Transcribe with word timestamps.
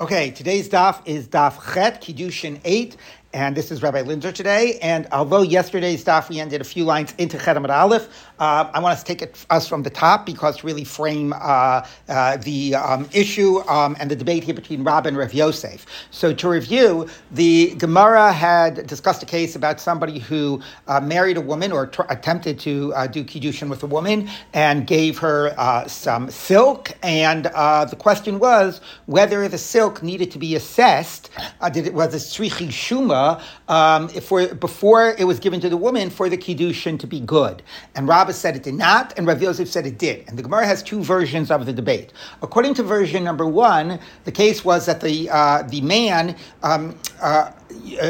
Okay, 0.00 0.30
today's 0.30 0.68
daf 0.68 1.02
is 1.06 1.26
daf 1.26 1.58
Chet, 1.74 2.00
Kiddushin 2.00 2.60
8, 2.64 2.96
and 3.34 3.54
this 3.54 3.70
is 3.70 3.82
Rabbi 3.82 4.02
Linzer 4.02 4.32
today. 4.32 4.78
And 4.80 5.06
although 5.12 5.42
yesterday's 5.42 6.02
daf 6.02 6.30
we 6.30 6.40
ended 6.40 6.62
a 6.62 6.64
few 6.64 6.84
lines 6.84 7.14
into 7.18 7.36
Chet 7.36 7.56
Amud 7.56 7.68
Aleph, 7.68 8.08
uh, 8.38 8.70
I 8.72 8.80
want 8.80 8.92
us 8.92 9.02
to 9.02 9.06
take 9.06 9.20
it 9.20 9.44
us 9.50 9.68
from 9.68 9.82
the 9.82 9.90
top 9.90 10.24
because 10.24 10.64
really 10.64 10.84
frame 10.84 11.34
uh, 11.34 11.86
uh, 12.08 12.36
the 12.38 12.74
um, 12.76 13.08
issue 13.12 13.58
um, 13.68 13.96
and 14.00 14.10
the 14.10 14.16
debate 14.16 14.44
here 14.44 14.54
between 14.54 14.82
Rab 14.82 15.04
and 15.04 15.16
Rav 15.16 15.34
Yosef. 15.34 15.84
So 16.10 16.32
to 16.32 16.48
review, 16.48 17.08
the 17.30 17.74
Gemara 17.74 18.32
had 18.32 18.86
discussed 18.86 19.22
a 19.22 19.26
case 19.26 19.54
about 19.56 19.78
somebody 19.78 20.20
who 20.20 20.62
uh, 20.86 21.00
married 21.00 21.36
a 21.36 21.42
woman 21.42 21.70
or 21.70 21.90
attempted 22.08 22.58
to 22.60 22.94
uh, 22.94 23.06
do 23.08 23.24
kiddushin 23.24 23.68
with 23.68 23.82
a 23.82 23.86
woman 23.86 24.30
and 24.54 24.86
gave 24.86 25.18
her 25.18 25.54
uh, 25.58 25.86
some 25.86 26.30
silk, 26.30 26.92
and 27.02 27.44
the 27.44 27.96
question 27.98 28.38
was 28.38 28.80
whether 29.06 29.48
the 29.48 29.58
silk 29.58 30.02
needed 30.02 30.30
to 30.30 30.38
be 30.38 30.54
assessed. 30.54 31.28
did 31.72 31.86
it 31.86 31.92
was 31.92 32.14
a 32.14 32.16
tzrichi 32.16 32.68
shuma? 32.68 33.18
Um, 33.68 34.08
for, 34.08 34.54
before 34.54 35.14
it 35.18 35.26
was 35.26 35.38
given 35.38 35.60
to 35.60 35.68
the 35.68 35.76
woman 35.76 36.10
for 36.10 36.28
the 36.28 36.38
kiddushin 36.38 36.98
to 36.98 37.06
be 37.06 37.20
good. 37.20 37.62
And 37.94 38.08
Rabbah 38.08 38.32
said 38.32 38.56
it 38.56 38.62
did 38.62 38.74
not, 38.74 39.16
and 39.16 39.26
Rav 39.26 39.42
Yosef 39.42 39.68
said 39.68 39.86
it 39.86 39.98
did. 39.98 40.28
And 40.28 40.38
the 40.38 40.42
Gemara 40.42 40.66
has 40.66 40.82
two 40.82 41.02
versions 41.02 41.50
of 41.50 41.66
the 41.66 41.72
debate. 41.72 42.12
According 42.42 42.74
to 42.74 42.82
version 42.82 43.24
number 43.24 43.46
one, 43.46 43.98
the 44.24 44.32
case 44.32 44.64
was 44.64 44.86
that 44.86 45.00
the 45.00 45.28
uh, 45.30 45.62
the 45.62 45.80
man. 45.80 46.36
Um, 46.62 46.98
uh, 47.20 47.52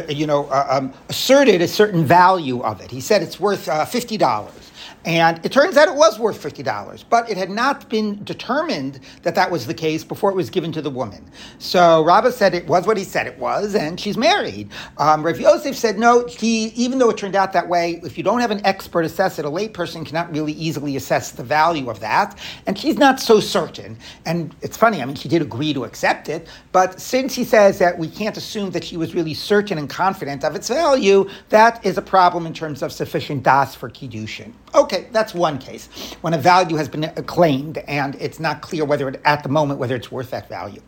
you 0.09 0.27
know, 0.27 0.47
uh, 0.47 0.67
um, 0.71 0.93
asserted 1.09 1.61
a 1.61 1.69
certain 1.69 2.05
value 2.05 2.63
of 2.63 2.81
it. 2.81 2.91
He 2.91 3.01
said 3.01 3.23
it's 3.23 3.41
worth 3.41 3.69
uh, 3.69 3.85
fifty 3.85 4.17
dollars. 4.17 4.68
And 5.05 5.45
it 5.45 5.53
turns 5.53 5.77
out 5.77 5.89
it 5.89 5.95
was 5.95 6.19
worth 6.19 6.43
$50, 6.43 7.05
but 7.09 7.31
it 7.31 7.37
had 7.37 7.51
not 7.51 7.89
been 7.89 8.23
determined 8.25 9.01
that 9.23 9.35
that 9.37 9.51
was 9.51 9.67
the 9.67 9.75
case 9.75 10.05
before 10.05 10.31
it 10.31 10.35
was 10.35 10.51
given 10.51 10.73
to 10.73 10.83
the 10.83 10.91
woman. 10.91 11.31
So 11.59 12.05
Rabbah 12.05 12.33
said 12.33 12.55
it 12.55 12.67
was 12.67 12.87
what 12.87 12.97
he 12.97 13.05
said 13.05 13.27
it 13.27 13.39
was, 13.39 13.75
and 13.75 13.99
she's 13.99 14.17
married. 14.17 14.71
Um, 14.99 15.25
Rav 15.25 15.41
Yosef 15.41 15.77
said, 15.77 15.99
no, 15.99 16.27
he, 16.27 16.67
even 16.69 16.99
though 16.99 17.11
it 17.11 17.17
turned 17.17 17.37
out 17.37 17.53
that 17.53 17.69
way, 17.69 18.01
if 18.05 18.19
you 18.19 18.25
don't 18.25 18.41
have 18.41 18.51
an 18.51 18.61
expert 18.67 19.05
assess 19.05 19.39
it, 19.39 19.45
a 19.45 19.51
layperson 19.51 20.05
cannot 20.05 20.33
really 20.33 20.53
easily 20.53 20.97
assess 20.97 21.31
the 21.31 21.45
value 21.45 21.89
of 21.91 22.01
that. 22.01 22.39
And 22.67 22.77
she's 22.77 22.99
not 22.99 23.21
so 23.21 23.41
certain. 23.41 23.97
And 24.27 24.55
it's 24.63 24.77
funny, 24.77 25.01
I 25.01 25.05
mean, 25.05 25.17
she 25.17 25.29
did 25.29 25.43
agree 25.43 25.73
to 25.75 25.85
accept 25.85 26.29
it, 26.29 26.49
but 26.73 27.01
since 27.01 27.35
he 27.35 27.45
says 27.45 27.79
that 27.79 27.99
we 27.99 28.09
can't 28.09 28.37
assume 28.37 28.71
that 28.73 28.85
she 28.85 28.97
was 28.97 29.15
really 29.15 29.35
certain 29.35 29.79
and 29.79 29.89
confident 29.89 30.45
of 30.45 30.55
its 30.57 30.69
value, 30.69 31.29
that 31.51 31.85
is 31.87 31.97
a 31.99 32.03
problem 32.03 32.47
in 32.47 32.53
terms 32.53 32.83
of 32.83 32.93
sufficient 32.93 33.43
das 33.43 33.75
for 33.75 33.89
Kiddushin. 33.89 34.53
Okay, 34.75 35.09
that's 35.13 35.35
one 35.35 35.59
case 35.59 35.89
when 36.21 36.35
a 36.35 36.39
value 36.39 36.77
has 36.77 36.89
been 36.89 37.11
claimed 37.27 37.79
and 37.89 38.15
it's 38.17 38.39
not 38.39 38.61
clear 38.61 38.85
whether 38.85 39.09
it, 39.09 39.21
at 39.25 39.43
the 39.43 39.49
moment 39.49 39.81
whether 39.81 39.97
it's 39.97 40.13
worth 40.13 40.31
that 40.31 40.49
value. 40.49 40.83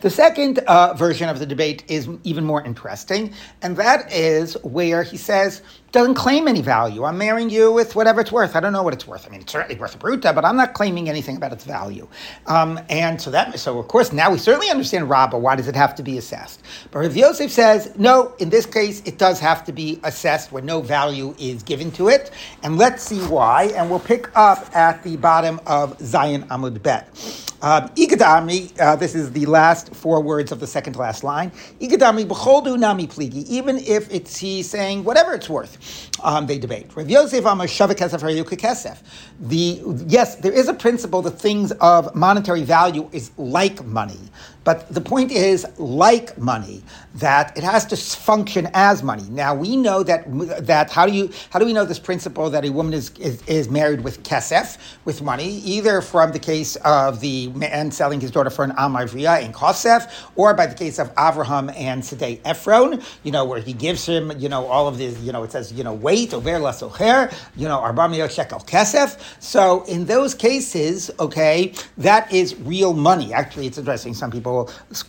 The 0.00 0.10
second 0.10 0.60
uh, 0.60 0.94
version 0.94 1.28
of 1.28 1.38
the 1.38 1.46
debate 1.46 1.84
is 1.88 2.08
even 2.24 2.44
more 2.44 2.62
interesting, 2.64 3.34
and 3.62 3.76
that 3.78 4.12
is 4.12 4.54
where 4.62 5.02
he 5.02 5.16
says 5.16 5.62
doesn't 5.92 6.14
claim 6.14 6.48
any 6.48 6.60
value. 6.62 7.04
I'm 7.04 7.18
marrying 7.18 7.48
you 7.48 7.72
with 7.72 7.94
whatever 7.94 8.20
it's 8.20 8.32
worth. 8.32 8.56
I 8.56 8.60
don't 8.60 8.72
know 8.72 8.82
what 8.82 8.92
it's 8.92 9.06
worth. 9.06 9.26
I 9.26 9.30
mean, 9.30 9.40
it's 9.40 9.52
certainly 9.52 9.76
worth 9.76 9.94
a 9.94 9.98
pruta, 9.98 10.34
but 10.34 10.44
I'm 10.44 10.56
not 10.56 10.74
claiming 10.74 11.08
anything 11.08 11.36
about 11.36 11.52
its 11.52 11.64
value. 11.64 12.06
Um, 12.46 12.78
and 12.88 13.20
so 13.20 13.30
that, 13.30 13.58
so 13.58 13.78
of 13.78 13.88
course, 13.88 14.12
now 14.12 14.30
we 14.30 14.38
certainly 14.38 14.68
understand 14.68 15.08
Rabbah. 15.08 15.38
Why 15.38 15.56
does 15.56 15.68
it 15.68 15.76
have 15.76 15.94
to 15.96 16.02
be 16.02 16.18
assessed? 16.18 16.62
But 16.90 17.00
Rav 17.00 17.16
Yosef 17.16 17.50
says, 17.50 17.92
no, 17.96 18.34
in 18.38 18.50
this 18.50 18.66
case, 18.66 19.00
it 19.04 19.18
does 19.18 19.40
have 19.40 19.64
to 19.64 19.72
be 19.72 20.00
assessed 20.04 20.52
when 20.52 20.66
no 20.66 20.80
value 20.80 21.34
is 21.38 21.62
given 21.62 21.90
to 21.92 22.08
it. 22.08 22.30
And 22.62 22.76
let's 22.76 23.02
see 23.02 23.20
why. 23.20 23.72
And 23.76 23.88
we'll 23.88 24.00
pick 24.00 24.28
up 24.36 24.74
at 24.74 25.02
the 25.02 25.16
bottom 25.16 25.60
of 25.66 25.96
Zayin 25.98 26.46
Amud 26.48 26.82
Bet. 26.82 27.45
Um, 27.62 27.88
Igadami, 27.90 28.78
uh, 28.80 28.96
this 28.96 29.14
is 29.14 29.32
the 29.32 29.46
last 29.46 29.94
four 29.94 30.20
words 30.22 30.52
of 30.52 30.60
the 30.60 30.66
second 30.66 30.92
to 30.94 30.98
last 31.00 31.24
line. 31.24 31.50
Igadami 31.80 32.26
b'choldu 32.26 32.78
nami 32.78 33.06
pligi, 33.06 33.44
even 33.46 33.78
if 33.78 34.12
it's 34.12 34.36
he 34.36 34.62
saying 34.62 35.04
whatever 35.04 35.34
it's 35.34 35.48
worth. 35.48 36.10
Um, 36.22 36.46
they 36.46 36.58
debate. 36.58 36.94
Rav 36.94 37.08
Yosef 37.08 37.44
Amar 37.44 37.66
Kesef. 37.66 38.98
The 39.40 39.82
yes, 40.06 40.36
there 40.36 40.52
is 40.52 40.68
a 40.68 40.74
principle 40.74 41.22
that 41.22 41.32
things 41.32 41.72
of 41.72 42.14
monetary 42.14 42.62
value 42.62 43.08
is 43.12 43.30
like 43.38 43.84
money. 43.84 44.20
But 44.66 44.92
the 44.92 45.00
point 45.00 45.32
is, 45.32 45.66
like 45.78 46.36
money, 46.38 46.82
that 47.14 47.56
it 47.56 47.64
has 47.64 47.86
to 47.86 47.96
function 47.96 48.68
as 48.74 49.02
money. 49.02 49.24
Now 49.30 49.54
we 49.54 49.76
know 49.76 50.02
that 50.02 50.26
that 50.66 50.90
how 50.90 51.06
do 51.06 51.12
you 51.12 51.30
how 51.50 51.58
do 51.60 51.64
we 51.64 51.72
know 51.72 51.84
this 51.86 52.00
principle 52.00 52.50
that 52.50 52.64
a 52.64 52.70
woman 52.70 52.92
is 52.92 53.10
is, 53.18 53.42
is 53.46 53.70
married 53.70 54.02
with 54.02 54.22
kesef 54.24 54.76
with 55.04 55.22
money, 55.22 55.60
either 55.60 56.02
from 56.02 56.32
the 56.32 56.38
case 56.38 56.76
of 56.76 57.20
the 57.20 57.48
man 57.50 57.90
selling 57.92 58.20
his 58.20 58.30
daughter 58.32 58.50
for 58.50 58.64
an 58.64 58.72
amarvia 58.72 59.42
in 59.42 59.52
kosef, 59.52 60.12
or 60.36 60.52
by 60.54 60.66
the 60.66 60.74
case 60.74 60.98
of 60.98 61.14
Avraham 61.14 61.74
and 61.76 62.02
Sedei 62.02 62.40
Ephron, 62.44 63.02
you 63.22 63.32
know, 63.32 63.44
where 63.44 63.60
he 63.60 63.72
gives 63.72 64.04
him, 64.04 64.32
you 64.38 64.48
know, 64.48 64.66
all 64.66 64.88
of 64.88 64.98
this, 64.98 65.18
you 65.20 65.32
know, 65.32 65.44
it 65.44 65.52
says, 65.52 65.72
you 65.72 65.84
know, 65.84 65.94
weight 65.94 66.34
over 66.34 66.50
lasocher, 66.50 67.32
you 67.56 67.68
know, 67.68 67.78
arbamio 67.78 68.28
shekel 68.30 68.60
kesef. 68.60 69.18
So 69.40 69.84
in 69.84 70.06
those 70.06 70.34
cases, 70.34 71.10
okay, 71.20 71.72
that 71.98 72.32
is 72.32 72.56
real 72.60 72.92
money. 72.92 73.32
Actually, 73.32 73.66
it's 73.68 73.78
addressing 73.78 74.14
Some 74.14 74.30
people 74.30 74.55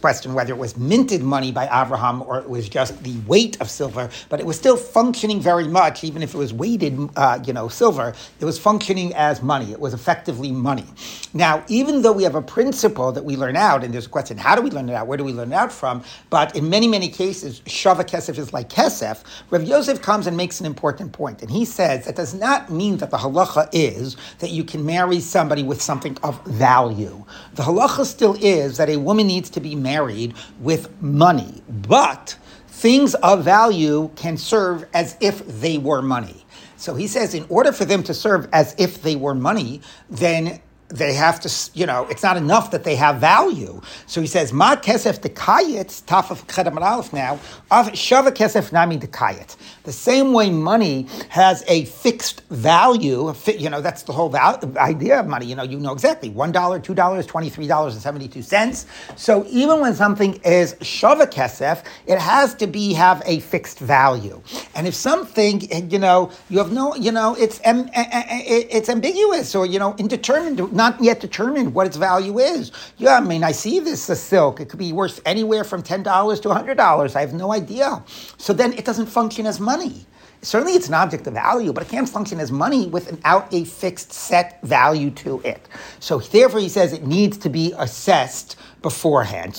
question 0.01 0.33
whether 0.33 0.53
it 0.53 0.57
was 0.57 0.77
minted 0.77 1.21
money 1.23 1.51
by 1.51 1.65
Abraham 1.65 2.21
or 2.23 2.39
it 2.39 2.49
was 2.49 2.67
just 2.69 3.01
the 3.03 3.17
weight 3.27 3.59
of 3.61 3.69
silver, 3.69 4.09
but 4.29 4.39
it 4.39 4.45
was 4.45 4.57
still 4.57 4.77
functioning 4.77 5.39
very 5.39 5.67
much, 5.67 6.03
even 6.03 6.21
if 6.21 6.33
it 6.33 6.37
was 6.37 6.53
weighted, 6.53 6.97
uh, 7.15 7.39
you 7.45 7.53
know, 7.53 7.67
silver. 7.67 8.13
It 8.39 8.45
was 8.45 8.59
functioning 8.59 9.13
as 9.15 9.41
money. 9.41 9.71
It 9.71 9.79
was 9.79 9.93
effectively 9.93 10.51
money. 10.51 10.85
Now, 11.33 11.63
even 11.67 12.01
though 12.01 12.11
we 12.13 12.23
have 12.23 12.35
a 12.35 12.41
principle 12.41 13.11
that 13.11 13.23
we 13.23 13.35
learn 13.35 13.55
out, 13.55 13.83
and 13.83 13.93
there's 13.93 14.05
a 14.07 14.09
question, 14.09 14.37
how 14.37 14.55
do 14.55 14.61
we 14.61 14.71
learn 14.71 14.89
it 14.89 14.93
out? 14.93 15.07
Where 15.07 15.17
do 15.17 15.23
we 15.23 15.33
learn 15.33 15.51
it 15.51 15.55
out 15.55 15.71
from? 15.71 16.03
But 16.29 16.55
in 16.55 16.69
many, 16.69 16.87
many 16.87 17.09
cases, 17.09 17.61
Shava 17.61 18.03
Kesef 18.03 18.37
is 18.37 18.53
like 18.53 18.69
Kesef. 18.69 19.23
Rav 19.49 19.63
Yosef 19.63 20.01
comes 20.01 20.27
and 20.27 20.35
makes 20.35 20.59
an 20.59 20.65
important 20.65 21.11
point, 21.11 21.41
and 21.41 21.51
he 21.51 21.65
says 21.65 22.05
that 22.05 22.15
does 22.15 22.33
not 22.33 22.71
mean 22.71 22.97
that 22.97 23.11
the 23.11 23.17
halacha 23.17 23.69
is 23.73 24.17
that 24.39 24.51
you 24.51 24.63
can 24.63 24.85
marry 24.85 25.19
somebody 25.19 25.63
with 25.63 25.81
something 25.81 26.17
of 26.23 26.43
value. 26.45 27.23
The 27.57 27.63
halacha 27.63 28.05
still 28.05 28.37
is 28.39 28.77
that 28.77 28.87
a 28.87 28.97
woman 28.97 29.25
needs 29.25 29.49
to 29.49 29.59
be 29.59 29.75
married 29.75 30.35
with 30.59 31.01
money, 31.01 31.63
but 31.67 32.37
things 32.67 33.15
of 33.15 33.43
value 33.43 34.11
can 34.15 34.37
serve 34.37 34.85
as 34.93 35.17
if 35.21 35.43
they 35.59 35.79
were 35.79 36.03
money. 36.03 36.45
So 36.75 36.93
he 36.93 37.07
says, 37.07 37.33
in 37.33 37.47
order 37.49 37.71
for 37.71 37.83
them 37.83 38.03
to 38.03 38.13
serve 38.13 38.47
as 38.53 38.75
if 38.77 39.01
they 39.01 39.15
were 39.15 39.33
money, 39.33 39.81
then 40.07 40.61
they 40.89 41.13
have 41.15 41.39
to, 41.39 41.69
you 41.73 41.87
know, 41.87 42.05
it's 42.11 42.21
not 42.21 42.37
enough 42.37 42.69
that 42.71 42.83
they 42.83 42.95
have 42.95 43.17
value. 43.17 43.81
So 44.05 44.21
he 44.21 44.27
says, 44.27 44.53
Ma 44.53 44.75
kesef 44.75 45.19
dekayet, 45.19 46.03
taf 46.03 46.29
of 46.29 47.11
now, 47.13 47.33
of 47.71 47.87
shava 47.93 48.29
kesef 48.29 48.71
nami 48.71 48.99
dekayet. 48.99 49.55
The 49.87 49.93
same 49.93 50.33
way 50.33 50.49
money 50.49 51.07
has 51.29 51.63
a 51.65 51.85
fixed 51.85 52.41
value, 52.49 53.33
you 53.47 53.69
know, 53.69 53.79
that's 53.79 54.03
the 54.03 54.11
whole 54.11 54.27
val- 54.27 54.59
idea 54.75 55.21
of 55.21 55.27
money. 55.27 55.45
You 55.45 55.55
know, 55.55 55.63
you 55.63 55.79
know 55.79 55.93
exactly 55.93 56.29
$1, 56.29 56.51
$2, 56.51 56.93
$23.72. 56.93 58.85
So 59.15 59.45
even 59.49 59.79
when 59.79 59.95
something 59.95 60.41
is 60.43 60.73
shava 60.81 61.25
kesef, 61.31 61.85
it 62.05 62.19
has 62.19 62.53
to 62.55 62.67
be, 62.67 62.91
have 62.95 63.23
a 63.25 63.39
fixed 63.39 63.79
value. 63.79 64.41
And 64.75 64.87
if 64.87 64.93
something, 64.93 65.65
eh, 65.71 65.83
you 65.89 65.99
know, 65.99 66.31
you 66.49 66.57
have 66.57 66.73
no, 66.73 66.93
you 66.95 67.13
know, 67.13 67.33
it's, 67.35 67.61
eh, 67.63 67.85
eh, 67.93 68.63
it's 68.69 68.89
ambiguous 68.89 69.55
or, 69.55 69.65
you 69.65 69.79
know, 69.79 69.95
indeterminate, 69.97 70.73
not 70.73 71.01
yet 71.01 71.21
determined 71.21 71.73
what 71.73 71.87
its 71.87 71.95
value 71.95 72.39
is. 72.39 72.73
Yeah, 72.97 73.15
I 73.15 73.21
mean, 73.21 73.41
I 73.45 73.53
see 73.53 73.79
this 73.79 74.09
as 74.09 74.21
silk. 74.21 74.59
It 74.59 74.67
could 74.67 74.79
be 74.79 74.91
worth 74.91 75.21
anywhere 75.25 75.63
from 75.63 75.81
$10 75.81 76.41
to 76.41 76.49
$100. 76.49 77.15
I 77.15 77.21
have 77.21 77.33
no 77.33 77.53
idea. 77.53 78.03
So 78.37 78.51
then 78.51 78.73
it 78.73 78.83
doesn't 78.83 79.05
function 79.05 79.45
as 79.45 79.61
money. 79.61 79.76
Certainly 80.43 80.73
it's 80.73 80.87
an 80.87 80.93
object 80.93 81.25
of 81.25 81.33
value, 81.33 81.73
but 81.73 81.83
it 81.83 81.89
can't 81.89 82.07
function 82.07 82.39
as 82.39 82.51
money 82.51 82.87
without 82.87 83.51
a 83.51 83.63
fixed 83.65 84.13
set 84.13 84.61
value 84.61 85.09
to 85.11 85.41
it. 85.43 85.67
So 85.99 86.19
therefore 86.19 86.59
he 86.59 86.69
says 86.69 86.93
it 86.93 87.05
needs 87.05 87.37
to 87.39 87.49
be 87.49 87.73
assessed 87.77 88.55
beforehand. 88.83 89.55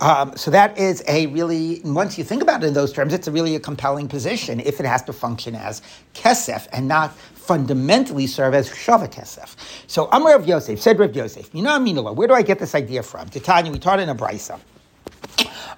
Um, 0.00 0.36
so 0.36 0.50
that 0.50 0.78
is 0.78 1.02
a 1.08 1.26
really, 1.26 1.80
once 1.84 2.16
you 2.16 2.22
think 2.24 2.42
about 2.42 2.62
it 2.62 2.68
in 2.68 2.74
those 2.74 2.92
terms, 2.92 3.12
it's 3.12 3.26
a 3.26 3.32
really 3.32 3.56
a 3.56 3.60
compelling 3.60 4.08
position 4.08 4.60
if 4.60 4.78
it 4.78 4.86
has 4.86 5.02
to 5.02 5.12
function 5.12 5.56
as 5.56 5.82
kesef 6.14 6.68
and 6.72 6.86
not 6.86 7.12
fundamentally 7.34 8.26
serve 8.26 8.54
as 8.54 8.70
Shava 8.70 9.12
Kesef. 9.12 9.56
So 9.86 10.08
Amar 10.12 10.38
Rav 10.38 10.48
Yosef, 10.48 10.80
said 10.80 10.98
Rav 10.98 11.14
Yosef, 11.14 11.50
you 11.52 11.62
know 11.62 11.78
where 12.12 12.28
do 12.28 12.34
I 12.34 12.42
get 12.42 12.58
this 12.58 12.74
idea 12.74 13.02
from? 13.02 13.28
Titania, 13.28 13.72
we 13.72 13.78
taught 13.78 14.00
in 14.00 14.08
a 14.08 14.14
brisa. 14.14 14.58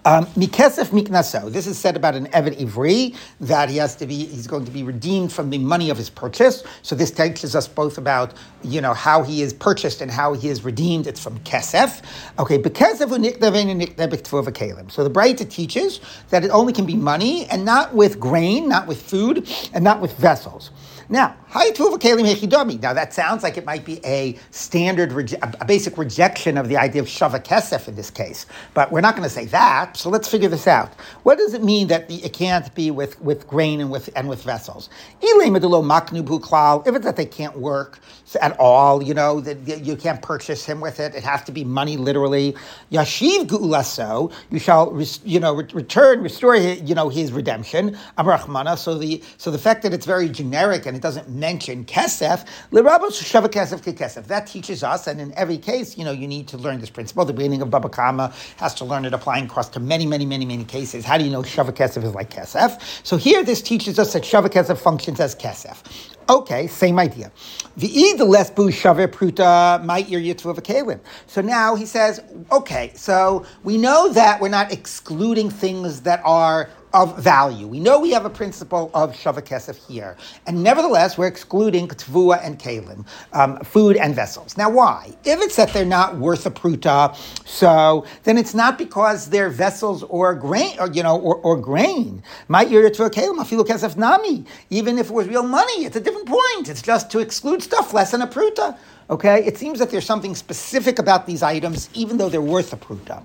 Um, 0.06 0.26
Mikesef 0.36 0.90
miknaso. 0.90 1.50
This 1.50 1.66
is 1.66 1.76
said 1.76 1.96
about 1.96 2.14
an 2.14 2.28
Eved 2.28 2.56
Ivri 2.60 3.16
that 3.40 3.68
he 3.68 3.78
has 3.78 3.96
to 3.96 4.06
be. 4.06 4.26
He's 4.26 4.46
going 4.46 4.64
to 4.64 4.70
be 4.70 4.84
redeemed 4.84 5.32
from 5.32 5.50
the 5.50 5.58
money 5.58 5.90
of 5.90 5.96
his 5.96 6.10
purchase. 6.10 6.62
So 6.82 6.94
this 6.94 7.10
teaches 7.10 7.56
us 7.56 7.66
both 7.66 7.98
about 7.98 8.32
you 8.62 8.80
know 8.80 8.94
how 8.94 9.24
he 9.24 9.42
is 9.42 9.52
purchased 9.52 10.00
and 10.00 10.08
how 10.08 10.34
he 10.34 10.48
is 10.48 10.64
redeemed. 10.64 11.08
It's 11.08 11.20
from 11.20 11.40
kesef. 11.40 12.02
Okay, 12.38 12.56
bekesef 12.56 13.08
unikdavein 13.10 14.92
So 14.92 15.02
the 15.02 15.10
Braita 15.10 15.50
teaches 15.50 16.00
that 16.30 16.44
it 16.44 16.50
only 16.52 16.72
can 16.72 16.86
be 16.86 16.94
money 16.94 17.46
and 17.46 17.64
not 17.64 17.92
with 17.92 18.20
grain, 18.20 18.68
not 18.68 18.86
with 18.86 19.02
food, 19.02 19.48
and 19.74 19.82
not 19.82 20.00
with 20.00 20.16
vessels. 20.18 20.70
Now, 21.08 21.36
now 21.54 22.92
that 22.92 23.12
sounds 23.12 23.42
like 23.42 23.56
it 23.56 23.64
might 23.64 23.84
be 23.84 24.04
a 24.04 24.38
standard, 24.50 25.32
a 25.42 25.64
basic 25.64 25.96
rejection 25.98 26.58
of 26.58 26.68
the 26.68 26.76
idea 26.76 27.00
of 27.02 27.08
shava 27.08 27.42
kesef 27.42 27.88
in 27.88 27.94
this 27.94 28.10
case, 28.10 28.46
but 28.74 28.90
we're 28.90 29.00
not 29.00 29.14
going 29.16 29.26
to 29.28 29.34
say 29.34 29.46
that. 29.46 29.96
So 29.96 30.10
let's 30.10 30.28
figure 30.28 30.48
this 30.48 30.66
out. 30.66 30.94
What 31.22 31.38
does 31.38 31.54
it 31.54 31.62
mean 31.62 31.88
that 31.88 32.10
it 32.10 32.32
can't 32.32 32.74
be 32.74 32.90
with, 32.90 33.20
with 33.20 33.46
grain 33.46 33.80
and 33.80 33.90
with 33.90 34.10
and 34.16 34.28
with 34.28 34.42
vessels? 34.42 34.90
If 35.22 36.94
it's 36.94 37.04
that 37.04 37.16
they 37.16 37.26
can't 37.26 37.58
work 37.58 38.00
at 38.40 38.58
all, 38.58 39.02
you 39.02 39.14
know, 39.14 39.40
that 39.40 39.84
you 39.84 39.96
can't 39.96 40.20
purchase 40.22 40.64
him 40.64 40.80
with 40.80 40.98
it. 41.00 41.14
It 41.14 41.22
has 41.22 41.42
to 41.44 41.52
be 41.52 41.64
money, 41.64 41.96
literally. 41.96 42.56
Yashiv 42.90 43.46
gu'ulaso, 43.46 44.32
you 44.50 44.58
shall, 44.58 45.00
you 45.24 45.38
know, 45.40 45.54
return, 45.54 46.22
restore, 46.22 46.56
you 46.56 46.94
know, 46.94 47.08
his 47.08 47.32
redemption. 47.32 47.96
So 48.18 48.98
the 48.98 49.22
so 49.36 49.50
the 49.50 49.58
fact 49.58 49.82
that 49.82 49.92
it's 49.94 50.06
very 50.06 50.28
generic 50.28 50.86
and 50.86 50.95
it 50.96 51.02
doesn't 51.02 51.28
mention 51.28 51.84
kesef, 51.84 52.44
kesef 52.72 53.80
kesef. 53.94 54.26
That 54.26 54.46
teaches 54.46 54.82
us, 54.82 55.06
and 55.06 55.20
in 55.20 55.32
every 55.34 55.58
case, 55.58 55.96
you 55.96 56.04
know, 56.04 56.12
you 56.12 56.26
need 56.26 56.48
to 56.48 56.56
learn 56.56 56.80
this 56.80 56.90
principle. 56.90 57.24
The 57.24 57.32
beginning 57.32 57.62
of 57.62 57.70
Baba 57.70 57.88
Kama 57.88 58.32
has 58.56 58.74
to 58.74 58.84
learn 58.84 59.04
it 59.04 59.14
applying 59.14 59.44
across 59.44 59.68
to 59.70 59.80
many, 59.80 60.06
many, 60.06 60.26
many, 60.26 60.44
many 60.44 60.64
cases. 60.64 61.04
How 61.04 61.18
do 61.18 61.24
you 61.24 61.30
know 61.30 61.42
shava 61.42 61.72
kesef 61.72 62.02
is 62.02 62.14
like 62.14 62.30
kesef? 62.30 62.80
So 63.06 63.16
here, 63.16 63.44
this 63.44 63.62
teaches 63.62 63.98
us 63.98 64.12
that 64.14 64.22
shava 64.22 64.48
kesef 64.48 64.78
functions 64.78 65.20
as 65.20 65.34
kesef. 65.34 65.82
Okay, 66.28 66.66
same 66.66 66.98
idea. 66.98 67.30
The 67.76 68.16
less 68.24 68.48
shave 68.48 69.10
pruta 69.12 69.84
might 69.84 70.08
kalim. 70.08 71.00
So 71.28 71.40
now 71.40 71.76
he 71.76 71.86
says, 71.86 72.20
okay, 72.50 72.90
so 72.96 73.46
we 73.62 73.78
know 73.78 74.12
that 74.12 74.40
we're 74.40 74.48
not 74.48 74.72
excluding 74.72 75.50
things 75.50 76.00
that 76.02 76.20
are 76.24 76.68
of 76.96 77.18
value. 77.22 77.66
We 77.66 77.78
know 77.78 78.00
we 78.00 78.10
have 78.12 78.24
a 78.24 78.30
principle 78.30 78.90
of 78.94 79.14
shavakesef 79.14 79.76
here, 79.86 80.16
and 80.46 80.62
nevertheless 80.62 81.18
we're 81.18 81.26
excluding 81.26 81.88
tvua 81.88 82.40
and 82.42 82.58
kalim, 82.58 83.06
um, 83.34 83.60
food 83.60 83.98
and 83.98 84.14
vessels. 84.14 84.56
Now, 84.56 84.70
why? 84.70 85.14
If 85.24 85.42
it's 85.42 85.56
that 85.56 85.74
they're 85.74 85.84
not 85.84 86.16
worth 86.16 86.46
a 86.46 86.50
pruta, 86.50 87.14
so 87.46 88.06
then 88.24 88.38
it's 88.38 88.54
not 88.54 88.78
because 88.78 89.28
they're 89.28 89.50
vessels 89.50 90.04
or 90.04 90.34
grain, 90.34 90.74
or 90.80 90.90
you 90.90 91.02
know, 91.02 91.20
or, 91.20 91.36
or 91.36 91.58
grain. 91.58 92.22
Might 92.48 92.68
kalim 92.68 93.38
afilu 93.44 93.64
kesef 93.66 93.96
nami. 93.96 94.46
Even 94.70 94.96
if 94.96 95.10
it 95.10 95.12
was 95.12 95.28
real 95.28 95.42
money, 95.42 95.84
it's 95.84 95.96
a 95.96 96.00
different 96.00 96.26
point. 96.26 96.70
It's 96.70 96.80
just 96.80 97.10
to 97.10 97.18
exclude 97.18 97.62
stuff 97.62 97.92
less 97.92 98.12
than 98.12 98.22
a 98.22 98.26
pruta. 98.26 98.78
Okay, 99.10 99.44
it 99.44 99.56
seems 99.58 99.78
that 99.78 99.90
there's 99.90 100.06
something 100.06 100.34
specific 100.34 100.98
about 100.98 101.26
these 101.26 101.42
items, 101.42 101.90
even 101.92 102.16
though 102.16 102.30
they're 102.30 102.40
worth 102.40 102.72
a 102.72 102.76
pruta. 102.76 103.22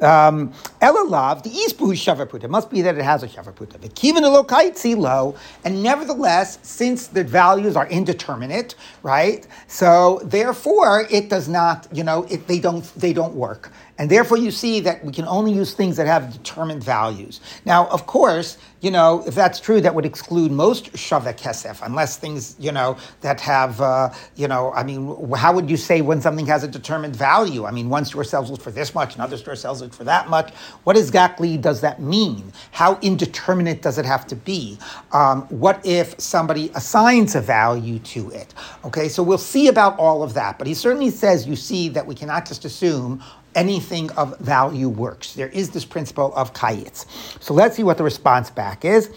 Um, 0.00 0.52
Elalav, 0.80 1.42
the 1.42 1.50
ispu 1.50 1.92
shava 1.92 2.26
pruta. 2.26 2.44
It 2.44 2.50
must 2.50 2.70
be 2.70 2.82
that 2.82 2.96
it 2.96 3.02
has 3.04 3.22
a 3.22 3.28
shava 3.28 3.52
pruta. 3.52 3.80
The 3.80 3.88
kivin 3.88 4.22
elokaitzi 4.22 4.96
low, 4.96 5.36
and 5.64 5.82
nevertheless, 5.82 6.58
since 6.62 7.08
the 7.08 7.24
values 7.24 7.76
are 7.76 7.88
indeterminate, 7.88 8.76
right? 9.02 9.46
So 9.66 10.20
therefore, 10.24 11.06
it 11.10 11.28
does 11.28 11.48
not, 11.48 11.88
you 11.92 12.04
know, 12.04 12.24
it, 12.24 12.46
they 12.46 12.60
don't 12.60 12.84
they 12.94 13.12
don't 13.12 13.34
work. 13.34 13.72
And 13.98 14.08
therefore, 14.08 14.38
you 14.38 14.50
see 14.52 14.80
that 14.80 15.04
we 15.04 15.12
can 15.12 15.26
only 15.26 15.52
use 15.52 15.74
things 15.74 15.96
that 15.96 16.06
have 16.06 16.32
determined 16.32 16.82
values. 16.84 17.40
Now, 17.64 17.88
of 17.88 18.06
course, 18.06 18.56
you 18.80 18.92
know, 18.92 19.24
if 19.26 19.34
that's 19.34 19.58
true, 19.58 19.80
that 19.80 19.92
would 19.92 20.06
exclude 20.06 20.52
most 20.52 20.92
shava 20.92 21.36
kesef, 21.36 21.84
unless 21.84 22.16
things, 22.16 22.54
you 22.60 22.70
know, 22.70 22.96
that 23.22 23.40
have, 23.40 23.80
uh, 23.80 24.10
you 24.36 24.46
know, 24.46 24.72
I 24.72 24.84
mean, 24.84 25.32
how 25.34 25.52
would 25.52 25.68
you 25.68 25.76
say 25.76 26.00
when 26.00 26.20
something 26.20 26.46
has 26.46 26.62
a 26.62 26.68
determined 26.68 27.16
value? 27.16 27.64
I 27.64 27.72
mean, 27.72 27.88
one 27.88 28.04
store 28.04 28.22
sells 28.22 28.50
it 28.52 28.62
for 28.62 28.70
this 28.70 28.94
much, 28.94 29.16
another 29.16 29.36
store 29.36 29.56
sells 29.56 29.82
it 29.82 29.92
for 29.92 30.04
that 30.04 30.28
much. 30.28 30.54
What 30.84 30.96
exactly 30.96 31.56
does 31.56 31.80
that 31.80 32.00
mean? 32.00 32.52
How 32.70 33.00
indeterminate 33.02 33.82
does 33.82 33.98
it 33.98 34.04
have 34.04 34.28
to 34.28 34.36
be? 34.36 34.78
Um, 35.10 35.42
what 35.48 35.84
if 35.84 36.18
somebody 36.20 36.70
assigns 36.76 37.34
a 37.34 37.40
value 37.40 37.98
to 37.98 38.30
it? 38.30 38.54
Okay, 38.84 39.08
so 39.08 39.24
we'll 39.24 39.38
see 39.38 39.66
about 39.66 39.98
all 39.98 40.22
of 40.22 40.34
that. 40.34 40.56
But 40.56 40.68
he 40.68 40.74
certainly 40.74 41.10
says, 41.10 41.48
you 41.48 41.56
see, 41.56 41.88
that 41.88 42.06
we 42.06 42.14
cannot 42.14 42.46
just 42.46 42.64
assume 42.64 43.22
anything 43.58 44.10
of 44.12 44.38
value 44.38 44.88
works. 44.88 45.34
There 45.34 45.48
is 45.48 45.70
this 45.70 45.84
principle 45.84 46.32
of 46.34 46.54
kayitz. 46.54 47.06
So 47.42 47.52
let's 47.54 47.76
see 47.76 47.82
what 47.82 47.98
the 47.98 48.04
response 48.04 48.50
back 48.50 48.84
is. 48.84 49.10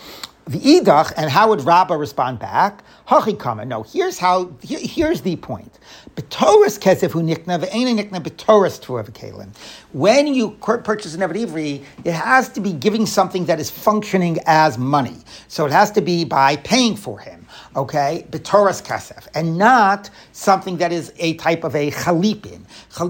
The 0.47 0.57
idach, 0.57 1.13
and 1.17 1.29
how 1.29 1.49
would 1.49 1.61
Rabbah 1.61 1.95
respond 1.95 2.39
back? 2.39 2.83
Hachikama. 3.07 3.67
No, 3.67 3.83
here's 3.83 4.17
how. 4.17 4.51
Here, 4.63 4.79
here's 4.81 5.21
the 5.21 5.35
point. 5.35 5.77
Betoris 6.15 6.79
kesef 6.79 7.11
hu 7.11 7.21
nikna 7.21 7.63
ve'ena 7.63 7.93
nikna 8.03 8.19
betoris 8.19 8.81
tuav 8.81 9.47
When 9.91 10.27
you 10.27 10.51
purchase 10.51 11.13
an 11.13 11.21
Eved 11.21 11.85
it 12.03 12.11
has 12.11 12.49
to 12.49 12.59
be 12.59 12.73
giving 12.73 13.05
something 13.05 13.45
that 13.45 13.59
is 13.59 13.69
functioning 13.69 14.39
as 14.47 14.79
money. 14.79 15.17
So 15.47 15.67
it 15.67 15.71
has 15.71 15.91
to 15.91 16.01
be 16.01 16.25
by 16.25 16.55
paying 16.57 16.95
for 16.95 17.19
him 17.19 17.40
okay, 17.75 18.25
betoras 18.29 18.81
kesef, 18.83 19.27
and 19.35 19.57
not 19.57 20.09
something 20.31 20.77
that 20.77 20.91
is 20.91 21.13
a 21.17 21.33
type 21.35 21.63
of 21.63 21.75
a 21.75 21.91
chalipin. 21.91 22.61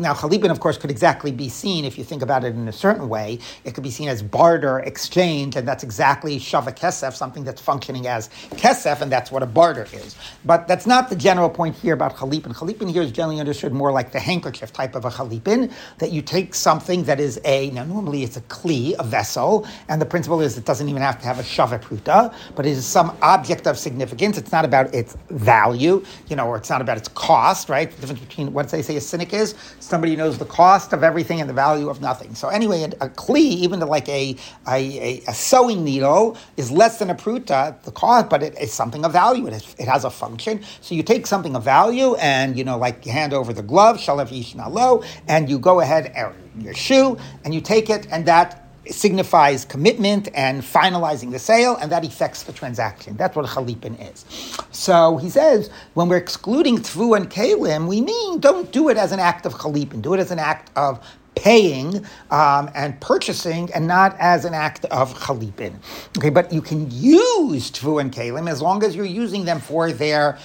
Now, 0.01 0.13
chalipin, 0.13 0.51
of 0.51 0.59
course, 0.59 0.77
could 0.77 0.91
exactly 0.91 1.31
be 1.31 1.49
seen, 1.49 1.85
if 1.85 1.97
you 1.97 2.03
think 2.03 2.21
about 2.21 2.43
it 2.43 2.53
in 2.55 2.67
a 2.67 2.73
certain 2.73 3.09
way, 3.09 3.39
it 3.63 3.73
could 3.73 3.83
be 3.83 3.91
seen 3.91 4.09
as 4.09 4.21
barter, 4.23 4.79
exchange, 4.79 5.55
and 5.55 5.67
that's 5.67 5.83
exactly 5.83 6.39
shava 6.39 6.75
kesef, 6.75 7.13
something 7.13 7.43
that's 7.43 7.61
functioning 7.61 8.07
as 8.07 8.29
kesef, 8.51 9.01
and 9.01 9.11
that's 9.11 9.31
what 9.31 9.43
a 9.43 9.45
barter 9.45 9.87
is. 9.93 10.15
But 10.45 10.67
that's 10.67 10.87
not 10.87 11.09
the 11.09 11.15
general 11.15 11.49
point 11.49 11.75
here 11.75 11.93
about 11.93 12.15
chalipin. 12.15 12.53
Chalipin 12.55 12.91
here 12.91 13.01
is 13.01 13.11
generally 13.11 13.39
understood 13.39 13.73
more 13.73 13.91
like 13.91 14.11
the 14.11 14.19
handkerchief 14.19 14.73
type 14.73 14.95
of 14.95 15.05
a 15.05 15.09
chalipin, 15.09 15.71
that 15.99 16.11
you 16.11 16.21
take 16.21 16.53
something 16.55 17.03
that 17.03 17.19
is 17.19 17.39
a, 17.45 17.69
now 17.71 17.83
normally 17.83 18.23
it's 18.23 18.37
a 18.37 18.41
kli, 18.41 18.95
a 18.99 19.03
vessel, 19.03 19.67
and 19.89 20.01
the 20.01 20.05
principle 20.05 20.41
is 20.41 20.57
it 20.57 20.65
doesn't 20.65 20.89
even 20.89 21.01
have 21.01 21.19
to 21.19 21.25
have 21.25 21.39
a 21.39 21.43
shava 21.43 21.81
pruta, 21.81 22.33
but 22.55 22.65
it 22.65 22.71
is 22.71 22.85
some 22.85 23.17
object 23.21 23.67
of 23.67 23.77
significance. 23.77 24.30
It's 24.37 24.51
not 24.51 24.65
about 24.65 24.93
its 24.93 25.17
value, 25.29 26.03
you 26.27 26.35
know, 26.35 26.47
or 26.47 26.57
it's 26.57 26.69
not 26.69 26.81
about 26.81 26.97
its 26.97 27.07
cost, 27.09 27.69
right? 27.69 27.91
The 27.91 28.01
difference 28.01 28.21
between 28.21 28.53
what 28.53 28.69
they 28.69 28.81
say 28.81 28.95
a 28.95 29.01
cynic 29.01 29.33
is 29.33 29.55
somebody 29.79 30.15
knows 30.15 30.37
the 30.37 30.45
cost 30.45 30.93
of 30.93 31.03
everything 31.03 31.41
and 31.41 31.49
the 31.49 31.53
value 31.53 31.89
of 31.89 32.01
nothing. 32.01 32.35
So 32.35 32.49
anyway, 32.49 32.83
a, 32.83 33.09
kli, 33.09 33.37
even 33.37 33.79
like 33.79 34.07
a, 34.09 34.35
a, 34.67 35.21
a, 35.27 35.33
sewing 35.33 35.83
needle, 35.83 36.37
is 36.57 36.71
less 36.71 36.99
than 36.99 37.09
a 37.09 37.15
pruta, 37.15 37.81
the 37.83 37.91
cost, 37.91 38.29
but 38.29 38.43
it, 38.43 38.55
it's 38.59 38.73
something 38.73 39.05
of 39.05 39.11
value. 39.11 39.47
It 39.47 39.53
has, 39.53 39.75
it 39.79 39.87
has 39.87 40.03
a 40.05 40.09
function. 40.09 40.63
So 40.81 40.95
you 40.95 41.03
take 41.03 41.27
something 41.27 41.55
of 41.55 41.63
value 41.63 42.15
and, 42.15 42.57
you 42.57 42.63
know, 42.63 42.77
like 42.77 43.05
you 43.05 43.11
hand 43.11 43.33
over 43.33 43.53
the 43.53 43.63
glove, 43.63 43.97
shalev 43.97 44.29
yishnalo, 44.29 45.05
and 45.27 45.49
you 45.49 45.59
go 45.59 45.79
ahead, 45.79 46.13
your 46.59 46.73
shoe, 46.73 47.17
and 47.43 47.53
you 47.53 47.61
take 47.61 47.89
it, 47.89 48.07
and 48.11 48.25
that 48.25 48.60
signifies 48.89 49.65
commitment 49.65 50.29
and 50.33 50.61
finalizing 50.61 51.31
the 51.31 51.39
sale, 51.39 51.77
and 51.77 51.91
that 51.91 52.05
affects 52.05 52.43
the 52.43 52.53
transaction. 52.53 53.15
That's 53.15 53.35
what 53.35 53.45
chalipin 53.45 54.11
is. 54.11 54.25
So 54.71 55.17
he 55.17 55.29
says, 55.29 55.69
when 55.93 56.09
we're 56.09 56.17
excluding 56.17 56.77
tvu 56.77 57.15
and 57.15 57.29
kalim, 57.29 57.87
we 57.87 58.01
mean 58.01 58.39
don't 58.39 58.71
do 58.71 58.89
it 58.89 58.97
as 58.97 59.11
an 59.11 59.19
act 59.19 59.45
of 59.45 59.53
chalipin, 59.53 60.01
do 60.01 60.13
it 60.13 60.19
as 60.19 60.31
an 60.31 60.39
act 60.39 60.71
of 60.75 61.05
paying 61.35 62.05
um, 62.29 62.69
and 62.75 62.99
purchasing 62.99 63.71
and 63.73 63.87
not 63.87 64.15
as 64.19 64.45
an 64.45 64.53
act 64.53 64.85
of 64.85 65.13
chalipin. 65.13 65.73
Okay, 66.17 66.29
but 66.29 66.51
you 66.51 66.61
can 66.61 66.89
use 66.91 67.71
tvu 67.71 68.01
and 68.01 68.11
kalim 68.11 68.49
as 68.49 68.61
long 68.61 68.83
as 68.83 68.95
you're 68.95 69.05
using 69.05 69.45
them 69.45 69.59
for 69.59 69.91
their 69.91 70.37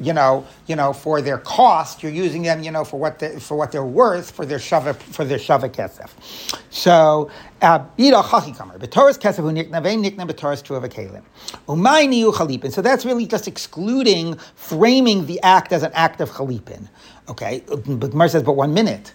you 0.00 0.12
know, 0.12 0.46
you 0.66 0.76
know, 0.76 0.92
for 0.92 1.20
their 1.20 1.38
cost, 1.38 2.02
you're 2.02 2.12
using 2.12 2.42
them, 2.42 2.62
you 2.62 2.70
know, 2.70 2.84
for 2.84 2.98
what 2.98 3.18
they, 3.18 3.38
for 3.38 3.56
what 3.56 3.72
they're 3.72 3.84
worth, 3.84 4.30
for 4.30 4.44
their 4.44 4.58
shava, 4.58 4.96
for 4.96 5.24
their 5.24 5.38
shava 5.38 5.68
kesef. 5.68 6.10
So, 6.70 7.30
So 12.72 12.82
that's 12.82 13.04
really 13.06 13.26
just 13.26 13.48
excluding, 13.48 14.36
framing 14.56 15.26
the 15.26 15.40
act 15.42 15.72
as 15.72 15.82
an 15.82 15.92
act 15.94 16.20
of 16.20 16.30
chalipin. 16.30 16.88
Okay, 17.28 17.62
but 17.86 18.14
Mar 18.14 18.28
says, 18.28 18.42
but 18.42 18.56
one 18.56 18.74
minute 18.74 19.12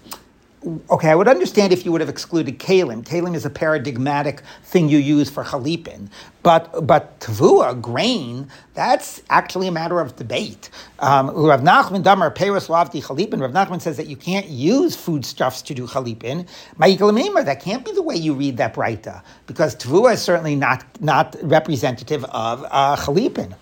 okay, 0.89 1.09
I 1.09 1.15
would 1.15 1.27
understand 1.27 1.73
if 1.73 1.85
you 1.85 1.91
would 1.91 2.01
have 2.01 2.09
excluded 2.09 2.59
kalim. 2.59 3.03
Kalim 3.03 3.35
is 3.35 3.45
a 3.45 3.49
paradigmatic 3.49 4.41
thing 4.63 4.89
you 4.89 4.97
use 4.97 5.29
for 5.29 5.43
chalipin. 5.43 6.09
But 6.43 6.85
but 6.85 7.19
tvua, 7.19 7.79
grain, 7.81 8.47
that's 8.73 9.21
actually 9.29 9.67
a 9.67 9.71
matter 9.71 9.99
of 9.99 10.15
debate. 10.15 10.69
Um, 10.99 11.29
Rav 11.31 11.61
Nachman 11.61 12.03
Damar 12.03 12.31
Peres 12.31 12.67
Lavdi 12.67 13.03
Chalipin. 13.03 13.41
Rav 13.41 13.51
Nachman 13.51 13.81
says 13.81 13.97
that 13.97 14.07
you 14.07 14.15
can't 14.15 14.47
use 14.47 14.95
foodstuffs 14.95 15.61
to 15.63 15.73
do 15.73 15.87
chalipin. 15.87 16.47
Ma'ikalamimar, 16.79 17.45
that 17.45 17.61
can't 17.61 17.85
be 17.85 17.91
the 17.91 18.03
way 18.03 18.15
you 18.15 18.33
read 18.33 18.57
that 18.57 18.73
brayta 18.73 19.23
because 19.47 19.75
tvua 19.75 20.13
is 20.13 20.21
certainly 20.21 20.55
not 20.55 20.83
not 21.01 21.35
representative 21.43 22.23
of 22.25 22.65
uh, 22.71 22.95
chalipin. 22.97 23.53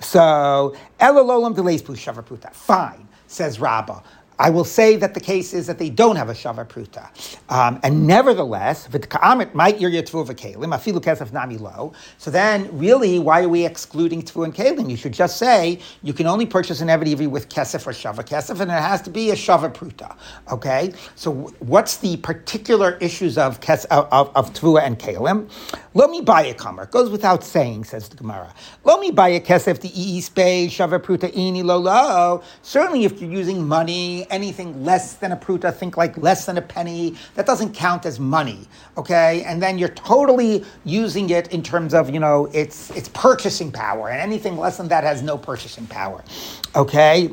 So 0.00 0.74
elalolam 1.00 1.54
delays 1.54 1.82
puta. 1.82 2.50
Fine, 2.52 3.08
says 3.26 3.60
Rabbah. 3.60 4.02
I 4.42 4.50
will 4.50 4.64
say 4.64 4.96
that 4.96 5.14
the 5.14 5.20
case 5.20 5.52
is 5.54 5.68
that 5.68 5.78
they 5.78 5.88
don't 5.88 6.16
have 6.16 6.28
a 6.28 6.34
shava 6.34 6.66
pruta. 6.66 7.04
Um, 7.48 7.78
and 7.84 8.08
nevertheless. 8.08 8.88
So 12.18 12.30
then, 12.30 12.78
really, 12.78 13.18
why 13.20 13.42
are 13.44 13.48
we 13.48 13.64
excluding 13.64 14.22
tvu 14.22 14.44
and 14.44 14.52
kelim? 14.52 14.90
You 14.90 14.96
should 14.96 15.12
just 15.12 15.38
say 15.38 15.78
you 16.02 16.12
can 16.12 16.26
only 16.26 16.46
purchase 16.46 16.80
an 16.80 16.88
eved 16.88 17.28
with 17.28 17.48
kesef 17.48 17.86
or 17.86 17.92
shava 17.92 18.24
kesef, 18.26 18.58
and 18.58 18.68
it 18.68 18.74
has 18.74 19.00
to 19.02 19.10
be 19.10 19.30
a 19.30 19.34
shava 19.34 19.72
pruta. 19.72 20.16
Okay? 20.50 20.92
So 21.14 21.32
what's 21.60 21.98
the 21.98 22.16
particular 22.16 22.98
issues 23.00 23.38
of, 23.38 23.60
kes, 23.60 23.86
of, 23.86 24.30
of, 24.34 24.48
and 24.78 24.98
kelim? 24.98 25.48
Let 25.94 26.10
me 26.10 26.20
buy 26.20 26.42
a 26.46 26.54
kamer. 26.54 26.90
Goes 26.90 27.10
without 27.10 27.44
saying, 27.44 27.84
says 27.84 28.08
the 28.08 28.16
Gemara. 28.16 28.52
Let 28.82 28.98
me 28.98 29.12
buy 29.12 29.28
a 29.28 29.40
kesef 29.40 29.80
the 29.80 29.90
e 29.94 30.20
space 30.20 30.72
shava 30.72 30.98
pruta 30.98 31.32
ini 31.32 31.62
lo 31.62 31.78
lo. 31.78 32.42
Certainly, 32.62 33.04
if 33.04 33.20
you're 33.20 33.30
using 33.30 33.68
money, 33.68 34.26
anything 34.32 34.84
less 34.84 35.14
than 35.14 35.32
a 35.32 35.36
pruta, 35.36 35.72
think 35.72 35.96
like 35.96 36.16
less 36.18 36.46
than 36.46 36.58
a 36.58 36.62
penny. 36.62 37.14
That 37.36 37.46
doesn't 37.46 37.74
count 37.74 38.06
as 38.06 38.18
money, 38.18 38.66
okay? 38.96 39.44
And 39.44 39.62
then 39.62 39.78
you're 39.78 39.90
totally 39.90 40.64
using 40.84 41.30
it 41.30 41.52
in 41.52 41.62
terms 41.62 41.94
of 41.94 42.10
you 42.10 42.18
know 42.18 42.46
its 42.46 42.90
its 42.90 43.08
purchasing 43.10 43.70
power, 43.70 44.08
and 44.08 44.20
anything 44.20 44.56
less 44.56 44.78
than 44.78 44.88
that 44.88 45.04
has 45.04 45.22
no 45.22 45.38
purchasing 45.38 45.86
power, 45.86 46.24
okay? 46.74 47.30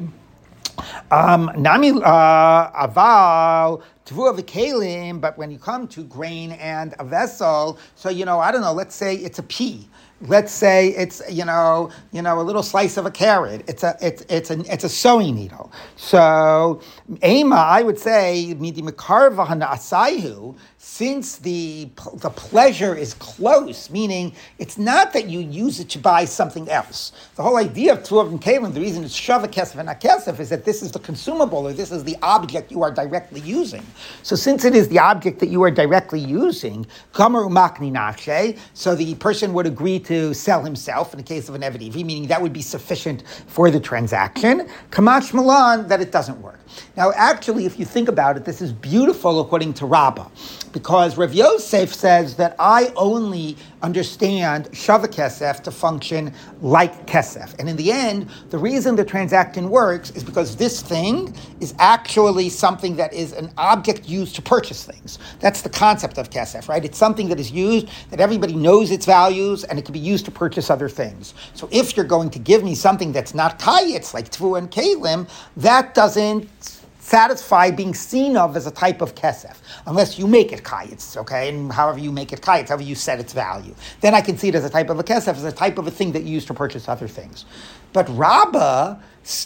Um, 1.12 1.52
nami 1.58 1.92
uh, 1.92 2.72
aval 2.88 3.82
tvua 4.06 4.38
v'kelim, 4.40 5.20
but 5.22 5.38
when 5.38 5.52
you 5.52 5.60
come 5.60 5.88
to 5.90 6.04
grain 6.04 6.52
and 6.54 6.94
a 7.00 7.06
vessel, 7.06 7.80
so 7.96 8.10
you 8.10 8.26
know 8.26 8.40
I 8.40 8.52
don't 8.52 8.62
know. 8.62 8.74
Let's 8.74 8.96
say 8.96 9.16
it's 9.16 9.40
a 9.40 9.44
pea 9.44 9.88
let's 10.22 10.52
say 10.52 10.90
it's 10.90 11.22
you 11.32 11.46
know 11.46 11.92
you 12.12 12.22
know 12.22 12.40
a 12.40 12.44
little 12.44 12.64
slice 12.64 12.98
of 12.98 13.06
a 13.06 13.12
carrot. 13.12 13.64
It's 13.68 13.84
a 13.84 13.98
it's 14.02 14.24
it's 14.30 14.52
a 14.52 14.60
it's 14.72 14.84
a 14.84 14.90
sewing 14.90 15.36
needle. 15.36 15.72
So 15.96 16.82
ema, 17.24 17.56
I 17.56 17.82
would 17.84 18.00
say 18.00 18.54
midi 18.60 18.82
mekarva 18.82 19.48
asayu. 19.48 20.56
Since 20.82 21.40
the 21.40 21.90
the 22.14 22.30
pleasure 22.30 22.96
is 22.96 23.14
close, 23.16 23.90
meaning 23.90 24.34
it's 24.60 24.78
not 24.78 25.12
that 25.12 25.28
you 25.28 25.42
use 25.42 25.82
it 25.82 25.90
to 25.90 26.00
buy 26.00 26.24
something 26.24 26.70
else. 26.70 27.12
The 27.36 27.44
whole 27.44 27.58
idea 27.58 27.92
of 27.92 28.04
Tuav 28.04 28.30
and 28.30 28.42
Kalim, 28.42 28.74
the 28.74 28.80
reason 28.80 29.04
it's 29.04 29.14
Shava 29.14 29.48
Kesef 29.48 29.76
and 29.76 29.90
Akesef, 29.90 30.40
is 30.40 30.48
that 30.48 30.64
this 30.64 30.82
is 30.82 30.94
the 30.94 31.00
consumable 31.00 31.68
or 31.68 31.74
this 31.74 31.92
is 31.92 32.06
the 32.06 32.16
object 32.22 32.72
you 32.72 32.82
are 32.82 32.92
directly 32.92 33.42
using. 33.42 33.86
So 34.24 34.38
since 34.38 34.64
it 34.64 34.74
is 34.74 34.88
the 34.88 35.00
object 35.00 35.40
that 35.40 35.50
you 35.50 35.62
are 35.64 35.72
directly 35.72 36.22
using, 36.22 36.88
so 37.14 38.96
the 38.96 39.16
person 39.16 39.54
would 39.54 39.66
agree 39.68 40.00
to 40.00 40.34
sell 40.34 40.64
himself 40.64 41.14
in 41.14 41.18
the 41.18 41.24
case 41.24 41.50
of 41.50 41.56
an 41.56 41.62
Eved 41.62 41.94
meaning 42.06 42.28
that 42.28 42.42
would 42.42 42.54
be 42.54 42.62
sufficient 42.62 43.26
for 43.48 43.70
the 43.70 43.82
transaction. 43.82 44.70
Kamash 44.92 45.34
Milan, 45.34 45.90
that 45.90 46.00
it 46.00 46.14
doesn't 46.14 46.42
work. 46.42 46.60
Now, 46.96 47.12
actually, 47.16 47.66
if 47.66 47.80
you 47.80 47.86
think 47.86 48.10
about 48.10 48.38
it, 48.38 48.46
this 48.46 48.62
is 48.62 48.72
beautiful 48.72 49.40
according 49.40 49.74
to 49.76 49.86
Rabbah, 49.86 50.28
because 50.70 51.18
Rav 51.18 51.34
Yosef 51.34 51.94
says 51.94 52.36
that 52.36 52.56
I 52.60 52.92
only 52.96 53.58
understand 53.82 54.66
Shava 54.72 55.06
Kesef 55.08 55.64
to 55.64 55.72
function 55.72 56.34
like 56.62 57.08
Kesef. 57.08 57.58
And 57.60 57.70
in 57.70 57.76
the 57.76 57.92
end, 57.92 58.30
the 58.50 58.58
reason 58.58 58.96
the 58.96 59.06
transaction 59.06 59.70
works 59.70 60.12
is 60.12 60.24
because 60.24 60.56
this 60.56 60.82
thing 60.82 61.34
is 61.60 61.74
actually 61.80 62.50
something 62.50 62.96
that 62.98 63.14
is 63.14 63.34
an 63.34 63.52
object 63.58 64.08
used 64.08 64.36
to 64.36 64.42
purchase 64.42 64.84
things. 64.84 65.20
That's 65.40 65.62
the 65.62 65.70
concept 65.70 66.18
of 66.18 66.30
Kesef, 66.30 66.68
right? 66.68 66.84
It's 66.84 66.98
something 66.98 67.30
that 67.30 67.40
is 67.40 67.52
used, 67.52 67.88
that 68.10 68.20
everybody 68.20 68.56
knows 68.56 68.92
its 68.92 69.06
values, 69.06 69.64
and 69.64 69.80
it 69.80 69.86
can 69.86 69.94
be 69.94 70.00
used 70.00 70.26
to 70.26 70.32
purchase 70.32 70.70
other 70.70 70.90
things. 70.90 71.34
So 71.54 71.70
if 71.72 71.96
you're 71.96 72.06
going 72.06 72.30
to 72.32 72.40
give 72.40 72.64
me 72.64 72.76
something 72.76 73.12
that's 73.12 73.34
not 73.34 73.60
Kayitz, 73.60 74.14
like 74.14 74.30
Tvu 74.30 74.58
and 74.58 74.70
Kalim, 74.70 75.30
that 75.58 75.94
doesn't 75.94 76.79
satisfy 77.10 77.72
being 77.72 77.96
seen 77.96 78.38
of 78.38 78.56
as 78.56 78.68
a 78.68 78.72
type 78.72 79.02
of 79.02 79.16
kesef, 79.16 79.58
unless 79.88 80.20
you 80.20 80.28
make 80.28 80.52
it 80.54 80.64
kayitz, 80.64 81.18
okay, 81.18 81.50
and 81.50 81.74
however 81.74 81.98
you 81.98 82.12
make 82.12 82.32
it 82.32 82.42
kayitz, 82.42 82.68
however 82.68 82.84
you 82.84 82.94
set 82.94 83.20
its 83.20 83.34
value. 83.34 83.74
Then 84.02 84.14
I 84.14 84.22
can 84.22 84.38
see 84.38 84.50
it 84.50 84.56
as 84.56 84.64
a 84.64 84.70
type 84.70 84.92
of 84.92 85.00
a 85.00 85.04
kesef, 85.04 85.30
as 85.30 85.44
a 85.44 85.52
type 85.52 85.80
of 85.80 85.88
a 85.88 85.92
thing 85.92 86.12
that 86.12 86.24
you 86.24 86.34
use 86.34 86.46
to 86.46 86.54
purchase 86.54 86.88
other 86.88 87.08
things. 87.08 87.46
But 87.94 88.08
Rabbah 88.10 88.98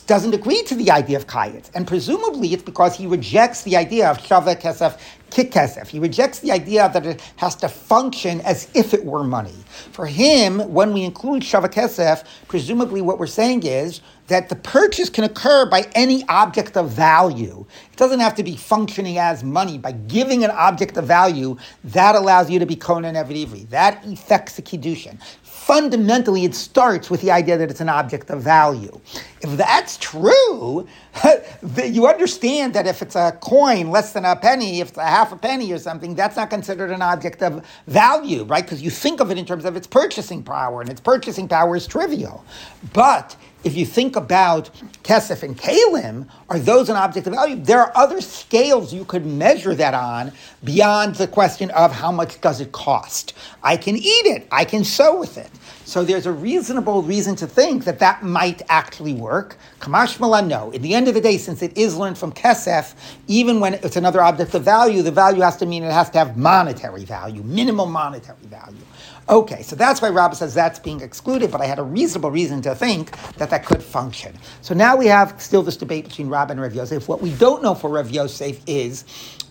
doesn't 0.08 0.34
agree 0.34 0.64
to 0.64 0.76
the 0.76 0.92
idea 0.92 1.18
of 1.18 1.28
kayitz, 1.28 1.70
and 1.76 1.86
presumably 1.86 2.54
it's 2.54 2.64
because 2.64 2.96
he 2.96 3.06
rejects 3.06 3.64
the 3.64 3.76
idea 3.76 4.10
of 4.10 4.18
shaveh 4.18 4.62
kesef 4.62 4.98
kikesef. 5.30 5.88
He 5.88 6.00
rejects 6.00 6.40
the 6.40 6.52
idea 6.52 6.90
that 6.94 7.06
it 7.06 7.22
has 7.38 7.56
to 7.58 7.68
function 7.68 8.40
as 8.42 8.70
if 8.74 8.94
it 8.94 9.04
were 9.04 9.24
money. 9.24 9.56
For 9.92 10.06
him, 10.06 10.60
when 10.72 10.94
we 10.94 11.04
include 11.04 11.44
shaveh 11.44 11.74
kesef, 11.74 12.24
presumably 12.48 13.02
what 13.02 13.20
we're 13.20 13.28
saying 13.28 13.64
is 13.64 14.00
that 14.28 14.48
the 14.48 14.56
purchase 14.56 15.10
can 15.10 15.26
occur 15.26 15.66
by 15.66 15.86
any 15.96 16.24
object 16.30 16.78
of 16.78 16.90
value. 16.90 17.66
It 17.92 17.98
doesn't 17.98 18.22
have 18.22 18.36
to 18.36 18.44
be 18.44 18.56
functioning 18.56 19.18
as 19.18 19.44
money. 19.44 19.78
By 19.78 19.92
giving 19.92 20.46
an 20.46 20.52
object 20.52 20.96
of 20.96 21.06
value, 21.06 21.58
that 21.84 22.16
allows 22.16 22.50
you 22.50 22.58
to 22.60 22.66
be 22.66 22.76
Conan 22.76 23.16
Eved 23.16 23.70
That 23.70 24.06
effects 24.06 24.56
the 24.56 24.62
Kiddushin 24.62 25.20
fundamentally 25.64 26.44
it 26.44 26.54
starts 26.54 27.10
with 27.10 27.22
the 27.22 27.32
idea 27.32 27.58
that 27.58 27.72
it's 27.72 27.80
an 27.80 27.88
object 27.88 28.30
of 28.30 28.42
value. 28.42 29.00
If 29.42 29.56
that's 29.56 29.98
true, 29.98 30.88
you 31.86 32.06
understand 32.06 32.74
that 32.74 32.86
if 32.86 33.02
it's 33.02 33.16
a 33.16 33.38
coin 33.42 33.90
less 33.90 34.12
than 34.12 34.26
a 34.26 34.36
penny, 34.36 34.82
if 34.82 34.90
it's 34.90 34.98
a 34.98 35.06
half 35.06 35.32
a 35.32 35.38
penny 35.38 35.72
or 35.72 35.80
something, 35.80 36.16
that's 36.16 36.36
not 36.36 36.50
considered 36.50 36.92
an 36.92 37.02
object 37.02 37.42
of 37.42 37.66
value, 37.88 38.44
right? 38.44 38.64
Because 38.64 38.82
you 38.82 38.90
think 38.90 39.22
of 39.22 39.32
it 39.32 39.38
in 39.38 39.46
terms 39.46 39.64
of 39.64 39.78
its 39.78 39.88
purchasing 39.88 40.44
power, 40.44 40.82
and 40.82 40.90
its 40.90 41.00
purchasing 41.00 41.48
power 41.48 41.78
is 41.78 41.88
trivial. 41.88 42.44
But 42.92 43.38
if 43.64 43.76
you 43.76 43.86
think 43.86 44.16
about 44.16 44.70
Kesef 45.04 45.44
and 45.44 45.58
Kalim, 45.58 46.28
are 46.50 46.60
those 46.60 46.90
an 46.90 46.96
object 46.96 47.28
of 47.28 47.34
value? 47.34 47.56
There 47.56 47.80
are 47.80 47.92
other 47.96 48.22
scales 48.22 48.94
you 48.94 49.06
could 49.06 49.26
measure 49.26 49.74
that 49.76 49.94
on 49.94 50.32
beyond 50.64 51.16
the 51.16 51.28
question 51.28 51.72
of 51.72 51.92
how 51.92 52.12
much 52.12 52.42
does 52.42 52.62
it 52.62 52.72
cost. 52.72 53.34
I 53.64 53.78
can 53.78 53.96
eat 53.96 54.26
it, 54.26 54.48
I 54.52 54.66
can 54.66 54.84
sew 54.84 55.20
with 55.20 55.38
it. 55.38 55.50
So 55.94 56.04
there's 56.04 56.26
a 56.26 56.32
reasonable 56.32 57.04
reason 57.04 57.36
to 57.36 57.46
think 57.46 57.84
that 57.84 58.00
that 58.00 58.24
might 58.24 58.64
actually 58.68 59.14
work. 59.14 59.58
Kamash 59.80 60.20
Malan, 60.20 60.48
no. 60.48 60.72
In 60.72 60.82
the 60.82 60.96
end 60.96 61.08
of 61.08 61.14
the 61.14 61.22
day, 61.22 61.38
since 61.38 61.62
it 61.62 61.78
is 61.78 61.96
learned 61.96 62.18
from 62.18 62.32
Kesef, 62.32 62.96
even 63.28 63.60
when 63.60 63.76
it's 63.76 63.96
another 63.96 64.20
object 64.20 64.56
of 64.56 64.64
value, 64.64 65.04
the 65.04 65.12
value 65.12 65.42
has 65.42 65.56
to 65.58 65.68
mean 65.68 65.84
it 65.84 65.92
has 65.92 66.10
to 66.10 66.18
have 66.18 66.36
monetary 66.36 67.06
value, 67.06 67.44
minimal 67.44 67.86
monetary 67.86 68.40
value. 68.46 68.82
Okay, 69.30 69.62
so 69.62 69.76
that's 69.76 70.02
why 70.02 70.10
Rabbah 70.10 70.34
says 70.34 70.56
that's 70.56 70.80
being 70.80 71.00
excluded, 71.02 71.52
but 71.52 71.62
I 71.62 71.66
had 71.66 71.78
a 71.78 71.84
reasonable 71.84 72.32
reason 72.32 72.60
to 72.64 72.74
think 72.74 73.16
that 73.34 73.52
that 73.52 73.64
could 73.64 73.84
function. 73.84 74.36
So 74.62 74.74
now 74.74 74.96
we 74.96 75.06
have 75.06 75.40
still 75.40 75.62
this 75.62 75.78
debate 75.78 76.06
between 76.06 76.28
Rabbah 76.28 76.54
and 76.54 76.62
Rav 76.62 76.74
Yosef. 76.74 77.08
What 77.08 77.22
we 77.22 77.36
don't 77.36 77.62
know 77.62 77.76
for 77.76 77.92
Rav 77.92 78.10
Yosef 78.10 78.60
is, 78.66 79.06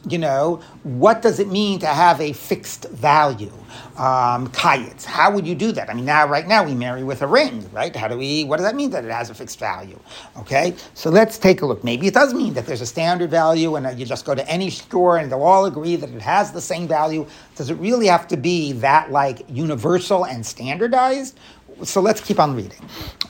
you 0.08 0.18
know, 0.18 0.60
what 0.82 1.22
does 1.22 1.38
it 1.38 1.48
mean 1.48 1.78
to 1.80 1.86
have 1.86 2.20
a 2.20 2.32
fixed 2.32 2.88
value? 2.90 3.52
Um, 3.96 4.48
kayitz. 4.48 5.04
How 5.04 5.30
would 5.30 5.46
you 5.46 5.54
do 5.54 5.70
that? 5.72 5.88
I 5.88 5.94
mean, 5.94 6.04
now, 6.04 6.26
right 6.26 6.46
now, 6.46 6.64
we 6.64 6.74
marry 6.74 7.04
with 7.04 7.22
a 7.22 7.26
ring, 7.26 7.68
right? 7.72 7.94
How 7.94 8.08
do 8.08 8.18
we, 8.18 8.44
what 8.44 8.56
does 8.56 8.66
that 8.66 8.74
mean 8.74 8.90
that 8.90 9.04
it 9.04 9.10
has 9.10 9.30
a 9.30 9.34
fixed 9.34 9.58
value? 9.58 9.98
Okay, 10.38 10.74
so 10.94 11.10
let's 11.10 11.38
take 11.38 11.62
a 11.62 11.66
look. 11.66 11.84
Maybe 11.84 12.06
it 12.06 12.14
does 12.14 12.34
mean 12.34 12.54
that 12.54 12.66
there's 12.66 12.80
a 12.80 12.86
standard 12.86 13.30
value 13.30 13.76
and 13.76 13.98
you 13.98 14.04
just 14.04 14.24
go 14.24 14.34
to 14.34 14.48
any 14.48 14.70
store 14.70 15.18
and 15.18 15.30
they'll 15.30 15.42
all 15.42 15.66
agree 15.66 15.96
that 15.96 16.10
it 16.10 16.22
has 16.22 16.52
the 16.52 16.60
same 16.60 16.88
value. 16.88 17.26
Does 17.54 17.70
it 17.70 17.74
really 17.74 18.06
have 18.06 18.26
to 18.28 18.36
be 18.36 18.72
that, 18.72 19.12
like, 19.12 19.42
universal 19.48 20.26
and 20.26 20.44
standardized? 20.44 21.38
So 21.84 22.00
let's 22.00 22.20
keep 22.20 22.40
on 22.40 22.56
reading. 22.56 22.80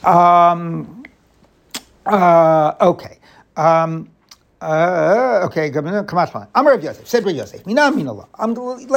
Um, 0.03 1.03
uh, 2.05 2.73
okay. 2.81 3.19
Um, 3.55 4.09
uh, 4.63 5.45
okay, 5.45 5.69
come 5.69 5.87
on. 5.87 6.47
I'm 6.55 6.67
Rav 6.67 6.83
Yosef. 6.83 7.07
Said 7.07 7.25
Rav 7.25 7.35
Yosef. 7.35 7.61
Let 7.65 7.95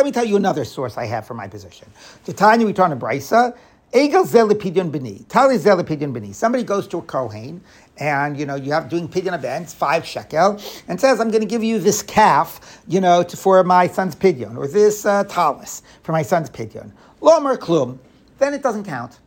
me 0.06 0.12
tell 0.12 0.25
you 0.25 0.37
another 0.37 0.64
source 0.64 0.96
I 0.96 1.06
have 1.06 1.26
for 1.26 1.35
my 1.35 1.49
position. 1.49 1.88
The 2.25 2.32
Tanya 2.32 2.66
we 2.66 2.73
turn 2.73 2.90
to 2.90 2.96
Brisa. 2.96 3.56
Egel 3.92 4.26
zelipidyon 4.26 4.90
b'ni. 4.90 5.26
Tali 5.28 5.56
zelipidyon 5.56 6.12
b'ni. 6.12 6.35
Somebody 6.35 6.64
goes 6.64 6.87
to 6.88 6.99
a 6.99 7.02
kohen, 7.02 7.61
and 7.99 8.38
you 8.38 8.44
know 8.44 8.56
you 8.56 8.73
have 8.73 8.88
doing 8.88 9.08
pidyon 9.08 9.35
events, 9.35 9.73
five 9.73 10.04
shekel, 10.04 10.61
and 10.88 11.00
says, 11.00 11.20
"I'm 11.20 11.30
going 11.30 11.40
to 11.40 11.49
give 11.49 11.64
you 11.64 11.78
this 11.78 12.02
calf, 12.02 12.82
you 12.88 13.00
know, 13.00 13.23
to, 13.23 13.37
for 13.37 13.62
my 13.64 13.87
son's 13.87 14.14
pidyon, 14.14 14.56
or 14.56 14.66
this 14.66 15.06
uh, 15.06 15.25
talis 15.25 15.82
for 16.02 16.12
my 16.12 16.23
son's 16.23 16.50
pidyon." 16.50 16.90
Lomer 17.20 17.56
klum. 17.56 17.99
Then 18.38 18.54
it 18.54 18.62
doesn't 18.62 18.85
count. 18.85 19.18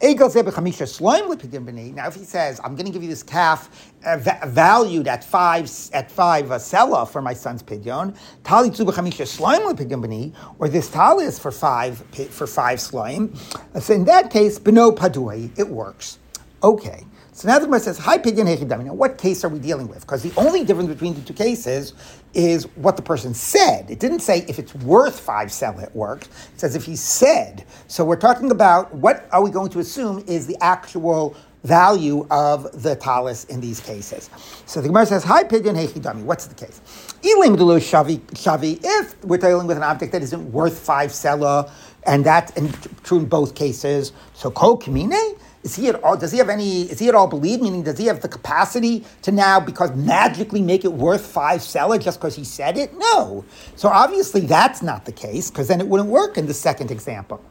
Now, 0.00 0.06
if 2.06 2.14
he 2.14 2.24
says, 2.24 2.60
I'm 2.62 2.76
going 2.76 2.86
to 2.86 2.92
give 2.92 3.02
you 3.02 3.08
this 3.08 3.24
calf 3.24 3.92
uh, 4.06 4.16
va- 4.18 4.38
valued 4.46 5.08
at 5.08 5.24
five 5.24 5.68
at 5.92 6.08
five 6.10 6.52
uh, 6.52 6.58
sela 6.58 7.08
for 7.08 7.20
my 7.20 7.34
son's 7.34 7.64
pidyon, 7.64 8.16
tali 8.44 8.70
tzu 8.70 8.84
b'chamisha 8.84 9.26
slime 9.26 9.62
b'ni, 9.76 10.32
or 10.60 10.68
this 10.68 10.88
tali 10.88 11.24
is 11.24 11.38
for 11.38 11.50
five 11.50 11.98
for 12.30 12.46
five 12.46 12.80
slime. 12.80 13.34
So 13.80 13.94
in 13.94 14.04
that 14.04 14.30
case, 14.30 14.58
beno 14.60 14.94
padui, 14.94 15.50
it 15.58 15.68
works. 15.68 16.18
Okay. 16.62 17.04
So 17.38 17.46
now 17.46 17.60
the 17.60 17.66
Gemara 17.66 17.78
says, 17.78 17.98
"Hi 17.98 18.18
pidyon 18.18 18.52
hechidami." 18.52 18.86
Now, 18.86 18.94
what 18.94 19.16
case 19.16 19.44
are 19.44 19.48
we 19.48 19.60
dealing 19.60 19.86
with? 19.86 20.00
Because 20.00 20.24
the 20.24 20.32
only 20.36 20.64
difference 20.64 20.88
between 20.88 21.14
the 21.14 21.20
two 21.20 21.32
cases 21.32 21.92
is 22.34 22.64
what 22.74 22.96
the 22.96 23.02
person 23.02 23.32
said. 23.32 23.88
It 23.88 24.00
didn't 24.00 24.22
say 24.22 24.44
if 24.48 24.58
it's 24.58 24.74
worth 24.74 25.20
five 25.20 25.52
sell 25.52 25.78
it 25.78 25.94
works. 25.94 26.26
It 26.26 26.58
says 26.58 26.74
if 26.74 26.84
he 26.84 26.96
said. 26.96 27.64
So 27.86 28.04
we're 28.04 28.16
talking 28.16 28.50
about 28.50 28.92
what 28.92 29.28
are 29.30 29.40
we 29.40 29.50
going 29.50 29.70
to 29.70 29.78
assume 29.78 30.24
is 30.26 30.48
the 30.48 30.56
actual 30.60 31.36
value 31.62 32.26
of 32.28 32.82
the 32.82 32.96
talis 32.96 33.44
in 33.44 33.60
these 33.60 33.78
cases. 33.78 34.30
So 34.66 34.80
the 34.80 34.88
Gemara 34.88 35.06
says, 35.06 35.22
"Hi, 35.22 35.44
pidyon 35.44 35.76
hechidami." 35.76 36.24
What's 36.24 36.46
the 36.46 36.56
case? 36.56 36.80
shavi. 37.22 38.80
If 38.82 39.24
we're 39.24 39.36
dealing 39.36 39.68
with 39.68 39.76
an 39.76 39.84
object 39.84 40.10
that 40.10 40.22
isn't 40.22 40.50
worth 40.50 40.76
five 40.76 41.12
sela, 41.12 41.70
and 42.02 42.24
that's 42.24 42.52
true 43.04 43.18
in 43.18 43.26
both 43.26 43.54
cases, 43.54 44.10
so 44.34 44.50
kol 44.50 44.76
kamine 44.76 45.37
is 45.62 45.74
he 45.74 45.88
at 45.88 46.02
all? 46.02 46.16
Does 46.16 46.32
he 46.32 46.38
have 46.38 46.48
any? 46.48 46.82
Is 46.82 46.98
he 46.98 47.08
at 47.08 47.14
all 47.14 47.26
believed? 47.26 47.62
Meaning, 47.62 47.82
does 47.82 47.98
he 47.98 48.06
have 48.06 48.20
the 48.20 48.28
capacity 48.28 49.04
to 49.22 49.32
now, 49.32 49.58
because 49.58 49.94
magically, 49.94 50.62
make 50.62 50.84
it 50.84 50.92
worth 50.92 51.26
five 51.26 51.60
sela 51.60 52.00
just 52.00 52.20
because 52.20 52.36
he 52.36 52.44
said 52.44 52.78
it? 52.78 52.92
No. 52.96 53.44
So 53.76 53.88
obviously, 53.88 54.42
that's 54.42 54.82
not 54.82 55.04
the 55.04 55.12
case 55.12 55.50
because 55.50 55.68
then 55.68 55.80
it 55.80 55.88
wouldn't 55.88 56.08
work 56.08 56.38
in 56.38 56.46
the 56.46 56.54
second 56.54 56.90
example. 56.90 57.42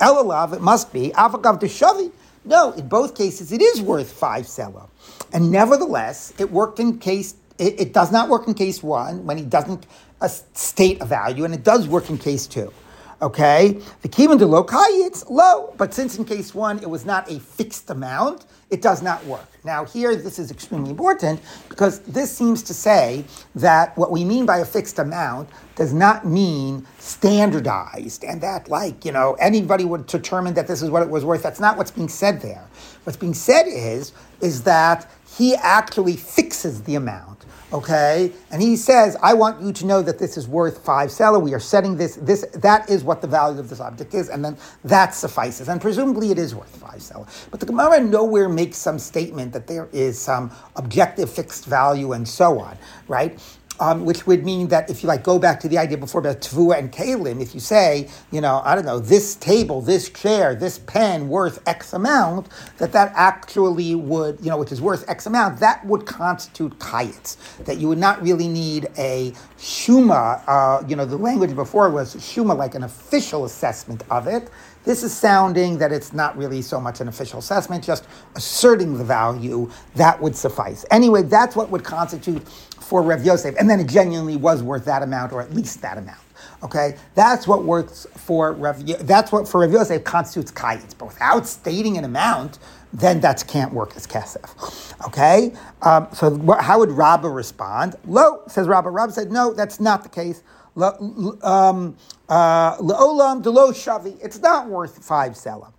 Elalav, 0.00 0.52
it 0.52 0.60
must 0.60 0.92
be 0.92 1.10
avagav 1.10 1.60
deshavi. 1.60 2.12
No, 2.44 2.72
in 2.72 2.88
both 2.88 3.16
cases, 3.16 3.52
it 3.52 3.60
is 3.60 3.82
worth 3.82 4.12
five 4.12 4.46
sela, 4.46 4.88
and 5.32 5.50
nevertheless, 5.50 6.32
it 6.38 6.50
worked 6.50 6.78
in 6.80 6.98
case. 6.98 7.34
It, 7.58 7.80
it 7.80 7.92
does 7.92 8.12
not 8.12 8.28
work 8.28 8.46
in 8.46 8.54
case 8.54 8.84
one 8.84 9.26
when 9.26 9.36
he 9.36 9.44
doesn't 9.44 9.84
uh, 10.20 10.28
state 10.28 11.02
a 11.02 11.04
value, 11.04 11.44
and 11.44 11.52
it 11.52 11.64
does 11.64 11.88
work 11.88 12.08
in 12.08 12.16
case 12.16 12.46
two. 12.46 12.72
Okay, 13.20 13.80
the 14.02 14.08
de 14.08 14.46
lo 14.46 14.64
it's 14.70 15.28
low, 15.28 15.74
but 15.76 15.92
since 15.92 16.16
in 16.18 16.24
case 16.24 16.54
one 16.54 16.78
it 16.78 16.88
was 16.88 17.04
not 17.04 17.28
a 17.28 17.40
fixed 17.40 17.90
amount, 17.90 18.46
it 18.70 18.80
does 18.80 19.02
not 19.02 19.24
work. 19.26 19.48
Now 19.64 19.84
here, 19.84 20.14
this 20.14 20.38
is 20.38 20.52
extremely 20.52 20.90
important 20.90 21.40
because 21.68 21.98
this 22.00 22.30
seems 22.30 22.62
to 22.62 22.74
say 22.74 23.24
that 23.56 23.96
what 23.98 24.12
we 24.12 24.24
mean 24.24 24.46
by 24.46 24.58
a 24.58 24.64
fixed 24.64 25.00
amount 25.00 25.48
does 25.74 25.92
not 25.92 26.26
mean 26.26 26.86
standardized, 27.00 28.22
and 28.22 28.40
that 28.40 28.68
like 28.68 29.04
you 29.04 29.10
know 29.10 29.36
anybody 29.40 29.84
would 29.84 30.06
determine 30.06 30.54
that 30.54 30.68
this 30.68 30.80
is 30.80 30.88
what 30.88 31.02
it 31.02 31.10
was 31.10 31.24
worth. 31.24 31.42
That's 31.42 31.58
not 31.58 31.76
what's 31.76 31.90
being 31.90 32.08
said 32.08 32.40
there. 32.40 32.64
What's 33.02 33.16
being 33.16 33.34
said 33.34 33.64
is 33.66 34.12
is 34.40 34.62
that 34.62 35.10
he 35.36 35.56
actually 35.56 36.16
fixes 36.16 36.82
the 36.82 36.94
amount 36.94 37.37
okay? 37.72 38.32
And 38.50 38.62
he 38.62 38.76
says, 38.76 39.16
I 39.22 39.34
want 39.34 39.62
you 39.62 39.72
to 39.72 39.86
know 39.86 40.02
that 40.02 40.18
this 40.18 40.36
is 40.36 40.48
worth 40.48 40.84
five 40.84 41.10
sela. 41.10 41.40
We 41.40 41.54
are 41.54 41.60
setting 41.60 41.96
this, 41.96 42.16
this, 42.16 42.46
that 42.54 42.88
is 42.88 43.04
what 43.04 43.20
the 43.20 43.26
value 43.26 43.60
of 43.60 43.68
this 43.68 43.80
object 43.80 44.14
is, 44.14 44.28
and 44.28 44.44
then 44.44 44.56
that 44.84 45.14
suffices. 45.14 45.68
And 45.68 45.80
presumably 45.80 46.30
it 46.30 46.38
is 46.38 46.54
worth 46.54 46.74
five 46.76 47.00
sela. 47.00 47.28
But 47.50 47.60
the 47.60 47.66
Gemara 47.66 48.00
nowhere 48.00 48.48
makes 48.48 48.76
some 48.78 48.98
statement 48.98 49.52
that 49.52 49.66
there 49.66 49.88
is 49.92 50.18
some 50.18 50.50
objective 50.76 51.30
fixed 51.30 51.66
value 51.66 52.12
and 52.12 52.26
so 52.26 52.58
on, 52.58 52.76
right? 53.08 53.38
Um, 53.80 54.04
which 54.04 54.26
would 54.26 54.44
mean 54.44 54.68
that 54.68 54.90
if 54.90 55.02
you 55.02 55.08
like 55.08 55.22
go 55.22 55.38
back 55.38 55.60
to 55.60 55.68
the 55.68 55.78
idea 55.78 55.98
before 55.98 56.20
about 56.20 56.40
Tvua 56.40 56.78
and 56.78 56.92
Kalim, 56.92 57.40
if 57.40 57.54
you 57.54 57.60
say, 57.60 58.08
you 58.30 58.40
know, 58.40 58.62
I 58.64 58.74
don't 58.74 58.84
know, 58.84 58.98
this 58.98 59.36
table, 59.36 59.80
this 59.80 60.08
chair, 60.10 60.54
this 60.54 60.78
pen 60.78 61.28
worth 61.28 61.62
X 61.66 61.92
amount, 61.92 62.48
that 62.78 62.92
that 62.92 63.12
actually 63.14 63.94
would, 63.94 64.40
you 64.40 64.50
know, 64.50 64.58
which 64.58 64.72
is 64.72 64.80
worth 64.80 65.08
X 65.08 65.26
amount, 65.26 65.60
that 65.60 65.84
would 65.86 66.06
constitute 66.06 66.78
kayets. 66.78 67.36
That 67.64 67.78
you 67.78 67.88
would 67.88 67.98
not 67.98 68.22
really 68.22 68.48
need 68.48 68.88
a 68.98 69.32
shuma, 69.58 70.42
uh, 70.46 70.84
you 70.86 70.96
know, 70.96 71.04
the 71.04 71.16
language 71.16 71.54
before 71.54 71.90
was 71.90 72.16
shuma, 72.16 72.56
like 72.56 72.74
an 72.74 72.84
official 72.84 73.44
assessment 73.44 74.02
of 74.10 74.26
it. 74.26 74.50
This 74.84 75.02
is 75.02 75.12
sounding 75.12 75.76
that 75.78 75.92
it's 75.92 76.14
not 76.14 76.36
really 76.38 76.62
so 76.62 76.80
much 76.80 77.00
an 77.02 77.08
official 77.08 77.40
assessment, 77.40 77.84
just 77.84 78.06
asserting 78.36 78.96
the 78.96 79.04
value, 79.04 79.70
that 79.96 80.18
would 80.22 80.34
suffice. 80.34 80.86
Anyway, 80.90 81.22
that's 81.22 81.54
what 81.54 81.68
would 81.70 81.84
constitute 81.84 82.42
for 82.88 83.02
Rav 83.02 83.22
Yosef, 83.24 83.54
and 83.58 83.68
then 83.68 83.80
it 83.80 83.86
genuinely 83.86 84.36
was 84.36 84.62
worth 84.62 84.86
that 84.86 85.02
amount, 85.02 85.32
or 85.32 85.42
at 85.42 85.52
least 85.52 85.82
that 85.82 85.98
amount. 85.98 86.20
Okay, 86.62 86.96
that's 87.14 87.46
what 87.46 87.64
works 87.64 88.06
for 88.16 88.52
Rav. 88.54 88.84
That's 89.06 89.30
what 89.30 89.46
for 89.46 89.60
Rav 89.60 89.70
Yosef 89.70 90.02
constitutes 90.04 90.50
kayit. 90.50 90.96
But 90.96 91.06
without 91.08 91.46
stating 91.46 91.98
an 91.98 92.04
amount, 92.04 92.58
then 92.92 93.20
that 93.20 93.44
can't 93.46 93.72
work 93.74 93.94
as 93.94 94.06
kesef. 94.06 94.94
Okay, 95.06 95.52
um, 95.82 96.08
so 96.14 96.56
how 96.58 96.78
would 96.78 96.90
Rabbah 96.90 97.28
respond? 97.28 97.94
Lo 98.06 98.42
says 98.48 98.66
Rabbah. 98.66 98.88
Rabbah 98.88 99.12
said 99.12 99.30
no, 99.30 99.52
that's 99.52 99.80
not 99.80 100.02
the 100.02 100.08
case. 100.08 100.42
Um, 100.76 101.96
uh, 102.28 102.76
le'olam 102.78 103.42
delo 103.42 103.70
shavi. 103.70 104.18
It's 104.22 104.38
not 104.40 104.68
worth 104.68 105.04
five 105.04 105.36
selah. 105.36 105.72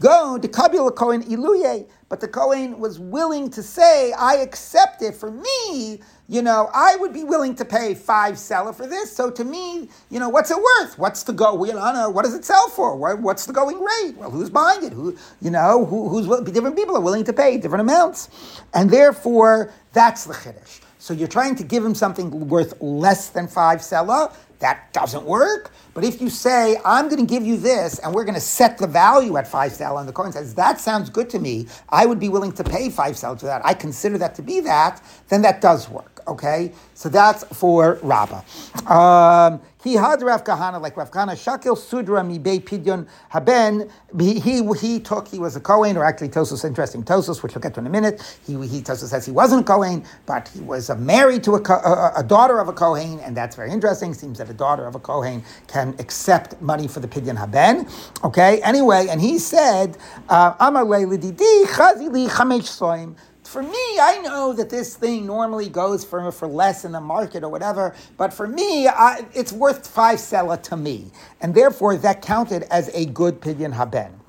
Go 0.00 0.38
to 0.38 0.48
Iluye, 0.48 1.88
but 2.08 2.20
the 2.20 2.28
Kohen 2.28 2.78
was 2.78 2.98
willing 2.98 3.48
to 3.50 3.62
say, 3.62 4.12
I 4.12 4.36
accept 4.36 5.02
it 5.02 5.14
for 5.14 5.30
me. 5.30 6.00
You 6.28 6.40
know, 6.40 6.70
I 6.72 6.96
would 6.96 7.12
be 7.12 7.24
willing 7.24 7.54
to 7.56 7.64
pay 7.64 7.94
five 7.94 8.36
sela 8.36 8.74
for 8.74 8.86
this. 8.86 9.14
So 9.14 9.30
to 9.30 9.44
me, 9.44 9.88
you 10.08 10.20
know, 10.20 10.28
what's 10.28 10.50
it 10.50 10.56
worth? 10.56 10.98
What's 10.98 11.24
the 11.24 11.32
go? 11.32 11.62
You 11.64 11.74
know, 11.74 12.10
what 12.10 12.24
does 12.24 12.34
it 12.34 12.44
sell 12.44 12.68
for? 12.68 12.96
what's 13.16 13.44
the 13.44 13.52
going 13.52 13.80
rate? 13.80 14.16
Well, 14.16 14.30
who's 14.30 14.48
buying 14.48 14.84
it? 14.84 14.92
Who, 14.92 15.16
you 15.40 15.50
know, 15.50 15.84
who, 15.84 16.08
who's 16.08 16.26
different 16.50 16.76
people 16.76 16.96
are 16.96 17.00
willing 17.00 17.24
to 17.24 17.32
pay 17.32 17.58
different 17.58 17.82
amounts, 17.82 18.28
and 18.72 18.88
therefore 18.88 19.72
that's 19.92 20.24
the 20.24 20.34
chiddush. 20.34 20.80
So 20.98 21.12
you're 21.12 21.26
trying 21.26 21.56
to 21.56 21.64
give 21.64 21.84
him 21.84 21.96
something 21.96 22.48
worth 22.48 22.80
less 22.80 23.30
than 23.30 23.48
five 23.48 23.80
sela. 23.80 24.32
That 24.60 24.92
doesn't 24.92 25.24
work. 25.24 25.72
But 25.92 26.04
if 26.04 26.20
you 26.20 26.30
say, 26.30 26.76
I'm 26.84 27.08
going 27.08 27.18
to 27.18 27.26
give 27.26 27.44
you 27.44 27.56
this 27.56 27.98
and 27.98 28.14
we're 28.14 28.22
going 28.24 28.36
to 28.36 28.40
set 28.40 28.78
the 28.78 28.86
value 28.86 29.36
at 29.36 29.48
five 29.48 29.72
sal, 29.72 29.98
and 29.98 30.08
the 30.08 30.12
Kohen 30.12 30.30
says, 30.30 30.54
that 30.54 30.78
sounds 30.78 31.10
good 31.10 31.28
to 31.30 31.40
me, 31.40 31.66
I 31.88 32.06
would 32.06 32.20
be 32.20 32.28
willing 32.28 32.52
to 32.52 32.62
pay 32.62 32.88
five 32.88 33.16
sal 33.16 33.36
for 33.36 33.46
that, 33.46 33.66
I 33.66 33.74
consider 33.74 34.16
that 34.18 34.36
to 34.36 34.42
be 34.42 34.60
that, 34.60 35.02
then 35.28 35.42
that 35.42 35.60
does 35.60 35.88
work. 35.90 36.11
Okay? 36.26 36.72
So 36.94 37.08
that's 37.08 37.44
for 37.44 37.98
Rabbah. 38.02 38.42
Um, 38.86 39.60
he 39.82 39.94
had 39.94 40.22
Rav 40.22 40.44
Kahana, 40.44 40.80
like 40.80 40.96
Rav 40.96 41.10
Kahana, 41.10 41.32
Shakil 41.32 41.76
Sudra 41.76 42.22
mi 42.22 42.38
Bei 42.38 42.60
Pidyon 42.60 43.08
Haben. 43.30 43.90
He, 44.18 44.38
he, 44.38 45.00
took, 45.00 45.26
he 45.26 45.40
was 45.40 45.56
a 45.56 45.60
Kohen, 45.60 45.96
or 45.96 46.04
actually 46.04 46.28
Tosfos, 46.28 46.64
interesting 46.64 47.02
Tosfos, 47.02 47.42
which 47.42 47.54
we'll 47.54 47.62
get 47.62 47.74
to 47.74 47.80
in 47.80 47.86
a 47.86 47.90
minute. 47.90 48.38
He, 48.46 48.52
he 48.68 48.80
Tosfos 48.80 49.08
says 49.08 49.26
he 49.26 49.32
wasn't 49.32 49.62
a 49.62 49.64
Kohen, 49.64 50.04
but 50.24 50.48
he 50.48 50.60
was 50.60 50.88
married 50.96 51.42
to 51.44 51.56
a, 51.56 51.60
a, 51.60 52.12
a, 52.18 52.22
daughter 52.22 52.60
of 52.60 52.68
a 52.68 52.72
Kohen, 52.72 53.18
and 53.20 53.36
that's 53.36 53.56
very 53.56 53.72
interesting. 53.72 54.14
Seems 54.14 54.38
that 54.38 54.48
a 54.48 54.54
daughter 54.54 54.86
of 54.86 54.94
a 54.94 55.00
Kohen 55.00 55.42
can 55.66 55.96
accept 55.98 56.60
money 56.62 56.86
for 56.86 57.00
the 57.00 57.08
Pidyon 57.08 57.36
Haben. 57.36 57.88
Okay, 58.22 58.62
anyway, 58.62 59.08
and 59.10 59.20
he 59.20 59.38
said, 59.38 59.98
uh, 60.28 60.54
Amar 60.60 60.84
Soim 62.62 63.16
for 63.52 63.62
me, 63.62 63.98
I 64.00 64.22
know 64.24 64.54
that 64.54 64.70
this 64.70 64.96
thing 64.96 65.26
normally 65.26 65.68
goes 65.68 66.04
for, 66.06 66.32
for 66.32 66.48
less 66.48 66.86
in 66.86 66.92
the 66.92 67.02
market 67.02 67.44
or 67.44 67.50
whatever, 67.50 67.94
but 68.16 68.32
for 68.32 68.48
me, 68.48 68.88
I, 68.88 69.26
it's 69.34 69.52
worth 69.52 69.86
five 69.86 70.18
sela 70.18 70.60
to 70.64 70.76
me. 70.78 71.10
And 71.42 71.54
therefore, 71.54 71.98
that 71.98 72.22
counted 72.22 72.62
as 72.70 72.88
a 72.94 73.04
good 73.04 73.42
pidyon 73.42 73.74
haben. 73.74 74.21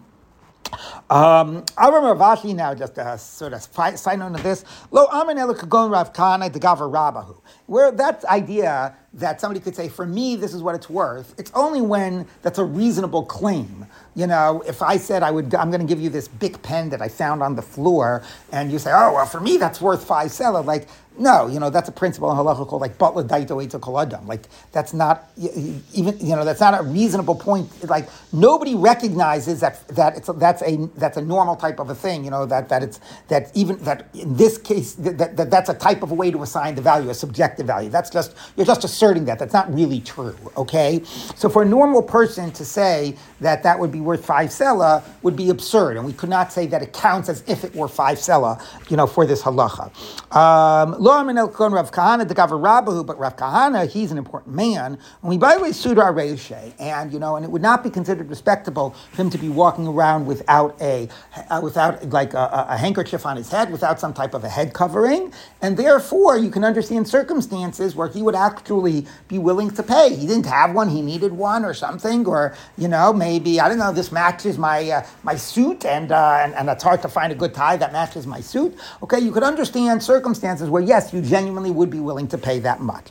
Um, 1.10 1.64
remember 1.78 2.16
Vashi 2.16 2.56
now, 2.56 2.74
just 2.74 2.98
a 2.98 3.18
sort 3.18 3.54
of 3.54 3.62
side 3.64 4.20
note 4.20 4.36
of 4.36 4.44
this. 4.44 4.66
Lo 4.92 5.08
amen 5.12 5.38
kagon 5.38 5.92
rav 5.92 6.14
kahana 6.14 6.50
degaver 6.50 6.92
rabahu. 6.92 7.40
Where 7.66 7.92
that 7.92 8.26
idea 8.26 8.96
that 9.14 9.40
somebody 9.40 9.60
could 9.60 9.76
say, 9.76 9.90
for 9.90 10.06
me, 10.06 10.36
this 10.36 10.54
is 10.54 10.64
what 10.64 10.76
it's 10.76 10.90
worth, 10.90 11.36
it's 11.38 11.52
only 11.54 11.82
when 11.82 12.28
that's 12.42 12.58
a 12.58 12.64
reasonable 12.64 13.24
claim. 13.24 13.86
You 14.16 14.28
know, 14.28 14.64
if 14.68 14.82
I 14.82 14.98
said 14.98 15.24
I 15.24 15.32
would, 15.32 15.54
I'm 15.56 15.70
going 15.70 15.82
to 15.82 15.88
give 15.88 16.00
you 16.00 16.10
this 16.10 16.28
big 16.28 16.62
pen 16.62 16.90
that 16.90 17.02
I 17.02 17.10
found 17.10 17.42
on 17.44 17.56
the 17.56 17.62
floor, 17.62 18.24
and 18.52 18.72
you 18.72 18.80
say, 18.80 18.92
oh, 18.92 19.14
well, 19.14 19.26
for 19.26 19.40
me, 19.40 19.58
that's 19.58 19.80
worth 19.82 20.04
five 20.04 20.32
sela. 20.32 20.66
Like, 20.66 20.88
no, 21.18 21.48
you 21.48 21.60
know, 21.60 21.70
that's 21.70 21.90
a 21.90 21.92
principle 21.92 22.32
in 22.32 22.38
halacha 22.38 22.68
called 22.68 22.82
like 22.82 22.98
butler 22.98 23.24
daito 23.24 23.64
eto 23.66 23.80
koladam. 23.80 24.28
Like, 24.28 24.48
that's 24.72 24.94
not 24.94 25.30
even, 25.38 26.18
you 26.20 26.36
know, 26.36 26.44
that's 26.44 26.60
not 26.60 26.80
a 26.80 26.84
reasonable 26.84 27.36
point. 27.36 27.70
Like, 27.88 28.10
nobody 28.32 28.76
recognizes 28.76 29.60
that, 29.60 29.88
that 29.90 30.18
it's, 30.18 30.30
that's 30.38 30.62
a, 30.64 30.90
that's 30.98 31.18
a 31.18 31.22
normal 31.22 31.56
type 31.56 31.80
of 31.80 31.90
a 31.90 31.96
thing, 31.96 32.24
you 32.26 32.32
know, 32.32 32.46
that, 32.46 32.70
that 32.70 32.84
it's, 32.84 33.00
that 33.28 33.52
even, 33.54 33.78
that 33.84 34.08
in 34.14 34.36
this 34.36 34.58
case, 34.58 34.94
that, 34.96 35.38
that, 35.38 35.52
that's 35.52 35.70
a 35.70 35.74
type 35.76 36.04
of 36.04 36.12
a 36.12 36.16
way 36.16 36.32
to 36.32 36.42
assign 36.42 36.76
the 36.76 36.82
value, 36.82 37.10
a 37.10 37.14
subjective 37.14 37.68
value. 37.68 37.90
That's 37.90 38.10
just, 38.10 38.36
you're 38.58 38.66
just 38.66 38.84
asserting 38.84 39.26
that. 39.26 39.38
That's 39.38 39.54
not 39.54 39.74
really 39.74 40.00
true, 40.02 40.36
okay? 40.58 41.02
So 41.36 41.50
for 41.50 41.62
a 41.62 41.66
normal 41.66 42.02
person 42.02 42.52
to 42.52 42.66
say 42.66 43.16
that 43.42 43.64
that 43.64 43.78
would 43.78 43.92
be 43.92 44.02
worth 44.02 44.26
five 44.26 44.50
sela 44.50 45.04
would 45.22 45.36
be 45.36 45.50
absurd, 45.50 45.98
and 45.98 46.06
we 46.06 46.14
could 46.14 46.30
not 46.30 46.52
say 46.52 46.66
that 46.68 46.82
it 46.82 46.94
counts 46.94 47.30
as 47.30 47.44
if 47.48 47.64
it 47.64 47.76
were 47.76 47.88
five 47.88 48.18
sela, 48.18 48.62
you 48.90 48.98
know, 48.98 49.06
for 49.06 49.26
this 49.26 49.44
halacha. 49.44 49.92
Um, 50.36 51.03
Lo 51.04 51.20
el 51.20 51.50
kon 51.50 51.74
Rav 51.74 51.92
Kahana 51.92 52.26
the 52.26 52.34
Rabahu, 52.34 53.06
but 53.06 53.20
Rav 53.20 53.36
Kahana, 53.36 53.92
he's 53.92 54.10
an 54.14 54.18
important 54.18 54.56
man. 54.56 54.98
And 55.22 55.30
we 55.30 55.38
by 55.38 55.56
the 55.56 55.62
way 55.62 55.72
Sudar 55.72 56.16
Reishe, 56.16 56.72
and 56.80 57.12
you 57.12 57.20
know, 57.20 57.36
and 57.36 57.44
it 57.44 57.52
would 57.52 57.62
not 57.62 57.84
be 57.84 57.90
considered 57.90 58.30
respectable 58.30 58.92
for 59.12 59.22
him 59.22 59.30
to 59.32 59.38
be 59.38 59.50
walking 59.50 59.86
around 59.86 60.26
without 60.26 60.82
a 60.82 61.10
uh, 61.50 61.60
without 61.62 62.10
like 62.12 62.34
a, 62.34 62.68
a 62.70 62.78
handkerchief 62.78 63.26
on 63.26 63.36
his 63.36 63.50
head, 63.50 63.70
without 63.70 64.00
some 64.00 64.14
type 64.14 64.34
of 64.34 64.46
a 64.46 64.50
head 64.50 64.74
covering, 64.74 65.34
and 65.62 65.76
therefore 65.76 66.38
you 66.38 66.50
can 66.50 66.64
understand 66.64 67.06
circumstances 67.06 67.98
where 67.98 68.08
he 68.08 68.22
would 68.22 68.36
actually 68.36 69.06
be 69.28 69.38
willing 69.38 69.72
to 69.72 69.84
pay. 69.84 70.16
He 70.16 70.26
didn't 70.26 70.46
have 70.46 70.74
one, 70.74 70.88
he 70.88 71.02
needed 71.02 71.34
one 71.34 71.66
or 71.66 71.74
something, 71.74 72.26
or 72.26 72.56
you 72.78 72.88
know, 72.88 73.12
maybe 73.12 73.60
I 73.60 73.68
don't 73.68 73.78
know, 73.78 73.92
this 73.92 74.14
matches 74.14 74.58
my 74.58 74.90
uh, 74.90 75.06
my 75.24 75.36
suit, 75.36 75.84
and, 75.84 76.14
uh, 76.14 76.38
and 76.40 76.56
and 76.56 76.70
it's 76.70 76.84
hard 76.84 77.02
to 77.02 77.10
find 77.10 77.34
a 77.34 77.36
good 77.36 77.54
tie 77.54 77.76
that 77.76 77.92
matches 77.92 78.26
my 78.26 78.40
suit. 78.40 78.74
Okay, 79.04 79.20
you 79.20 79.34
could 79.34 79.44
understand 79.44 80.02
circumstances 80.02 80.70
where 80.70 80.93
yes, 80.94 81.12
you 81.12 81.22
genuinely 81.24 81.72
would 81.72 81.90
be 81.90 82.00
willing 82.00 82.28
to 82.28 82.38
pay 82.38 82.60
that 82.60 82.80
much. 82.80 83.08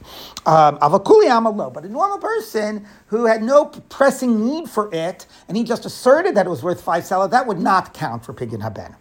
Um, 0.47 0.79
but 1.75 1.85
a 1.85 1.88
normal 1.88 2.18
person 2.18 2.87
who 3.12 3.27
had 3.27 3.42
no 3.42 3.66
pressing 3.66 4.42
need 4.42 4.66
for 4.66 4.88
it, 4.90 5.27
and 5.46 5.55
he 5.55 5.62
just 5.62 5.85
asserted 5.85 6.35
that 6.35 6.46
it 6.46 6.48
was 6.48 6.62
worth 6.62 6.81
five 6.81 7.05
sela, 7.05 7.31
that 7.31 7.46
would 7.46 7.59
not 7.59 7.92
count 7.92 8.25
for 8.25 8.33
Pidyon 8.33 8.62
Haben. 8.62 8.96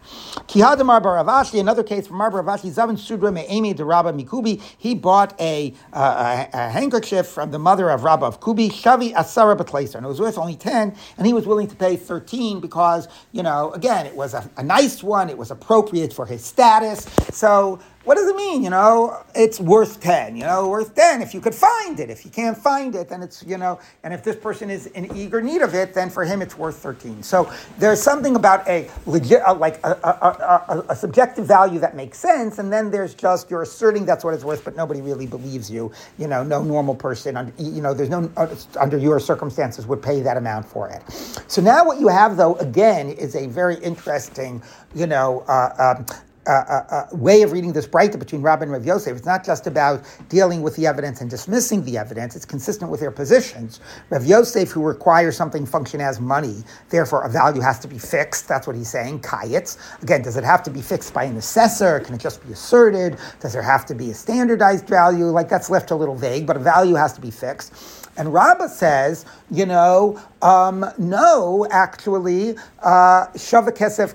Kihadamar 0.50 1.02
bar 1.02 1.16
Rav 1.16 1.28
Ashi, 1.28 1.62
another 1.62 1.82
case 1.82 2.08
from 2.08 2.18
bar 2.18 2.30
Rav 2.30 2.60
Ashi, 2.60 2.70
Zavin 2.70 3.00
Sudra 3.00 3.32
Me'emi 3.32 3.74
de 3.74 3.86
Rabba 3.86 4.12
Mikubi, 4.12 4.62
he 4.78 4.94
bought 4.96 5.34
a, 5.40 5.74
uh, 5.94 6.48
a, 6.54 6.58
a, 6.58 6.70
handkerchief 6.70 7.26
from 7.26 7.52
the 7.52 7.60
mother 7.60 7.90
of 7.90 8.04
Rabba 8.04 8.26
of 8.26 8.42
Kubi, 8.42 8.68
Shavi 8.68 9.14
Asara 9.14 9.58
Batlaser, 9.58 9.96
and 9.96 10.06
it 10.06 10.10
was 10.10 10.20
worth 10.20 10.38
only 10.38 10.58
10, 10.58 10.94
and 11.18 11.26
he 11.26 11.32
was 11.32 11.48
willing 11.48 11.70
to 11.70 11.76
pay 11.78 11.96
13 11.96 12.60
because, 12.60 13.08
you 13.32 13.44
know, 13.44 13.72
again, 13.72 14.06
it 14.06 14.16
was 14.16 14.34
a, 14.34 14.50
a 14.58 14.64
nice 14.64 15.02
one, 15.02 15.30
it 15.30 15.38
was 15.38 15.52
appropriate 15.52 16.12
for 16.12 16.26
his 16.26 16.44
status. 16.44 17.08
So 17.32 17.80
what 18.04 18.16
does 18.16 18.28
it 18.28 18.36
mean? 18.36 18.64
You 18.64 18.72
know, 18.72 19.24
it's 19.36 19.60
worth 19.60 20.02
10, 20.02 20.36
you 20.36 20.44
know, 20.44 20.68
worth 20.70 20.96
10 20.96 21.22
if 21.22 21.36
you 21.36 21.42
could 21.42 21.54
find 21.54 22.00
it. 22.00 22.10
If 22.10 22.26
you 22.26 22.32
can't 22.32 22.58
find 22.58 22.96
it, 22.96 23.10
then 23.10 23.22
it's, 23.22 23.44
you 23.44 23.58
know, 23.58 23.80
and 24.04 24.16
if 24.16 24.24
this 24.24 24.36
person 24.36 24.72
is 24.72 24.88
in 24.88 25.16
eager 25.16 25.42
need 25.42 25.62
of 25.62 25.76
it, 25.76 25.94
then 25.94 26.10
for 26.10 26.26
him 26.26 26.42
it's 26.42 26.58
worth 26.58 26.78
13. 26.78 27.22
So 27.22 27.52
there's 27.78 28.02
something 28.02 28.36
about 28.36 28.68
a 28.68 28.90
legit, 29.06 29.42
uh, 29.46 29.54
like 29.54 29.78
a, 29.86 29.92
a, 30.04 30.66
a, 30.70 30.86
a, 30.90 30.96
subjective 30.96 31.46
value 31.46 31.80
that 31.80 31.96
makes 31.96 32.18
sense, 32.18 32.58
and 32.58 32.74
then 32.74 32.90
there's 32.90 33.14
just 33.14 33.52
you're 33.52 33.62
asserting 33.62 34.06
that's 34.06 34.24
what 34.24 34.34
it's 34.34 34.44
worth, 34.44 34.64
but 34.66 34.76
nobody 34.76 35.02
really 35.02 35.28
believes 35.28 35.70
you. 35.70 35.92
You 36.18 36.28
know, 36.28 36.44
no 36.44 36.64
normal 36.64 36.96
person, 36.96 37.54
you 37.60 37.82
know, 37.82 37.94
there's 37.94 38.10
no, 38.10 38.32
uh, 38.38 38.56
under 38.80 38.98
your 38.98 39.20
circumstances 39.20 39.86
would 39.86 40.02
pay 40.02 40.22
that 40.22 40.36
amount 40.36 40.66
for 40.66 40.90
it. 40.90 41.04
So 41.48 41.62
now 41.62 41.86
what 41.86 42.00
you 42.00 42.08
have, 42.08 42.38
though, 42.38 42.56
again, 42.56 43.10
is 43.10 43.36
a 43.36 43.48
very 43.48 43.76
interesting, 43.78 44.64
you 44.96 45.06
know, 45.06 45.42
uh, 45.48 45.96
um, 46.00 46.06
uh, 46.48 46.52
uh, 46.52 47.08
way 47.14 47.42
of 47.44 47.52
reading 47.52 47.74
this 47.74 47.88
Breita 47.88 48.18
between 48.18 48.42
Rabbah 48.42 48.64
and 48.64 48.72
Rav 48.72 48.86
Yosef. 48.86 49.18
It's 49.18 49.26
not 49.26 49.46
just 49.46 49.68
about 49.68 50.04
dealing 50.30 50.62
with 50.62 50.76
the 50.76 50.88
evidence 50.88 51.22
and 51.22 51.30
dismissing 51.30 51.84
the 51.86 51.98
evidence. 51.98 52.36
It's 52.36 52.46
consistent 52.46 52.92
with 52.92 53.00
their 53.00 53.12
positions. 53.12 53.80
Rav 54.10 54.26
Yosef, 54.26 54.72
who 54.72 54.84
requires 54.84 55.38
something 55.38 55.66
function 55.66 56.02
as 56.02 56.20
money, 56.20 56.64
therefore 56.90 57.24
a 57.24 57.30
value 57.30 57.62
has 57.62 57.80
to 57.80 57.88
be 57.88 57.98
fixed. 57.98 58.48
That's 58.48 58.68
what 58.68 58.76
he's 58.76 58.90
saying. 58.90 59.22
Kayetz. 59.22 59.78
Again, 60.02 60.22
does 60.22 60.38
it 60.38 60.44
have 60.44 60.64
to 60.64 60.72
be 60.72 60.82
fixed 60.82 61.14
by 61.14 61.26
an 61.26 61.38
assessor? 61.38 62.00
Can 62.00 62.16
it 62.16 62.22
just 62.22 62.46
be 62.46 62.54
asserted? 62.54 63.18
Does 63.40 63.54
there 63.54 63.62
have 63.62 63.86
to 63.88 63.96
be 63.96 64.12
a 64.12 64.14
standardized 64.14 64.88
value? 64.88 65.26
Like 65.26 65.50
that's 65.50 65.70
left 65.70 65.92
a 65.92 65.96
little 65.96 66.16
vague, 66.16 66.48
but 66.48 66.56
a 66.56 66.60
value 66.60 66.96
has 66.96 67.14
to 67.14 67.22
be 67.22 67.32
fixed. 67.32 68.01
And 68.18 68.34
Rabbah 68.34 68.68
says, 68.68 69.26
you 69.50 69.66
know, 69.66 70.22
um, 70.42 70.86
no, 70.98 71.66
actually, 71.72 72.56
uh, 72.82 73.28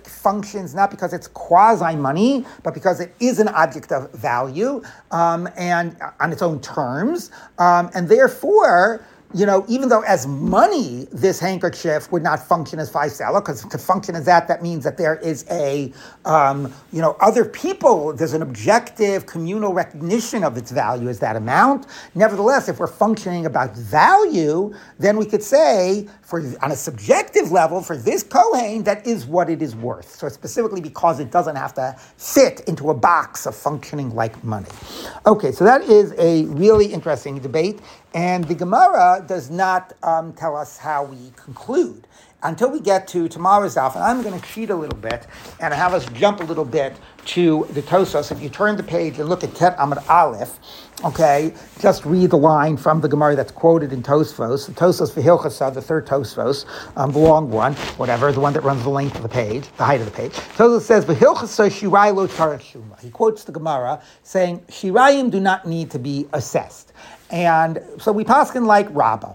functions 0.06 0.74
not 0.74 0.90
because 0.90 1.12
it's 1.12 1.28
quasi 1.28 1.96
money, 1.96 2.44
but 2.62 2.74
because 2.74 3.00
it 3.00 3.14
is 3.20 3.40
an 3.40 3.48
object 3.48 3.92
of 3.92 4.12
value 4.12 4.82
um, 5.10 5.48
and 5.56 5.96
on 6.20 6.32
its 6.32 6.42
own 6.42 6.60
terms. 6.60 7.30
Um, 7.58 7.90
and 7.94 8.08
therefore, 8.08 9.04
you 9.36 9.44
know, 9.44 9.66
even 9.68 9.90
though 9.90 10.00
as 10.00 10.26
money, 10.26 11.06
this 11.12 11.38
handkerchief 11.38 12.10
would 12.10 12.22
not 12.22 12.40
function 12.40 12.78
as 12.78 12.88
five 12.88 13.10
sela, 13.10 13.40
because 13.40 13.62
to 13.66 13.76
function 13.76 14.14
as 14.14 14.24
that, 14.24 14.48
that 14.48 14.62
means 14.62 14.82
that 14.82 14.96
there 14.96 15.16
is 15.16 15.44
a, 15.50 15.92
um, 16.24 16.72
you 16.90 17.02
know, 17.02 17.18
other 17.20 17.44
people, 17.44 18.14
there's 18.14 18.32
an 18.32 18.40
objective 18.40 19.26
communal 19.26 19.74
recognition 19.74 20.42
of 20.42 20.56
its 20.56 20.70
value 20.70 21.10
as 21.10 21.18
that 21.18 21.36
amount. 21.36 21.86
Nevertheless, 22.14 22.70
if 22.70 22.78
we're 22.80 22.86
functioning 22.86 23.44
about 23.44 23.76
value, 23.76 24.74
then 24.98 25.18
we 25.18 25.26
could 25.26 25.42
say, 25.42 26.08
for 26.22 26.40
on 26.62 26.72
a 26.72 26.76
subjective 26.76 27.52
level, 27.52 27.82
for 27.82 27.96
this 27.96 28.22
Kohen, 28.22 28.84
that 28.84 29.06
is 29.06 29.26
what 29.26 29.50
it 29.50 29.60
is 29.60 29.76
worth. 29.76 30.16
So 30.16 30.30
specifically 30.30 30.80
because 30.80 31.20
it 31.20 31.30
doesn't 31.30 31.56
have 31.56 31.74
to 31.74 31.94
fit 32.16 32.60
into 32.60 32.88
a 32.88 32.94
box 32.94 33.44
of 33.44 33.54
functioning 33.54 34.14
like 34.14 34.42
money. 34.42 34.66
Okay, 35.26 35.52
so 35.52 35.62
that 35.64 35.82
is 35.82 36.14
a 36.16 36.46
really 36.46 36.86
interesting 36.86 37.38
debate. 37.38 37.80
And 38.16 38.44
the 38.44 38.54
Gemara 38.54 39.22
does 39.28 39.50
not 39.50 39.92
um, 40.02 40.32
tell 40.32 40.56
us 40.56 40.78
how 40.78 41.04
we 41.04 41.18
conclude 41.36 42.06
until 42.42 42.70
we 42.70 42.80
get 42.80 43.06
to 43.08 43.28
tomorrow's 43.28 43.74
daf. 43.74 43.94
And 43.94 44.02
I'm 44.02 44.22
going 44.22 44.40
to 44.40 44.46
cheat 44.48 44.70
a 44.70 44.74
little 44.74 44.98
bit 44.98 45.26
and 45.60 45.74
have 45.74 45.92
us 45.92 46.06
jump 46.14 46.40
a 46.40 46.44
little 46.44 46.64
bit 46.64 46.96
to 47.26 47.66
the 47.72 47.82
Tosfos. 47.82 48.32
If 48.32 48.40
you 48.40 48.48
turn 48.48 48.78
the 48.78 48.82
page 48.82 49.18
and 49.18 49.28
look 49.28 49.44
at 49.44 49.54
Tet 49.54 49.76
Amud 49.76 50.02
Aleph, 50.08 50.58
okay, 51.04 51.52
just 51.78 52.06
read 52.06 52.30
the 52.30 52.38
line 52.38 52.78
from 52.78 53.02
the 53.02 53.08
Gemara 53.08 53.36
that's 53.36 53.52
quoted 53.52 53.92
in 53.92 54.02
Tosfos, 54.02 54.64
the 54.64 54.72
Tosfos 54.72 55.12
Vihilchasa, 55.12 55.74
the 55.74 55.82
third 55.82 56.06
Tosfos, 56.06 56.64
um, 56.96 57.12
the 57.12 57.18
long 57.18 57.50
one, 57.50 57.74
whatever, 57.98 58.32
the 58.32 58.40
one 58.40 58.54
that 58.54 58.62
runs 58.62 58.82
the 58.82 58.88
length 58.88 59.16
of 59.16 59.22
the 59.24 59.28
page, 59.28 59.68
the 59.76 59.84
height 59.84 60.00
of 60.00 60.06
the 60.06 60.12
page. 60.12 60.32
Tosfos 60.32 60.80
says, 60.80 61.04
Vihilchasa 61.04 61.68
Shirai 61.68 62.14
lo 62.14 62.26
Shuma. 62.26 62.98
He 63.02 63.10
quotes 63.10 63.44
the 63.44 63.52
Gemara 63.52 64.00
saying, 64.22 64.60
Shirayim 64.68 65.30
do 65.30 65.38
not 65.38 65.66
need 65.66 65.90
to 65.90 65.98
be 65.98 66.26
assessed. 66.32 66.94
And 67.30 67.82
so 67.98 68.12
we 68.12 68.24
paskin 68.24 68.66
like 68.66 68.88
Rabbah. 68.90 69.34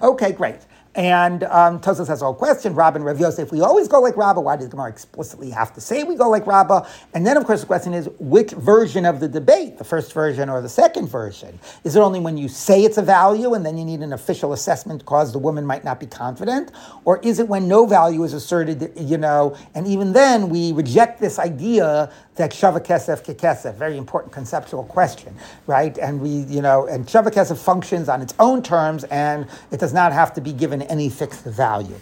Okay, 0.00 0.32
great. 0.32 0.60
And 0.94 1.44
um, 1.44 1.80
has 1.82 1.98
a 2.00 2.16
whole 2.16 2.34
question, 2.34 2.74
Rabbah 2.74 2.96
and 2.96 3.04
Rav 3.04 3.18
Yosef, 3.18 3.50
we 3.50 3.62
always 3.62 3.88
go 3.88 4.00
like 4.00 4.14
Rabbah, 4.14 4.42
why 4.42 4.56
does 4.56 4.68
Gemara 4.68 4.90
explicitly 4.90 5.48
have 5.48 5.72
to 5.74 5.80
say 5.80 6.04
we 6.04 6.16
go 6.16 6.28
like 6.28 6.46
Rabbah? 6.46 6.86
And 7.14 7.26
then, 7.26 7.38
of 7.38 7.46
course, 7.46 7.62
the 7.62 7.66
question 7.66 7.94
is, 7.94 8.10
which 8.18 8.50
version 8.50 9.06
of 9.06 9.18
the 9.18 9.28
debate, 9.28 9.78
the 9.78 9.84
first 9.84 10.12
version 10.12 10.50
or 10.50 10.60
the 10.60 10.68
second 10.68 11.08
version? 11.08 11.58
Is 11.84 11.96
it 11.96 12.00
only 12.00 12.20
when 12.20 12.36
you 12.36 12.46
say 12.46 12.84
it's 12.84 12.98
a 12.98 13.02
value 13.02 13.54
and 13.54 13.64
then 13.64 13.78
you 13.78 13.86
need 13.86 14.00
an 14.00 14.12
official 14.12 14.52
assessment 14.52 15.00
because 15.00 15.32
the 15.32 15.38
woman 15.38 15.64
might 15.64 15.82
not 15.82 15.98
be 15.98 16.06
confident? 16.06 16.72
Or 17.06 17.20
is 17.20 17.38
it 17.38 17.48
when 17.48 17.68
no 17.68 17.86
value 17.86 18.22
is 18.24 18.34
asserted, 18.34 18.92
you 18.94 19.16
know, 19.16 19.56
and 19.74 19.86
even 19.86 20.12
then 20.12 20.50
we 20.50 20.72
reject 20.72 21.20
this 21.20 21.38
idea 21.38 22.12
that 22.36 22.52
Shava 22.52 22.80
Kesef 22.84 23.24
Kekesef, 23.24 23.74
very 23.74 23.98
important 23.98 24.32
conceptual 24.32 24.84
question, 24.84 25.34
right? 25.66 25.96
And 25.98 26.20
we, 26.20 26.30
you 26.30 26.62
know, 26.62 26.86
and 26.86 27.06
Shava 27.06 27.30
Kesef 27.30 27.58
functions 27.58 28.08
on 28.08 28.22
its 28.22 28.34
own 28.38 28.62
terms 28.62 29.04
and 29.04 29.46
it 29.70 29.80
does 29.80 29.92
not 29.92 30.12
have 30.12 30.32
to 30.34 30.40
be 30.40 30.52
given 30.52 30.82
any 30.82 31.10
fixed 31.10 31.44
value. 31.44 31.94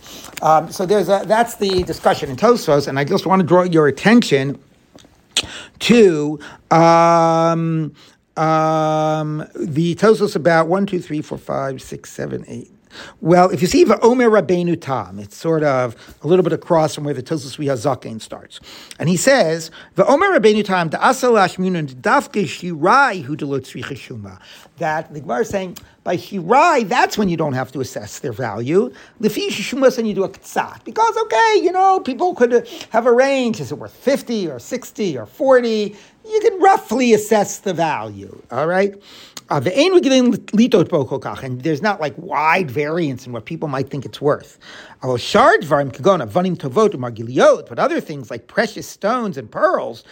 Um, 0.42 0.70
so 0.70 0.86
there's 0.86 1.08
a, 1.08 1.22
that's 1.26 1.56
the 1.56 1.82
discussion 1.82 2.30
in 2.30 2.36
Tosfos, 2.36 2.86
and 2.86 2.98
I 2.98 3.04
just 3.04 3.26
want 3.26 3.40
to 3.40 3.46
draw 3.46 3.64
your 3.64 3.88
attention 3.88 4.58
to 5.80 6.38
um, 6.70 7.92
um, 8.36 9.38
the 9.56 9.94
Tosfos 9.96 10.36
about 10.36 10.68
one, 10.68 10.86
two, 10.86 11.00
three, 11.00 11.22
four, 11.22 11.38
five, 11.38 11.82
six, 11.82 12.10
seven, 12.10 12.44
eight. 12.46 12.70
Well, 13.20 13.50
if 13.50 13.61
you 13.61 13.66
see 13.66 13.85
the 13.85 14.00
Omer 14.00 14.29
Rabbeinu 14.29 14.81
Tam, 14.81 15.18
it's 15.18 15.37
sort 15.37 15.62
of 15.62 16.16
a 16.22 16.26
little 16.26 16.42
bit 16.42 16.53
across 16.53 16.94
from 16.94 17.05
where 17.05 17.14
the 17.14 17.22
Tosus 17.22 17.57
Zaken 17.57 18.20
starts. 18.20 18.61
And 18.98 19.09
he 19.09 19.16
says, 19.16 19.70
the 19.94 20.07
Omer 20.07 20.38
Rabbeinu 20.38 20.64
Tam, 20.64 20.90
That 24.79 25.12
the 25.12 25.20
Gemara 25.20 25.40
is 25.40 25.48
saying, 25.48 25.76
by 26.03 26.16
Shirai, 26.16 26.88
that's 26.88 27.18
when 27.18 27.29
you 27.29 27.37
don't 27.37 27.53
have 27.53 27.70
to 27.72 27.81
assess 27.81 28.20
their 28.20 28.33
value. 28.33 28.90
Lefi 29.20 29.48
Shumas, 29.48 29.98
and 29.98 30.09
you 30.09 30.14
do 30.14 30.24
a 30.24 30.29
Ktsat. 30.29 30.85
Because, 30.85 31.16
okay, 31.16 31.61
you 31.62 31.72
know, 31.72 32.00
people 32.00 32.35
could 32.35 32.66
have 32.90 33.07
a 33.07 33.12
range. 33.12 33.61
Is 33.61 33.70
it 33.70 33.79
worth 33.79 33.92
50 33.92 34.48
or 34.48 34.59
60 34.59 35.18
or 35.18 35.26
40? 35.26 35.96
You 36.24 36.40
can 36.40 36.61
roughly 36.61 37.12
assess 37.12 37.59
the 37.59 37.74
value, 37.74 38.42
all 38.50 38.66
right? 38.66 38.94
Uh, 39.50 39.58
and 41.42 41.62
there's 41.62 41.82
not 41.82 42.00
like 42.00 42.14
wide 42.16 42.70
variance 42.70 43.26
in 43.26 43.32
what 43.32 43.44
people 43.44 43.68
might 43.68 43.90
think 43.90 44.04
it's 44.04 44.20
worth. 44.20 44.58
But 45.02 45.18
other 47.78 48.00
things 48.00 48.30
like 48.30 48.46
precious 48.46 48.86
stones 48.86 49.38
and 49.38 49.50
pearls, 49.50 50.04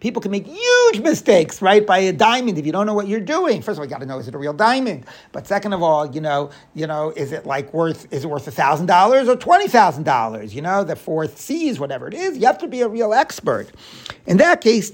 people 0.00 0.22
can 0.22 0.30
make 0.30 0.46
huge 0.46 1.00
mistakes, 1.00 1.60
right? 1.60 1.86
By 1.86 1.98
a 1.98 2.12
diamond 2.12 2.56
if 2.56 2.64
you 2.64 2.72
don't 2.72 2.86
know 2.86 2.94
what 2.94 3.06
you're 3.06 3.20
doing. 3.20 3.60
First 3.60 3.76
of 3.76 3.80
all, 3.80 3.84
you 3.84 3.90
got 3.90 4.00
to 4.00 4.06
know 4.06 4.18
is 4.18 4.28
it 4.28 4.34
a 4.34 4.38
real 4.38 4.54
diamond. 4.54 5.04
But 5.32 5.46
second 5.46 5.74
of 5.74 5.82
all, 5.82 6.06
you 6.06 6.22
know, 6.22 6.50
you 6.74 6.86
know, 6.86 7.12
is 7.16 7.32
it 7.32 7.44
like 7.44 7.74
worth 7.74 8.10
is 8.10 8.24
it 8.24 8.28
worth 8.28 8.52
thousand 8.54 8.86
dollars 8.86 9.28
or 9.28 9.36
twenty 9.36 9.68
thousand 9.68 10.04
dollars? 10.04 10.54
You 10.54 10.62
know, 10.62 10.84
the 10.84 10.96
fourth 10.96 11.38
C's, 11.38 11.78
whatever 11.78 12.08
it 12.08 12.14
is. 12.14 12.38
You 12.38 12.46
have 12.46 12.58
to 12.58 12.68
be 12.68 12.80
a 12.80 12.88
real 12.88 13.12
expert. 13.12 13.68
In 14.26 14.38
that 14.38 14.62
case. 14.62 14.90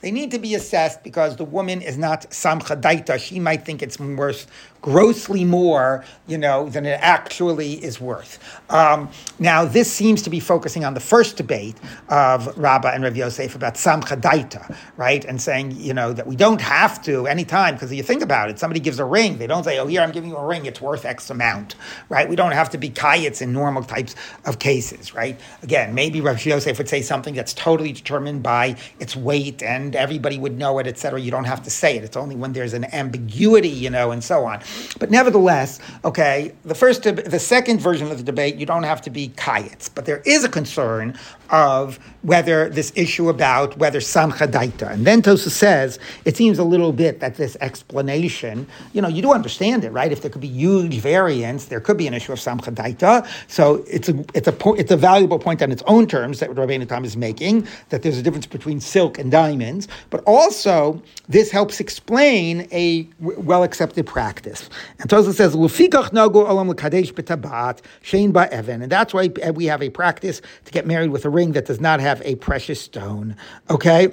They 0.00 0.10
need 0.10 0.30
to 0.30 0.38
be 0.38 0.54
assessed 0.54 1.04
because 1.04 1.36
the 1.36 1.44
woman 1.44 1.82
is 1.82 1.98
not 1.98 2.30
samcha 2.30 2.80
She 3.18 3.40
might 3.40 3.64
think 3.64 3.82
it's 3.82 3.98
worth 3.98 4.46
grossly 4.80 5.44
more, 5.44 6.04
you 6.26 6.38
know, 6.38 6.68
than 6.68 6.86
it 6.86 6.98
actually 7.02 7.82
is 7.84 8.00
worth. 8.00 8.38
Um, 8.70 9.10
now, 9.38 9.64
this 9.64 9.90
seems 9.90 10.22
to 10.22 10.30
be 10.30 10.40
focusing 10.40 10.84
on 10.84 10.94
the 10.94 11.00
first 11.00 11.36
debate 11.36 11.76
of 12.08 12.56
Rabbah 12.56 12.92
and 12.94 13.04
Rav 13.04 13.16
Yosef 13.16 13.54
about 13.54 13.74
samcha 13.74 14.20
daita, 14.20 14.76
right? 14.96 15.24
And 15.24 15.40
saying, 15.40 15.72
you 15.72 15.94
know, 15.94 16.12
that 16.12 16.26
we 16.26 16.36
don't 16.36 16.60
have 16.60 17.02
to 17.04 17.26
anytime, 17.26 17.74
because 17.74 17.92
you 17.92 18.02
think 18.02 18.22
about 18.22 18.50
it, 18.50 18.58
somebody 18.58 18.80
gives 18.80 18.98
a 18.98 19.04
ring, 19.04 19.38
they 19.38 19.46
don't 19.46 19.64
say, 19.64 19.78
oh, 19.78 19.86
here, 19.86 20.00
I'm 20.00 20.12
giving 20.12 20.30
you 20.30 20.36
a 20.36 20.46
ring, 20.46 20.66
it's 20.66 20.80
worth 20.80 21.04
X 21.04 21.30
amount, 21.30 21.74
right? 22.08 22.28
We 22.28 22.36
don't 22.36 22.52
have 22.52 22.70
to 22.70 22.78
be 22.78 22.90
kayets 22.90 23.42
in 23.42 23.52
normal 23.52 23.82
types 23.82 24.14
of 24.44 24.58
cases, 24.58 25.14
right? 25.14 25.40
Again, 25.62 25.94
maybe 25.94 26.20
Rav 26.20 26.44
Yosef 26.44 26.78
would 26.78 26.88
say 26.88 27.02
something 27.02 27.34
that's 27.34 27.52
totally 27.54 27.92
determined 27.92 28.42
by 28.42 28.76
its 29.00 29.16
weight 29.16 29.62
and 29.62 29.96
everybody 29.96 30.38
would 30.38 30.56
know 30.56 30.78
it, 30.78 30.86
etc. 30.86 31.20
You 31.20 31.30
don't 31.30 31.44
have 31.44 31.62
to 31.64 31.70
say 31.70 31.96
it. 31.96 32.04
It's 32.04 32.16
only 32.16 32.36
when 32.36 32.52
there's 32.52 32.74
an 32.74 32.84
ambiguity, 32.94 33.68
you 33.68 33.90
know, 33.90 34.10
and 34.10 34.22
so 34.22 34.44
on. 34.44 34.60
But 34.98 35.10
nevertheless, 35.10 35.78
okay, 36.04 36.52
the 36.64 36.74
first, 36.74 37.02
the 37.02 37.38
second 37.38 37.80
version 37.80 38.10
of 38.10 38.18
the 38.18 38.24
debate, 38.24 38.56
you 38.56 38.66
don't 38.66 38.82
have 38.82 39.00
to 39.02 39.10
be 39.10 39.28
kayetz, 39.30 39.88
but 39.94 40.04
there 40.04 40.22
is 40.24 40.44
a 40.44 40.48
concern 40.48 41.18
of 41.50 41.98
whether 42.28 42.68
this 42.68 42.92
issue 42.94 43.30
about 43.30 43.76
whether 43.78 44.00
samcha 44.00 44.46
daita. 44.46 44.92
And 44.92 45.06
then 45.06 45.22
Tosa 45.22 45.48
says 45.48 45.98
it 46.26 46.36
seems 46.36 46.58
a 46.58 46.64
little 46.64 46.92
bit 46.92 47.20
that 47.20 47.36
this 47.36 47.56
explanation, 47.62 48.66
you 48.92 49.00
know, 49.00 49.08
you 49.08 49.22
do 49.22 49.32
understand 49.32 49.82
it, 49.82 49.92
right? 49.92 50.12
If 50.12 50.20
there 50.20 50.30
could 50.30 50.42
be 50.42 50.48
huge 50.48 50.96
variance, 50.98 51.66
there 51.66 51.80
could 51.80 51.96
be 51.96 52.06
an 52.06 52.12
issue 52.12 52.32
of 52.32 52.38
samcha 52.38 52.74
daita. 52.74 53.26
So 53.48 53.82
it's 53.88 54.10
a 54.10 54.24
it's 54.34 54.46
a 54.46 54.52
po- 54.52 54.74
it's 54.74 54.92
a 54.92 54.96
valuable 54.96 55.38
point 55.38 55.62
on 55.62 55.72
its 55.72 55.82
own 55.86 56.06
terms 56.06 56.40
that 56.40 56.50
Rabbeinu 56.50 56.86
Tam 56.86 57.04
is 57.04 57.16
making 57.16 57.66
that 57.88 58.02
there's 58.02 58.18
a 58.18 58.22
difference 58.22 58.46
between 58.46 58.78
silk 58.80 59.18
and 59.18 59.30
diamonds, 59.30 59.88
but 60.10 60.22
also 60.24 61.02
this 61.28 61.50
helps 61.50 61.80
explain 61.80 62.68
a 62.72 63.04
w- 63.22 63.40
well 63.40 63.62
accepted 63.62 64.06
practice. 64.06 64.68
And 64.98 65.08
Tosa 65.08 65.32
says 65.32 65.56
lufikach 65.56 66.10
nagu 66.10 66.46
olam 66.46 66.68
l'kadesh 66.68 67.12
b'tabat 67.14 67.80
shein 68.02 68.32
ba'evan, 68.32 68.82
and 68.82 68.92
that's 68.92 69.14
why 69.14 69.30
we 69.54 69.64
have 69.64 69.82
a 69.82 69.88
practice 69.88 70.42
to 70.66 70.72
get 70.72 70.86
married 70.86 71.10
with 71.10 71.24
a 71.24 71.30
ring 71.30 71.52
that 71.52 71.64
does 71.64 71.80
not 71.80 72.00
have 72.00 72.17
a 72.24 72.36
precious 72.36 72.80
stone. 72.80 73.36
Okay. 73.70 74.10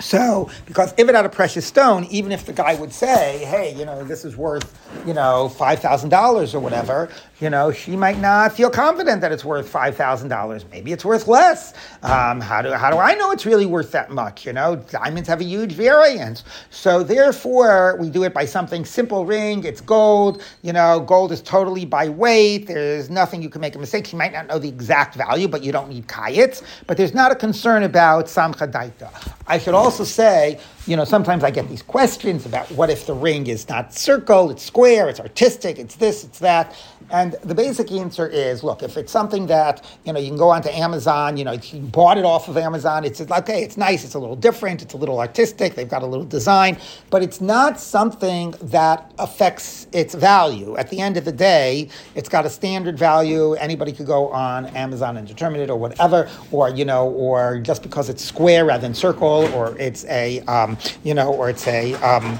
So, 0.00 0.50
because 0.66 0.94
if 0.96 1.08
it 1.08 1.14
had 1.14 1.26
a 1.26 1.30
precious 1.30 1.66
stone, 1.66 2.04
even 2.10 2.32
if 2.32 2.46
the 2.46 2.52
guy 2.52 2.74
would 2.74 2.92
say, 2.92 3.44
hey, 3.44 3.74
you 3.76 3.84
know, 3.84 4.02
this 4.04 4.24
is 4.24 4.36
worth, 4.36 4.78
you 5.06 5.14
know, 5.14 5.52
$5,000 5.54 6.54
or 6.54 6.60
whatever, 6.60 7.08
you 7.40 7.48
know, 7.48 7.72
she 7.72 7.96
might 7.96 8.18
not 8.18 8.52
feel 8.52 8.70
confident 8.70 9.20
that 9.22 9.32
it's 9.32 9.44
worth 9.44 9.70
$5,000. 9.72 10.70
Maybe 10.70 10.92
it's 10.92 11.04
worth 11.04 11.26
less. 11.26 11.72
Um, 12.02 12.40
how, 12.40 12.60
do, 12.62 12.72
how 12.72 12.90
do 12.90 12.98
I 12.98 13.14
know 13.14 13.30
it's 13.30 13.46
really 13.46 13.66
worth 13.66 13.92
that 13.92 14.10
much? 14.10 14.46
You 14.46 14.52
know, 14.52 14.76
diamonds 14.76 15.28
have 15.28 15.40
a 15.40 15.44
huge 15.44 15.72
variance. 15.72 16.44
So 16.70 17.02
therefore, 17.02 17.96
we 17.98 18.10
do 18.10 18.24
it 18.24 18.34
by 18.34 18.44
something 18.44 18.84
simple 18.84 19.24
ring. 19.24 19.64
It's 19.64 19.80
gold. 19.80 20.42
You 20.62 20.72
know, 20.72 21.00
gold 21.00 21.32
is 21.32 21.40
totally 21.40 21.84
by 21.84 22.08
weight. 22.08 22.66
There's 22.66 23.08
nothing 23.10 23.42
you 23.42 23.48
can 23.48 23.60
make 23.60 23.74
a 23.74 23.78
mistake. 23.78 24.06
She 24.06 24.16
might 24.16 24.32
not 24.32 24.46
know 24.46 24.58
the 24.58 24.68
exact 24.68 25.14
value, 25.14 25.48
but 25.48 25.62
you 25.62 25.72
don't 25.72 25.88
need 25.88 26.06
kayets. 26.08 26.62
But 26.86 26.96
there's 26.96 27.14
not 27.14 27.32
a 27.32 27.34
concern 27.34 27.82
about 27.84 28.26
samcha 28.26 28.70
daita. 28.70 29.10
I 29.46 29.58
should 29.58 29.74
also 29.74 29.89
say, 29.90 30.58
you 30.86 30.96
know, 30.96 31.04
sometimes 31.04 31.44
I 31.44 31.50
get 31.50 31.68
these 31.68 31.82
questions 31.82 32.46
about 32.46 32.70
what 32.72 32.90
if 32.90 33.06
the 33.06 33.14
ring 33.14 33.46
is 33.46 33.68
not 33.68 33.94
circle, 33.94 34.50
it's 34.50 34.62
square, 34.62 35.08
it's 35.08 35.20
artistic, 35.20 35.78
it's 35.78 35.96
this, 35.96 36.24
it's 36.24 36.38
that. 36.40 36.74
And 37.10 37.32
the 37.42 37.54
basic 37.54 37.90
answer 37.92 38.26
is, 38.26 38.62
look, 38.62 38.82
if 38.82 38.96
it's 38.96 39.10
something 39.10 39.46
that, 39.48 39.84
you 40.04 40.12
know, 40.12 40.20
you 40.20 40.28
can 40.28 40.38
go 40.38 40.50
onto 40.50 40.68
Amazon, 40.68 41.36
you 41.36 41.44
know, 41.44 41.52
you 41.52 41.80
bought 41.80 42.18
it 42.18 42.24
off 42.24 42.48
of 42.48 42.56
Amazon, 42.56 43.04
it's 43.04 43.20
like, 43.20 43.44
okay, 43.44 43.62
it's 43.62 43.76
nice, 43.76 44.04
it's 44.04 44.14
a 44.14 44.18
little 44.18 44.36
different, 44.36 44.82
it's 44.82 44.94
a 44.94 44.96
little 44.96 45.18
artistic, 45.18 45.74
they've 45.74 45.88
got 45.88 46.02
a 46.02 46.06
little 46.06 46.24
design, 46.24 46.78
but 47.10 47.22
it's 47.22 47.40
not 47.40 47.80
something 47.80 48.54
that 48.62 49.12
affects 49.18 49.88
its 49.92 50.14
value. 50.14 50.76
At 50.76 50.88
the 50.90 51.00
end 51.00 51.16
of 51.16 51.24
the 51.24 51.32
day, 51.32 51.88
it's 52.14 52.28
got 52.28 52.46
a 52.46 52.50
standard 52.50 52.98
value. 52.98 53.54
Anybody 53.54 53.92
could 53.92 54.06
go 54.06 54.28
on 54.28 54.66
Amazon 54.76 55.16
and 55.16 55.26
determine 55.26 55.60
it 55.60 55.70
or 55.70 55.78
whatever, 55.78 56.28
or, 56.52 56.70
you 56.70 56.84
know, 56.84 57.10
or 57.10 57.58
just 57.58 57.82
because 57.82 58.08
it's 58.08 58.24
square 58.24 58.64
rather 58.66 58.82
than 58.82 58.94
circle, 58.94 59.52
or 59.54 59.76
it's 59.78 60.04
a, 60.06 60.40
um, 60.42 60.78
you 61.02 61.14
know, 61.14 61.32
or 61.34 61.50
it's 61.50 61.66
a, 61.66 61.94
um, 61.94 62.38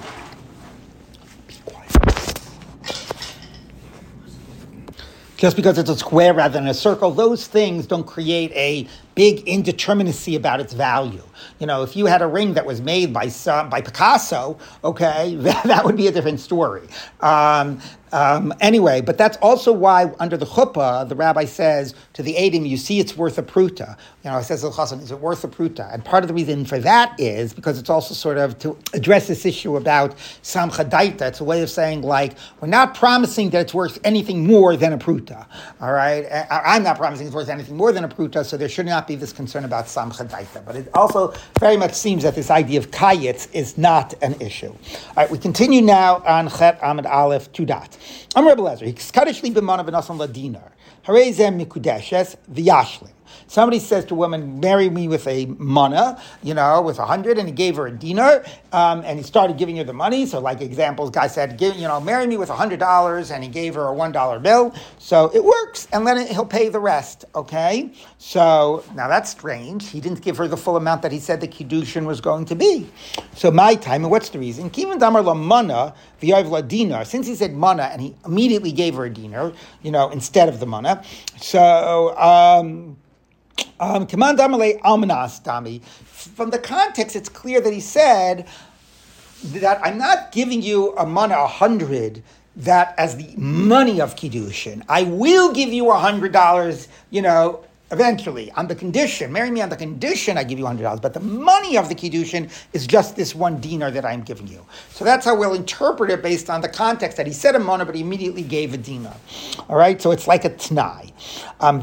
just 5.40 5.56
because 5.56 5.78
it's 5.78 5.88
a 5.88 5.96
square 5.96 6.34
rather 6.34 6.52
than 6.52 6.68
a 6.68 6.74
circle, 6.74 7.10
those 7.10 7.46
things 7.46 7.86
don't 7.86 8.06
create 8.06 8.52
a 8.52 8.86
big 9.14 9.44
indeterminacy 9.46 10.36
about 10.36 10.60
its 10.60 10.72
value. 10.72 11.22
You 11.58 11.66
know, 11.66 11.82
if 11.82 11.96
you 11.96 12.06
had 12.06 12.22
a 12.22 12.26
ring 12.26 12.54
that 12.54 12.66
was 12.66 12.80
made 12.80 13.12
by 13.12 13.28
some, 13.28 13.70
by 13.70 13.80
Picasso, 13.80 14.58
okay, 14.84 15.34
that, 15.40 15.64
that 15.64 15.84
would 15.84 15.96
be 15.96 16.06
a 16.06 16.12
different 16.12 16.40
story. 16.40 16.88
Um, 17.20 17.80
um, 18.12 18.52
anyway, 18.60 19.00
but 19.00 19.16
that's 19.16 19.36
also 19.38 19.72
why 19.72 20.12
under 20.18 20.36
the 20.36 20.46
chuppah, 20.46 21.08
the 21.08 21.14
rabbi 21.14 21.44
says 21.44 21.94
to 22.14 22.22
the 22.22 22.34
Adim, 22.34 22.68
you 22.68 22.76
see 22.76 22.98
it's 22.98 23.16
worth 23.16 23.38
a 23.38 23.42
pruta. 23.42 23.96
You 24.24 24.30
know, 24.30 24.38
it 24.38 24.44
says, 24.44 24.62
to 24.62 24.68
the 24.68 24.72
chassan, 24.72 25.00
is 25.00 25.12
it 25.12 25.20
worth 25.20 25.44
a 25.44 25.48
pruta? 25.48 25.92
And 25.92 26.04
part 26.04 26.24
of 26.24 26.28
the 26.28 26.34
reason 26.34 26.64
for 26.64 26.78
that 26.80 27.18
is 27.18 27.54
because 27.54 27.78
it's 27.78 27.88
also 27.88 28.14
sort 28.14 28.36
of 28.36 28.58
to 28.58 28.76
address 28.92 29.28
this 29.28 29.46
issue 29.46 29.76
about 29.76 30.16
samcha 30.42 30.88
daita. 30.88 31.22
It's 31.22 31.40
a 31.40 31.44
way 31.44 31.62
of 31.62 31.70
saying, 31.70 32.02
like, 32.02 32.36
we're 32.60 32.68
not 32.68 32.94
promising 32.94 33.50
that 33.50 33.60
it's 33.60 33.74
worth 33.74 33.98
anything 34.04 34.46
more 34.46 34.76
than 34.76 34.92
a 34.92 34.98
pruta. 34.98 35.46
All 35.80 35.92
right? 35.92 36.26
I'm 36.50 36.82
not 36.82 36.96
promising 36.98 37.26
it's 37.26 37.36
worth 37.36 37.48
anything 37.48 37.76
more 37.76 37.92
than 37.92 38.04
a 38.04 38.08
pruta, 38.08 38.44
so 38.44 38.56
there 38.56 38.68
should 38.68 38.86
not 38.86 38.99
be 39.06 39.14
this 39.14 39.32
concern 39.32 39.64
about 39.64 39.86
samcha 39.86 40.24
daita. 40.28 40.64
But 40.64 40.76
it 40.76 40.88
also 40.94 41.34
very 41.58 41.76
much 41.76 41.94
seems 41.94 42.22
that 42.22 42.34
this 42.34 42.50
idea 42.50 42.78
of 42.78 42.90
kayetz 42.90 43.52
is 43.52 43.78
not 43.78 44.14
an 44.22 44.40
issue. 44.40 44.68
All 44.70 45.14
right, 45.16 45.30
we 45.30 45.38
continue 45.38 45.82
now 45.82 46.22
on 46.26 46.48
Chet 46.48 46.80
Amud 46.80 47.06
Aleph, 47.10 47.48
Rebbe 47.56 48.62
Lezer. 48.62 48.86
He's 48.86 49.10
Kaddish 49.10 49.42
li 49.42 49.50
b'manav 49.50 49.88
v'nasan 49.88 50.18
ladinar. 50.18 50.70
Harezem 51.04 51.64
mikudeshes 51.64 52.36
v'yashlim. 52.52 53.10
Somebody 53.46 53.78
says 53.78 54.04
to 54.06 54.14
a 54.14 54.16
woman, 54.16 54.60
marry 54.60 54.90
me 54.90 55.08
with 55.08 55.26
a 55.26 55.46
mana, 55.46 56.20
you 56.42 56.54
know, 56.54 56.80
with 56.82 56.98
a 56.98 57.06
hundred, 57.06 57.38
and 57.38 57.48
he 57.48 57.54
gave 57.54 57.76
her 57.76 57.86
a 57.86 57.90
dinar, 57.92 58.44
um, 58.72 59.02
and 59.04 59.18
he 59.18 59.24
started 59.24 59.58
giving 59.58 59.76
her 59.76 59.84
the 59.84 59.92
money. 59.92 60.26
So, 60.26 60.38
like 60.40 60.60
examples, 60.60 61.10
guy 61.10 61.26
said, 61.26 61.58
give, 61.58 61.76
you 61.76 61.88
know, 61.88 62.00
marry 62.00 62.26
me 62.26 62.36
with 62.36 62.50
a 62.50 62.56
hundred 62.56 62.78
dollars, 62.78 63.30
and 63.30 63.42
he 63.42 63.50
gave 63.50 63.74
her 63.74 63.86
a 63.86 63.94
one 63.94 64.12
dollar 64.12 64.38
bill. 64.38 64.74
So 64.98 65.30
it 65.34 65.44
works, 65.44 65.88
and 65.92 66.06
then 66.06 66.26
he'll 66.26 66.46
pay 66.46 66.68
the 66.68 66.80
rest. 66.80 67.24
Okay. 67.34 67.92
So 68.18 68.84
now 68.94 69.08
that's 69.08 69.30
strange. 69.30 69.88
He 69.88 70.00
didn't 70.00 70.22
give 70.22 70.36
her 70.36 70.48
the 70.48 70.56
full 70.56 70.76
amount 70.76 71.02
that 71.02 71.12
he 71.12 71.18
said 71.18 71.40
the 71.40 71.48
kiddushin 71.48 72.06
was 72.06 72.20
going 72.20 72.44
to 72.46 72.54
be. 72.54 72.88
So 73.34 73.50
my 73.50 73.74
time, 73.74 74.02
and 74.02 74.10
what's 74.10 74.28
the 74.30 74.38
reason? 74.38 74.70
Kivan 74.70 74.98
damar 74.98 75.22
la 75.22 75.34
mana 75.34 75.94
la 76.22 76.60
dinar. 76.60 77.04
Since 77.04 77.26
he 77.26 77.34
said 77.34 77.54
mana, 77.54 77.84
and 77.84 78.00
he 78.00 78.14
immediately 78.24 78.72
gave 78.72 78.94
her 78.94 79.04
a 79.06 79.10
dinar, 79.10 79.52
you 79.82 79.90
know, 79.90 80.10
instead 80.10 80.48
of 80.48 80.60
the 80.60 80.66
mana. 80.66 81.02
So. 81.40 82.16
Um, 82.16 82.96
um, 83.78 84.06
From 84.06 84.36
the 86.50 86.58
context, 86.58 87.16
it's 87.16 87.28
clear 87.28 87.60
that 87.60 87.72
he 87.72 87.80
said 87.80 88.46
that 89.44 89.80
I'm 89.82 89.98
not 89.98 90.32
giving 90.32 90.62
you 90.62 90.94
a 90.96 91.06
mana 91.06 91.38
a 91.38 91.46
hundred 91.46 92.22
that 92.56 92.94
as 92.98 93.16
the 93.16 93.34
money 93.36 94.00
of 94.00 94.16
kiddushin. 94.16 94.82
I 94.88 95.04
will 95.04 95.52
give 95.52 95.72
you 95.72 95.90
a 95.90 95.98
hundred 95.98 96.32
dollars, 96.32 96.88
you 97.10 97.22
know, 97.22 97.64
eventually 97.90 98.50
on 98.52 98.68
the 98.68 98.74
condition, 98.74 99.32
marry 99.32 99.50
me 99.50 99.60
on 99.60 99.68
the 99.68 99.76
condition 99.76 100.38
I 100.38 100.44
give 100.44 100.58
you 100.58 100.64
$100, 100.64 101.00
but 101.02 101.14
the 101.14 101.20
money 101.20 101.76
of 101.76 101.88
the 101.88 101.94
Kiddushin 101.94 102.50
is 102.72 102.86
just 102.86 103.16
this 103.16 103.34
one 103.34 103.60
dinar 103.60 103.90
that 103.90 104.04
I'm 104.04 104.22
giving 104.22 104.46
you. 104.46 104.64
So 104.90 105.04
that's 105.04 105.24
how 105.24 105.36
we'll 105.36 105.54
interpret 105.54 106.10
it 106.10 106.22
based 106.22 106.50
on 106.50 106.60
the 106.60 106.68
context 106.68 107.16
that 107.16 107.26
he 107.26 107.32
said 107.32 107.54
a 107.54 107.58
mana, 107.58 107.84
but 107.84 107.94
he 107.94 108.00
immediately 108.00 108.42
gave 108.42 108.74
a 108.74 108.76
dinar. 108.76 109.16
All 109.68 109.76
right, 109.76 110.00
so 110.00 110.10
it's 110.10 110.26
like 110.26 110.44
a 110.44 110.50
t'nai. 110.50 111.12
Um, 111.60 111.80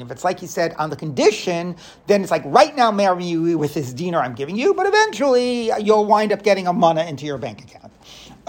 if 0.00 0.10
it's 0.10 0.24
like 0.24 0.40
he 0.40 0.46
said 0.46 0.74
on 0.74 0.90
the 0.90 0.96
condition, 0.96 1.76
then 2.06 2.22
it's 2.22 2.30
like 2.30 2.42
right 2.44 2.74
now 2.76 2.90
marry 2.90 3.24
you 3.24 3.58
with 3.58 3.74
this 3.74 3.92
dinar 3.92 4.22
I'm 4.22 4.34
giving 4.34 4.56
you, 4.56 4.74
but 4.74 4.86
eventually 4.86 5.70
you'll 5.80 6.04
wind 6.04 6.32
up 6.32 6.42
getting 6.42 6.66
a 6.66 6.72
mana 6.72 7.04
into 7.04 7.26
your 7.26 7.38
bank 7.38 7.62
account. 7.62 7.92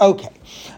Okay. 0.00 0.30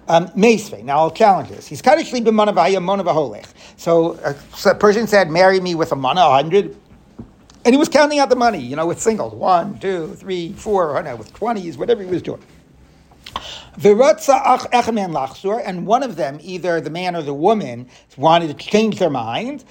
Um, 0.09 0.31
Now 0.35 0.99
I'll 0.99 1.11
challenge 1.11 1.49
this. 1.49 1.69
He's 1.69 1.81
kaddish 1.81 2.13
li 2.13 2.21
b'mana 2.21 2.53
v'haya 2.53 2.83
mona 2.83 3.05
v'holech. 3.05 3.47
So 3.83 4.17
a, 4.65 4.75
person 4.77 5.09
said, 5.09 5.29
marry 5.29 5.59
me 5.59 5.75
with 5.75 5.91
a 5.91 5.97
mana, 5.97 6.21
a 6.21 6.31
hundred. 6.31 6.77
And 7.65 7.75
he 7.75 7.77
was 7.77 7.89
counting 7.89 8.21
out 8.21 8.29
the 8.29 8.37
money, 8.37 8.61
you 8.61 8.77
know, 8.77 8.87
with 8.87 9.01
singles. 9.01 9.35
One, 9.35 9.77
two, 9.81 10.15
three, 10.15 10.53
four, 10.53 10.97
I 10.97 11.03
know, 11.03 11.17
with 11.17 11.35
twenties, 11.35 11.77
whatever 11.77 12.01
he 12.01 12.09
was 12.09 12.23
doing. 12.23 12.41
And 13.75 13.99
one 15.87 16.03
of 16.05 16.15
them, 16.15 16.39
either 16.43 16.81
the 16.81 16.91
man 16.91 17.17
or 17.17 17.23
the 17.23 17.35
woman, 17.35 17.89
wanted 18.17 18.57
to 18.57 18.65
change 18.65 19.01
their 19.01 19.11
mind. 19.11 19.65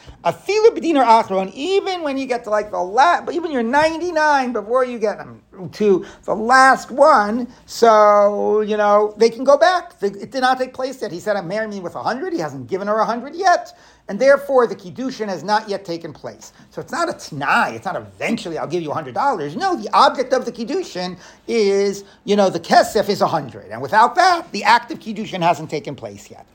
Even 1.54 2.02
when 2.02 2.17
you 2.17 2.26
get 2.26 2.43
to 2.43 2.50
like 2.50 2.71
the 2.71 2.84
last, 2.84 3.26
but 3.26 3.34
even 3.34 3.50
you're 3.50 3.63
99 3.63 4.52
before 4.52 4.84
you 4.84 5.00
get 5.00 5.21
um, 5.21 5.41
to 5.71 6.06
the 6.24 6.36
last 6.36 6.91
one, 6.91 7.47
so 7.65 8.60
you 8.60 8.76
know 8.76 9.13
they 9.15 9.30
can 9.30 9.45
go 9.45 9.58
back. 9.58 9.93
It 10.02 10.32
did 10.32 10.41
not 10.41 10.58
take 10.58 10.74
place 10.74 11.02
yet. 11.02 11.13
He 11.13 11.21
said, 11.21 11.38
"I'm 11.38 11.47
marrying 11.47 11.69
me 11.69 11.80
with 11.80 11.95
a 11.95 12.04
hundred. 12.04 12.34
He 12.34 12.39
hasn't 12.39 12.67
given 12.67 12.89
her 12.89 13.00
a 13.00 13.06
hundred 13.06 13.36
yet 13.36 13.74
and 14.12 14.19
therefore 14.19 14.67
the 14.67 14.76
kiddushin 14.76 15.30
has 15.30 15.41
not 15.41 15.69
yet 15.69 15.86
taken 15.86 16.12
place. 16.12 16.52
So 16.71 16.82
it's 16.82 16.91
not 16.91 17.08
a 17.08 17.13
t'nai, 17.13 17.76
it's 17.76 17.86
not 17.86 17.95
eventually 17.95 18.58
I'll 18.58 18.67
give 18.67 18.84
you 18.84 18.89
$100. 18.89 19.56
No, 19.56 19.78
the 19.78 19.89
object 19.93 20.34
of 20.34 20.43
the 20.43 20.52
kiddushin 20.52 21.17
is, 21.47 22.04
you 22.26 22.36
know, 22.36 22.50
the 22.50 22.60
kesef 22.60 23.08
is 23.08 23.21
100 23.21 23.71
and 23.71 23.82
without 23.82 24.15
that, 24.15 24.52
the 24.52 24.65
act 24.65 24.91
of 24.91 25.00
kiddushin 25.00 25.41
hasn't 25.41 25.69
taken 25.69 25.95
place 25.95 26.30
yet. 26.30 26.45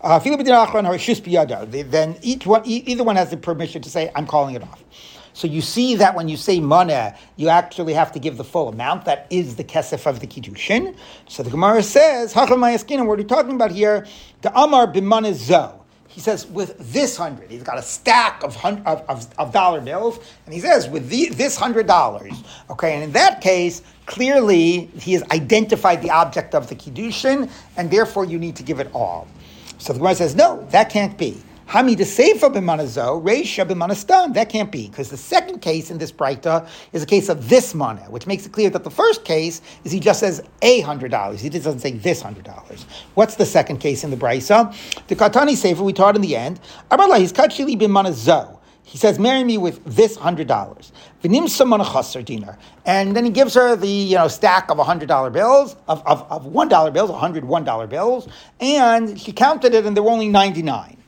Uh, 0.00 0.20
then 1.90 2.16
each 2.22 2.46
one, 2.46 2.62
either 2.64 3.02
one 3.02 3.16
has 3.16 3.30
the 3.30 3.36
permission 3.36 3.82
to 3.82 3.90
say, 3.90 4.12
I'm 4.14 4.28
calling 4.28 4.54
it 4.54 4.62
off. 4.62 4.84
So 5.32 5.48
you 5.48 5.60
see 5.60 5.96
that 5.96 6.14
when 6.14 6.28
you 6.28 6.36
say 6.36 6.60
mana, 6.60 7.16
you 7.34 7.48
actually 7.48 7.94
have 7.94 8.12
to 8.12 8.20
give 8.20 8.36
the 8.36 8.44
full 8.44 8.68
amount. 8.68 9.06
That 9.06 9.26
is 9.28 9.56
the 9.56 9.64
kesef 9.64 10.06
of 10.06 10.20
the 10.20 10.28
kiddushin. 10.28 10.94
So 11.26 11.42
the 11.42 11.50
Gemara 11.50 11.82
says, 11.82 12.36
what 12.36 12.48
are 12.52 13.18
you 13.18 13.24
talking 13.24 13.56
about 13.56 13.72
here? 13.72 14.06
The 14.42 14.56
amar 14.56 14.86
b'mana 14.86 15.32
zo. 15.32 15.81
He 16.12 16.20
says 16.20 16.46
with 16.46 16.76
this 16.92 17.16
hundred. 17.16 17.50
He's 17.50 17.62
got 17.62 17.78
a 17.78 17.82
stack 17.82 18.42
of, 18.44 18.54
hun- 18.54 18.82
of, 18.84 19.02
of, 19.08 19.26
of 19.38 19.50
dollar 19.50 19.80
bills, 19.80 20.18
and 20.44 20.54
he 20.54 20.60
says 20.60 20.86
with 20.86 21.08
the, 21.08 21.30
this 21.30 21.56
hundred 21.56 21.86
dollars. 21.86 22.34
Okay, 22.68 22.94
and 22.94 23.02
in 23.02 23.12
that 23.12 23.40
case, 23.40 23.80
clearly 24.04 24.90
he 24.98 25.14
has 25.14 25.22
identified 25.30 26.02
the 26.02 26.10
object 26.10 26.54
of 26.54 26.68
the 26.68 26.74
kiddushin, 26.74 27.50
and 27.78 27.90
therefore 27.90 28.26
you 28.26 28.38
need 28.38 28.54
to 28.56 28.62
give 28.62 28.78
it 28.78 28.90
all. 28.92 29.26
So 29.78 29.94
the 29.94 30.00
Gemara 30.00 30.14
says, 30.14 30.36
no, 30.36 30.66
that 30.70 30.90
can't 30.90 31.16
be. 31.16 31.42
Hamid 31.72 32.00
Seifa 32.00 32.52
b'manazo, 32.52 33.22
Reisha 33.24 33.66
b'manastam. 33.66 34.34
That 34.34 34.50
can't 34.50 34.70
be, 34.70 34.88
because 34.88 35.08
the 35.08 35.16
second 35.16 35.60
case 35.60 35.90
in 35.90 35.96
this 35.96 36.12
Breita 36.12 36.68
is 36.92 37.02
a 37.02 37.06
case 37.06 37.30
of 37.30 37.48
this 37.48 37.74
mana, 37.74 38.02
which 38.10 38.26
makes 38.26 38.44
it 38.44 38.52
clear 38.52 38.68
that 38.68 38.84
the 38.84 38.90
first 38.90 39.24
case 39.24 39.62
is 39.82 39.90
he 39.90 39.98
just 39.98 40.20
says 40.20 40.42
a 40.60 40.80
hundred 40.82 41.10
dollars. 41.12 41.40
He 41.40 41.48
doesn't 41.48 41.78
say 41.78 41.92
this 41.92 42.20
hundred 42.20 42.44
dollars. 42.44 42.84
What's 43.14 43.36
the 43.36 43.46
second 43.46 43.78
case 43.78 44.04
in 44.04 44.10
the 44.10 44.18
Breisa? 44.18 44.70
The 45.06 45.16
Katani 45.16 45.52
Seifa 45.52 45.80
we 45.80 45.94
taught 45.94 46.14
in 46.14 46.20
the 46.20 46.36
end. 46.36 46.60
Amarla, 46.90 47.18
he's 47.18 47.32
kachili 47.32 47.80
b'manazo. 47.80 48.58
He 48.82 48.98
says, 48.98 49.18
marry 49.18 49.42
me 49.42 49.56
with 49.56 49.82
this 49.86 50.16
hundred 50.16 50.48
dollars. 50.48 50.92
dinar. 51.22 52.58
And 52.84 53.16
then 53.16 53.24
he 53.24 53.30
gives 53.30 53.54
her 53.54 53.76
the 53.76 53.88
you 53.88 54.16
know 54.16 54.28
stack 54.28 54.70
of 54.70 54.76
hundred 54.76 55.08
dollar 55.08 55.30
bills, 55.30 55.76
of, 55.88 56.06
of, 56.06 56.30
of 56.30 56.44
one 56.44 56.68
dollar 56.68 56.90
bills, 56.90 57.10
hundred 57.10 57.46
one 57.46 57.64
dollar 57.64 57.86
bills, 57.86 58.28
and 58.60 59.18
she 59.18 59.32
counted 59.32 59.72
it 59.72 59.86
and 59.86 59.96
there 59.96 60.04
were 60.04 60.10
only 60.10 60.28
ninety-nine. 60.28 60.98
Oh, 60.98 61.01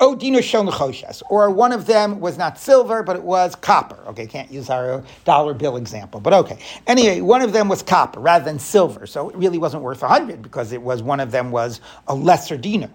Or 0.00 1.50
one 1.50 1.72
of 1.72 1.86
them 1.86 2.20
was 2.20 2.38
not 2.38 2.58
silver, 2.58 3.02
but 3.02 3.16
it 3.16 3.22
was 3.22 3.54
copper. 3.54 3.98
Okay, 4.08 4.26
can't 4.26 4.50
use 4.50 4.70
our 4.70 5.04
dollar 5.24 5.54
bill 5.54 5.76
example, 5.76 6.20
but 6.20 6.32
okay. 6.32 6.58
Anyway, 6.86 7.20
one 7.20 7.42
of 7.42 7.52
them 7.52 7.68
was 7.68 7.82
copper 7.82 8.20
rather 8.20 8.44
than 8.44 8.58
silver, 8.58 9.06
so 9.06 9.28
it 9.30 9.36
really 9.36 9.58
wasn't 9.58 9.82
worth 9.82 10.02
a 10.02 10.08
hundred 10.08 10.42
because 10.42 10.72
it 10.72 10.82
was 10.82 11.02
one 11.02 11.20
of 11.20 11.30
them 11.30 11.50
was 11.50 11.80
a 12.08 12.14
lesser 12.14 12.56
dinar. 12.56 12.90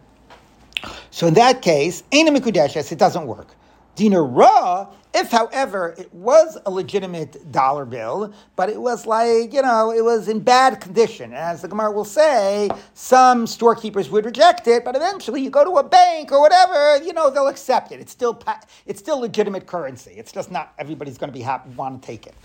So 1.11 1.27
in 1.27 1.35
that 1.35 1.61
case, 1.61 2.03
Aina 2.11 2.31
Mikudeshes, 2.31 2.91
it 2.91 2.99
doesn't 2.99 3.27
work. 3.27 3.55
Dinar 3.95 4.25
Ra 4.25 4.87
if, 5.15 5.31
however, 5.31 5.95
it 5.97 6.13
was 6.13 6.57
a 6.65 6.71
legitimate 6.71 7.51
dollar 7.51 7.85
bill, 7.85 8.33
but 8.57 8.69
it 8.69 8.81
was 8.81 9.05
like, 9.05 9.53
you 9.53 9.61
know, 9.61 9.91
it 9.91 10.03
was 10.03 10.27
in 10.27 10.41
bad 10.41 10.81
condition. 10.81 11.33
As 11.33 11.61
the 11.61 11.69
Gemara 11.69 11.91
will 11.91 12.03
say, 12.03 12.69
some 12.93 13.47
storekeepers 13.47 14.09
would 14.09 14.25
reject 14.25 14.67
it, 14.67 14.83
but 14.83 14.95
eventually 14.95 15.41
you 15.41 15.49
go 15.49 15.63
to 15.63 15.77
a 15.77 15.83
bank 15.83 16.33
or 16.33 16.41
whatever, 16.41 16.97
you 17.03 17.13
know, 17.13 17.29
they'll 17.29 17.47
accept 17.47 17.93
it. 17.93 18.01
It's 18.01 18.11
still, 18.11 18.41
it's 18.85 18.99
still 18.99 19.19
legitimate 19.19 19.65
currency. 19.67 20.11
It's 20.17 20.33
just 20.33 20.51
not 20.51 20.73
everybody's 20.77 21.17
going 21.17 21.31
to 21.31 21.37
be 21.37 21.41
happy, 21.41 21.69
want 21.71 22.01
to 22.01 22.05
take 22.05 22.27
it. 22.27 22.35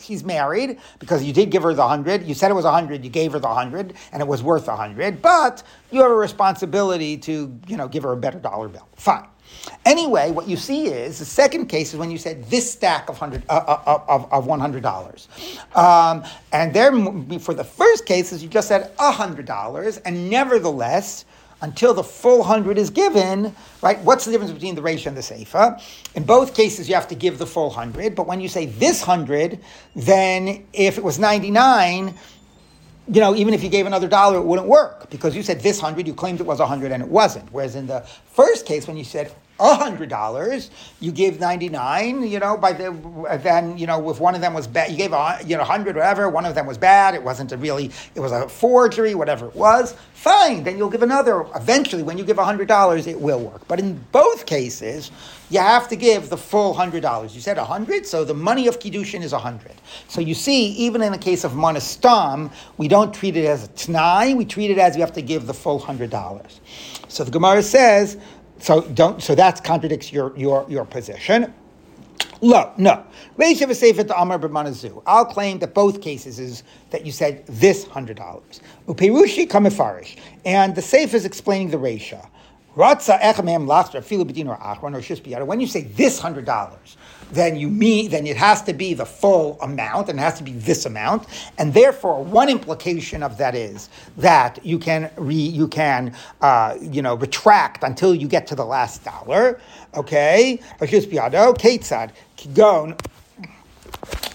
She's 0.00 0.24
married 0.24 0.78
because 1.00 1.24
you 1.24 1.32
did 1.32 1.50
give 1.50 1.62
her 1.64 1.74
the 1.74 1.86
hundred. 1.86 2.24
You 2.24 2.34
said 2.34 2.50
it 2.50 2.54
was 2.54 2.64
a 2.64 2.72
hundred. 2.72 3.04
You 3.04 3.10
gave 3.10 3.32
her 3.32 3.40
the 3.40 3.52
hundred, 3.52 3.94
and 4.12 4.22
it 4.22 4.28
was 4.28 4.42
worth 4.44 4.68
a 4.68 4.76
hundred. 4.76 5.20
But 5.20 5.62
you 5.90 6.00
have 6.02 6.10
a 6.10 6.14
responsibility 6.14 7.16
to, 7.18 7.58
you 7.66 7.76
know, 7.76 7.88
give 7.88 8.04
her 8.04 8.12
a 8.12 8.16
better 8.16 8.38
dollar 8.38 8.68
bill. 8.68 8.86
Fine. 8.96 9.26
Anyway, 9.84 10.30
what 10.30 10.48
you 10.48 10.56
see 10.56 10.86
is 10.86 11.18
the 11.18 11.24
second 11.24 11.66
case 11.66 11.92
is 11.92 11.98
when 11.98 12.10
you 12.10 12.18
said 12.18 12.44
this 12.50 12.70
stack 12.70 13.08
of 13.08 13.18
hundred 13.18 13.42
uh, 13.48 13.52
uh, 13.52 13.82
uh 13.86 14.04
of, 14.08 14.32
of 14.32 14.46
one 14.46 14.60
hundred 14.60 14.82
dollars, 14.82 15.28
um, 15.74 16.24
and 16.52 16.72
there 16.74 16.92
for 17.38 17.54
the 17.54 17.64
first 17.64 18.06
cases 18.06 18.42
you 18.42 18.48
just 18.48 18.68
said 18.68 18.92
hundred 18.98 19.46
dollars, 19.46 19.98
and 19.98 20.30
nevertheless. 20.30 21.24
Until 21.62 21.94
the 21.94 22.04
full 22.04 22.42
hundred 22.42 22.76
is 22.76 22.90
given, 22.90 23.56
right? 23.80 23.98
What's 24.00 24.26
the 24.26 24.30
difference 24.30 24.52
between 24.52 24.74
the 24.74 24.82
reisha 24.82 25.06
and 25.06 25.16
the 25.16 25.22
seifa? 25.22 25.82
In 26.14 26.22
both 26.22 26.54
cases, 26.54 26.86
you 26.86 26.94
have 26.94 27.08
to 27.08 27.14
give 27.14 27.38
the 27.38 27.46
full 27.46 27.70
hundred. 27.70 28.14
But 28.14 28.26
when 28.26 28.42
you 28.42 28.48
say 28.48 28.66
this 28.66 29.00
hundred, 29.00 29.60
then 29.94 30.66
if 30.74 30.98
it 30.98 31.02
was 31.02 31.18
ninety 31.18 31.50
nine, 31.50 32.14
you 33.08 33.20
know, 33.20 33.34
even 33.36 33.54
if 33.54 33.62
you 33.62 33.68
gave 33.68 33.86
another 33.86 34.08
dollar, 34.08 34.38
it 34.38 34.44
wouldn't 34.44 34.68
work 34.68 35.10
because 35.10 35.36
you 35.36 35.42
said 35.42 35.60
this 35.60 35.80
hundred, 35.80 36.06
you 36.06 36.14
claimed 36.14 36.40
it 36.40 36.46
was 36.46 36.60
a 36.60 36.66
hundred 36.66 36.92
and 36.92 37.02
it 37.02 37.08
wasn't. 37.08 37.50
Whereas 37.52 37.76
in 37.76 37.86
the 37.86 38.00
first 38.32 38.66
case, 38.66 38.86
when 38.86 38.96
you 38.96 39.04
said 39.04 39.32
hundred 39.58 40.08
dollars, 40.08 40.70
you 41.00 41.12
gave 41.12 41.40
ninety 41.40 41.68
nine. 41.68 42.22
You 42.22 42.38
know, 42.38 42.56
by 42.56 42.72
the 42.72 42.90
then 43.42 43.78
you 43.78 43.86
know 43.86 44.10
if 44.10 44.20
one 44.20 44.34
of 44.34 44.40
them 44.40 44.54
was 44.54 44.66
bad, 44.66 44.90
you 44.90 44.96
gave 44.96 45.12
you 45.46 45.56
know 45.56 45.64
hundred 45.64 45.96
whatever. 45.96 46.28
One 46.28 46.44
of 46.44 46.54
them 46.54 46.66
was 46.66 46.78
bad. 46.78 47.14
It 47.14 47.22
wasn't 47.22 47.52
a 47.52 47.56
really. 47.56 47.90
It 48.14 48.20
was 48.20 48.32
a 48.32 48.48
forgery, 48.48 49.14
whatever 49.14 49.46
it 49.46 49.54
was. 49.54 49.94
Fine, 50.14 50.64
then 50.64 50.76
you'll 50.76 50.90
give 50.90 51.02
another. 51.02 51.46
Eventually, 51.54 52.02
when 52.02 52.18
you 52.18 52.24
give 52.24 52.36
hundred 52.36 52.68
dollars, 52.68 53.06
it 53.06 53.20
will 53.20 53.40
work. 53.40 53.66
But 53.68 53.78
in 53.78 54.04
both 54.12 54.46
cases, 54.46 55.10
you 55.50 55.60
have 55.60 55.88
to 55.88 55.96
give 55.96 56.30
the 56.30 56.36
full 56.36 56.74
hundred 56.74 57.02
dollars. 57.02 57.34
You 57.34 57.40
said 57.40 57.58
hundred, 57.58 58.06
so 58.06 58.24
the 58.24 58.34
money 58.34 58.66
of 58.66 58.78
kiddushin 58.78 59.22
is 59.22 59.32
hundred. 59.32 59.74
So 60.08 60.20
you 60.20 60.34
see, 60.34 60.68
even 60.72 61.02
in 61.02 61.12
the 61.12 61.18
case 61.18 61.44
of 61.44 61.52
manastam, 61.52 62.52
we 62.76 62.88
don't 62.88 63.14
treat 63.14 63.36
it 63.36 63.46
as 63.46 63.64
a 63.64 63.68
t'nai. 63.68 64.36
We 64.36 64.44
treat 64.44 64.70
it 64.70 64.78
as 64.78 64.96
you 64.96 65.02
have 65.02 65.12
to 65.12 65.22
give 65.22 65.46
the 65.46 65.54
full 65.54 65.78
hundred 65.78 66.10
dollars. 66.10 66.60
So 67.08 67.24
the 67.24 67.30
Gemara 67.30 67.62
says 67.62 68.18
so 68.58 68.82
don't. 68.82 69.22
So 69.22 69.34
that 69.34 69.62
contradicts 69.64 70.12
your 70.12 70.36
your 70.36 70.66
your 70.68 70.84
position. 70.84 71.52
No, 72.42 72.72
no. 72.76 73.04
I'll 75.06 75.24
claim 75.24 75.58
that 75.58 75.74
both 75.74 76.00
cases 76.02 76.38
is 76.38 76.62
that 76.90 77.06
you 77.06 77.12
said 77.12 77.46
this 77.46 77.86
hundred 77.86 78.16
dollars. 78.18 78.60
Uperushi 78.86 79.48
kamifarish, 79.48 80.16
and 80.44 80.74
the 80.74 80.82
seifa 80.82 81.14
is 81.14 81.24
explaining 81.24 81.70
the 81.70 81.78
reisha. 81.78 82.28
When 85.46 85.60
you 85.60 85.66
say 85.66 85.80
this 85.82 86.18
hundred 86.18 86.44
dollars, 86.44 86.96
then 87.32 87.56
you 87.56 87.68
mean 87.68 88.10
then 88.10 88.26
it 88.26 88.36
has 88.36 88.62
to 88.62 88.72
be 88.72 88.94
the 88.94 89.06
full 89.06 89.60
amount 89.60 90.08
and 90.08 90.18
it 90.18 90.22
has 90.22 90.38
to 90.38 90.44
be 90.44 90.52
this 90.52 90.86
amount. 90.86 91.26
And 91.58 91.74
therefore 91.74 92.22
one 92.22 92.48
implication 92.48 93.22
of 93.22 93.38
that 93.38 93.54
is 93.54 93.88
that 94.16 94.64
you 94.64 94.78
can 94.78 95.10
re, 95.16 95.34
you 95.34 95.68
can 95.68 96.14
uh, 96.40 96.76
you 96.80 97.02
know 97.02 97.14
retract 97.16 97.82
until 97.82 98.14
you 98.14 98.28
get 98.28 98.46
to 98.48 98.54
the 98.54 98.64
last 98.64 99.04
dollar 99.04 99.60
okay 99.94 100.60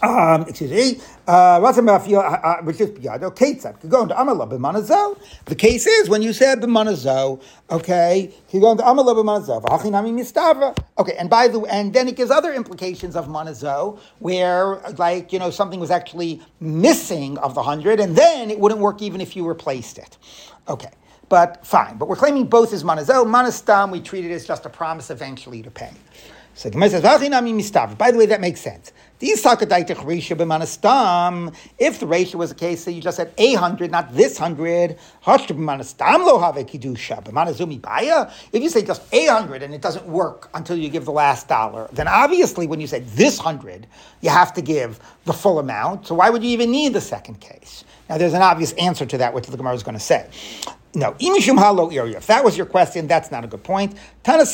um, 0.02 0.44
excuse 0.44 0.72
me. 0.72 1.02
Uh, 1.28 1.60
uh, 1.62 2.62
which 2.64 2.82
is 2.82 2.90
biyado 2.90 3.36
ketzad. 3.36 3.88
Going 3.88 4.10
to 4.10 4.16
amala 4.16 4.50
b'manazo. 4.50 5.18
The 5.46 5.56
case 5.56 5.88
is 5.88 6.10
when 6.10 6.22
you 6.22 6.34
said 6.34 6.60
b'manazo, 6.62 7.42
okay, 7.70 8.34
going 8.52 8.78
to 8.78 8.84
amala 8.84 9.16
b'manazo. 9.16 9.64
V'achinami 9.64 10.14
mistavra. 10.14 10.78
Okay, 10.98 11.16
and 11.18 11.30
by 11.30 11.48
the 11.48 11.60
way, 11.60 11.70
and 11.72 11.94
then 11.94 12.08
it 12.08 12.16
gives 12.16 12.32
other 12.32 12.54
implications 12.54 13.16
of 13.16 13.28
manazo, 13.28 14.00
where 14.20 14.78
like 14.98 15.32
you 15.32 15.40
know 15.40 15.52
something 15.52 15.80
was 15.80 15.92
actually 15.92 16.42
missing 16.60 17.38
of 17.38 17.56
the 17.56 17.64
hundred, 17.64 18.00
and 18.00 18.16
then 18.16 18.50
it 18.50 18.60
wouldn't 18.60 18.82
work 18.82 19.02
even 19.02 19.22
if 19.22 19.36
you 19.36 19.48
replaced 19.48 19.98
it. 19.98 20.18
Okay. 20.68 20.90
But 21.30 21.66
fine, 21.66 21.98
but 21.98 22.10
we're 22.10 22.18
claiming 22.18 22.46
both 22.48 22.74
as 22.74 22.84
manazo. 22.84 23.26
Manastam, 23.26 23.92
we 23.92 24.02
treat 24.02 24.26
it 24.26 24.32
as 24.32 24.46
just 24.46 24.66
a 24.66 24.70
promise 24.70 25.10
eventually 25.10 25.64
to 25.64 25.72
pay. 25.72 25.92
So 26.54 26.70
the 26.70 26.90
says, 26.90 27.02
By 27.96 28.12
the 28.12 28.18
way, 28.18 28.26
that 28.28 28.42
makes 28.42 28.60
sense. 28.62 28.92
If 29.24 29.44
the 29.44 29.50
reisha 32.06 32.36
was 32.36 32.52
a 32.52 32.56
case 32.56 32.86
that 32.86 32.92
you 32.94 33.02
just 33.02 33.18
said 33.18 33.34
a 33.38 33.54
hundred, 33.54 33.92
not 33.92 34.14
this 34.14 34.38
hundred, 34.38 34.98
if 35.28 35.50
you 38.54 38.70
say 38.70 38.84
just 38.84 39.14
a 39.14 39.26
hundred 39.28 39.64
and 39.64 39.74
it 39.76 39.82
doesn't 39.82 40.08
work 40.08 40.50
until 40.56 40.76
you 40.76 40.90
give 40.90 41.06
the 41.06 41.12
last 41.12 41.48
dollar, 41.48 41.88
then 41.94 42.08
obviously 42.08 42.66
when 42.66 42.82
you 42.82 42.88
say 42.88 43.02
this 43.02 43.38
hundred, 43.38 43.86
you 44.22 44.32
have 44.32 44.54
to 44.54 44.62
give 44.62 45.00
the 45.26 45.34
full 45.34 45.60
amount. 45.60 46.08
So 46.08 46.16
why 46.16 46.32
would 46.32 46.44
you 46.44 46.50
even 46.50 46.72
need 46.72 46.94
the 46.94 47.02
second 47.02 47.40
case? 47.40 47.84
Now 48.10 48.18
there's 48.18 48.34
an 48.34 48.42
obvious 48.42 48.74
answer 48.74 49.06
to 49.06 49.20
that, 49.20 49.36
which 49.36 49.46
the 49.46 49.56
Gemara 49.56 49.76
is 49.76 49.84
going 49.84 49.98
to 49.98 50.04
say. 50.04 50.28
No, 50.94 51.14
imishum 51.14 51.58
halo. 51.58 51.90
If 51.90 52.28
that 52.28 52.44
was 52.44 52.58
your 52.58 52.66
question, 52.66 53.08
that's 53.08 53.32
not 53.32 53.46
a 53.46 53.48
good 53.48 53.64
point. 53.64 53.96
Tana. 54.24 54.46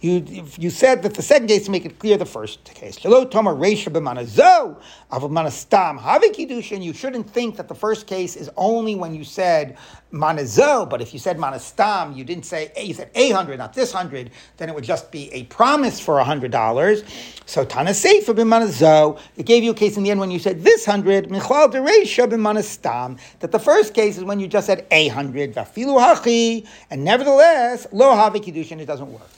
You 0.00 0.24
you 0.56 0.70
said 0.70 1.02
that 1.02 1.14
the 1.14 1.22
second 1.22 1.48
case 1.48 1.64
to 1.64 1.72
make 1.72 1.84
it 1.84 1.98
clear 1.98 2.16
the 2.16 2.24
first 2.24 2.62
case. 2.62 3.00
Shelo 3.00 3.28
tomer 3.28 3.58
reisha 3.58 3.90
b'manazo 3.90 4.80
avul 5.10 5.28
havi 5.28 6.32
kiddushin. 6.32 6.84
You 6.84 6.92
shouldn't 6.92 7.28
think 7.28 7.56
that 7.56 7.66
the 7.66 7.74
first 7.74 8.06
case 8.06 8.36
is 8.36 8.48
only 8.56 8.94
when 8.94 9.12
you 9.12 9.24
said 9.24 9.76
manazo, 10.12 10.88
but 10.88 11.02
if 11.02 11.12
you 11.12 11.18
said 11.18 11.36
manastam, 11.36 12.16
you 12.16 12.22
didn't 12.22 12.44
say 12.44 12.70
eh, 12.76 12.82
you 12.82 12.94
said 12.94 13.10
a 13.16 13.30
hundred, 13.30 13.58
not 13.58 13.74
this 13.74 13.90
hundred, 13.90 14.30
then 14.58 14.68
it 14.68 14.74
would 14.76 14.84
just 14.84 15.10
be 15.10 15.32
a 15.32 15.42
promise 15.44 15.98
for 15.98 16.20
a 16.20 16.24
hundred 16.24 16.52
dollars. 16.52 17.02
So 17.46 17.64
tana 17.64 17.90
seifa 17.90 18.36
b'manazo. 18.36 19.18
It 19.36 19.46
gave 19.46 19.64
you 19.64 19.72
a 19.72 19.74
case 19.74 19.96
in 19.96 20.04
the 20.04 20.12
end 20.12 20.20
when 20.20 20.30
you 20.30 20.38
said 20.38 20.62
this 20.62 20.84
hundred 20.86 21.28
michlal 21.28 21.72
dereisha 21.72 22.30
b'manastam. 22.30 23.18
That 23.40 23.50
the 23.50 23.58
first 23.58 23.94
case 23.94 24.16
is 24.16 24.22
when 24.22 24.38
you 24.38 24.46
just 24.46 24.68
said 24.68 24.86
a 24.92 25.08
hundred 25.08 25.54
vafilu 25.54 25.98
hachi, 25.98 26.68
and 26.88 27.04
nevertheless 27.04 27.88
lo 27.90 28.12
havi 28.12 28.36
kiddushin. 28.36 28.78
It 28.78 28.86
doesn't 28.86 29.12
work. 29.12 29.28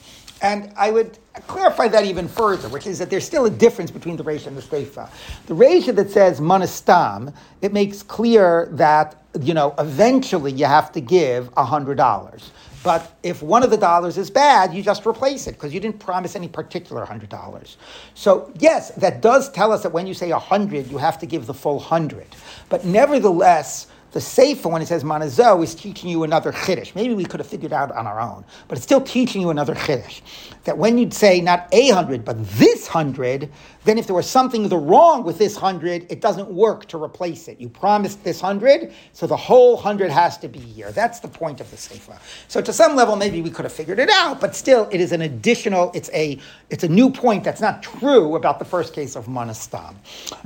And 0.41 0.73
I 0.75 0.91
would 0.91 1.17
clarify 1.47 1.87
that 1.89 2.05
even 2.05 2.27
further, 2.27 2.67
which 2.69 2.87
is 2.87 2.99
that 2.99 3.09
there's 3.09 3.25
still 3.25 3.45
a 3.45 3.49
difference 3.49 3.91
between 3.91 4.17
the 4.17 4.23
Reisha 4.23 4.47
and 4.47 4.57
the 4.57 4.61
Seifa. 4.61 5.09
The 5.45 5.55
Reisha 5.55 5.95
that 5.95 6.09
says 6.09 6.39
manastam, 6.39 7.33
it 7.61 7.73
makes 7.73 8.03
clear 8.03 8.67
that, 8.73 9.23
you 9.39 9.53
know, 9.53 9.75
eventually 9.77 10.51
you 10.51 10.65
have 10.65 10.91
to 10.93 11.01
give 11.01 11.53
$100. 11.53 12.51
But 12.83 13.15
if 13.21 13.43
one 13.43 13.63
of 13.63 13.69
the 13.69 13.77
dollars 13.77 14.17
is 14.17 14.31
bad, 14.31 14.73
you 14.73 14.81
just 14.81 15.05
replace 15.05 15.45
it 15.47 15.53
because 15.53 15.73
you 15.73 15.79
didn't 15.79 15.99
promise 15.99 16.35
any 16.35 16.47
particular 16.47 17.05
hundred 17.05 17.29
dollars. 17.29 17.77
So 18.15 18.51
yes, 18.57 18.89
that 18.91 19.21
does 19.21 19.51
tell 19.51 19.71
us 19.71 19.83
that 19.83 19.91
when 19.91 20.07
you 20.07 20.15
say 20.15 20.31
a 20.31 20.39
hundred, 20.39 20.87
you 20.87 20.97
have 20.97 21.19
to 21.19 21.27
give 21.27 21.45
the 21.45 21.53
full 21.53 21.79
hundred. 21.79 22.25
But 22.69 22.83
nevertheless, 22.83 23.87
the 24.11 24.19
Seifa, 24.19 24.69
when 24.69 24.81
it 24.81 24.87
says 24.87 25.03
manazo, 25.03 25.63
is 25.63 25.73
teaching 25.73 26.09
you 26.09 26.23
another 26.23 26.51
chiddush. 26.51 26.93
Maybe 26.95 27.13
we 27.13 27.23
could 27.23 27.39
have 27.39 27.47
figured 27.47 27.71
out 27.71 27.91
on 27.91 28.07
our 28.07 28.19
own, 28.19 28.43
but 28.67 28.77
it's 28.77 28.83
still 28.83 29.01
teaching 29.01 29.41
you 29.41 29.49
another 29.49 29.73
chiddush. 29.73 30.21
That 30.65 30.77
when 30.77 30.97
you'd 30.97 31.13
say 31.13 31.41
not 31.41 31.67
a 31.71 31.89
hundred, 31.89 32.25
but 32.25 32.43
this 32.49 32.87
hundred, 32.87 33.49
then 33.85 33.97
if 33.97 34.05
there 34.05 34.15
was 34.15 34.29
something 34.29 34.67
wrong 34.69 35.23
with 35.23 35.37
this 35.37 35.55
hundred, 35.55 36.05
it 36.11 36.21
doesn't 36.21 36.49
work 36.49 36.85
to 36.87 37.01
replace 37.01 37.47
it. 37.47 37.59
You 37.59 37.69
promised 37.69 38.23
this 38.23 38.41
hundred, 38.41 38.93
so 39.13 39.27
the 39.27 39.37
whole 39.37 39.77
hundred 39.77 40.11
has 40.11 40.37
to 40.39 40.47
be 40.47 40.59
here. 40.59 40.91
That's 40.91 41.19
the 41.19 41.27
point 41.27 41.61
of 41.61 41.69
the 41.71 41.77
Seifa. 41.77 42.19
So 42.47 42.61
to 42.61 42.73
some 42.73 42.95
level, 42.95 43.15
maybe 43.15 43.41
we 43.41 43.49
could 43.49 43.65
have 43.65 43.73
figured 43.73 43.99
it 43.99 44.09
out, 44.09 44.39
but 44.41 44.55
still, 44.55 44.87
it 44.91 45.01
is 45.01 45.11
an 45.11 45.21
additional, 45.21 45.91
it's 45.93 46.09
a, 46.13 46.37
it's 46.69 46.83
a 46.83 46.89
new 46.89 47.09
point 47.09 47.43
that's 47.43 47.61
not 47.61 47.81
true 47.81 48.35
about 48.35 48.59
the 48.59 48.65
first 48.65 48.93
case 48.93 49.15
of 49.15 49.25
manastam. 49.27 49.95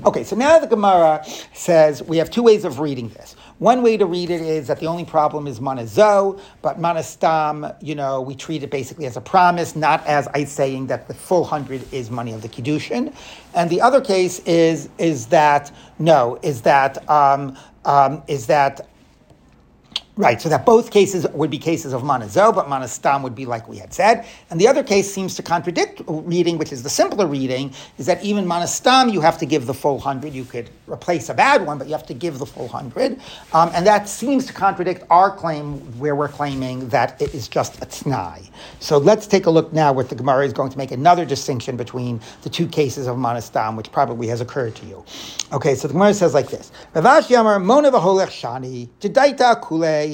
Okay, 0.05 0.23
so 0.23 0.35
now 0.35 0.59
the 0.59 0.67
Gemara 0.67 1.25
says 1.53 2.03
we 2.03 2.17
have 2.17 2.29
two 2.29 2.43
ways 2.43 2.63
of 2.63 2.79
reading 2.79 3.09
this. 3.09 3.35
One 3.59 3.81
way 3.83 3.95
to 3.95 4.05
read 4.05 4.29
it 4.29 4.41
is 4.41 4.67
that 4.67 4.81
the 4.81 4.87
only 4.87 5.05
problem 5.05 5.47
is 5.47 5.61
manazo, 5.61 6.41
but 6.61 6.77
manastam, 6.77 7.73
you 7.81 7.95
know, 7.95 8.19
we 8.19 8.35
treat 8.35 8.63
it 8.63 8.69
basically 8.69 9.05
as 9.05 9.15
a 9.15 9.21
promise, 9.21 9.77
not 9.77 10.05
as 10.05 10.27
I 10.33 10.43
saying 10.43 10.87
that 10.87 11.07
the 11.07 11.13
full 11.13 11.45
hundred 11.45 11.81
is 11.93 12.11
money 12.11 12.33
of 12.33 12.41
the 12.41 12.49
kiddushin. 12.49 13.13
And 13.53 13.69
the 13.69 13.79
other 13.79 14.01
case 14.01 14.39
is 14.39 14.89
is 14.97 15.27
that 15.27 15.71
no, 15.99 16.37
is 16.41 16.63
that 16.63 17.09
um, 17.09 17.57
um, 17.85 18.23
is 18.27 18.45
that 18.47 18.87
Right, 20.18 20.41
so 20.41 20.47
that 20.47 20.66
both 20.66 20.91
cases 20.91 21.28
would 21.34 21.51
be 21.51 21.57
cases 21.57 21.91
of 21.91 22.01
manazo, 22.03 22.55
but 22.55 22.68
manastam 22.68 23.22
would 23.24 23.36
be 23.36 23.45
like 23.45 23.68
we 23.68 23.76
had 23.76 23.93
said. 23.93 24.26
And 24.49 24.61
the 24.61 24.66
other 24.66 24.82
case 24.82 25.13
seems 25.13 25.36
to 25.36 25.43
contradict 25.43 26.01
reading, 26.07 26.57
which 26.57 26.72
is 26.72 26.84
the 26.84 26.89
simpler 26.89 27.28
reading, 27.28 27.74
is 27.97 28.05
that 28.05 28.24
even 28.24 28.45
manastam 28.45 29.11
you 29.11 29.20
have 29.20 29.38
to 29.39 29.45
give 29.45 29.66
the 29.66 29.74
full 29.74 29.99
hundred. 29.99 30.32
You 30.32 30.45
could 30.45 30.70
replace 30.88 31.28
a 31.28 31.34
bad 31.34 31.66
one, 31.66 31.78
but 31.78 31.88
you 31.88 31.93
have 31.93 32.05
to 32.05 32.13
give 32.13 32.39
the 32.39 32.45
full 32.45 32.70
hundred. 32.70 33.20
Um, 33.51 33.72
and 33.74 33.86
that 33.88 34.07
seems 34.07 34.45
to 34.45 34.53
contradict 34.53 35.03
our 35.09 35.30
claim 35.30 35.80
where 35.99 36.16
we're 36.16 36.30
claiming 36.30 36.88
that 36.89 37.22
it 37.22 37.36
is 37.36 37.49
just 37.49 37.76
a 37.82 37.86
t'nai. 37.86 38.49
So 38.80 38.97
let's 38.97 39.28
take 39.28 39.47
a 39.47 39.51
look 39.51 39.74
now 39.74 39.91
where 39.91 40.05
the 40.05 40.16
Gemara 40.16 40.45
is 40.45 40.53
going 40.53 40.72
to 40.72 40.78
make 40.78 40.91
another 40.91 41.26
distinction 41.26 41.76
between 41.76 42.22
the 42.43 42.49
two 42.49 42.68
cases 42.68 43.07
of 43.07 43.18
manastam, 43.18 43.76
which 43.76 43.91
probably 43.91 44.28
has 44.28 44.39
occurred 44.39 44.76
to 44.76 44.86
you. 44.86 45.03
Okay, 45.51 45.76
so 45.76 45.89
the 45.89 45.93
Gemara 45.93 46.13
says 46.13 46.34
like 46.34 46.49
this. 46.49 46.72
Ravash 46.93 47.28
Yamar 47.28 47.61
Mona 47.61 47.91
Shani, 47.91 48.88
Jedaita 49.01 49.68
Kule 49.68 50.04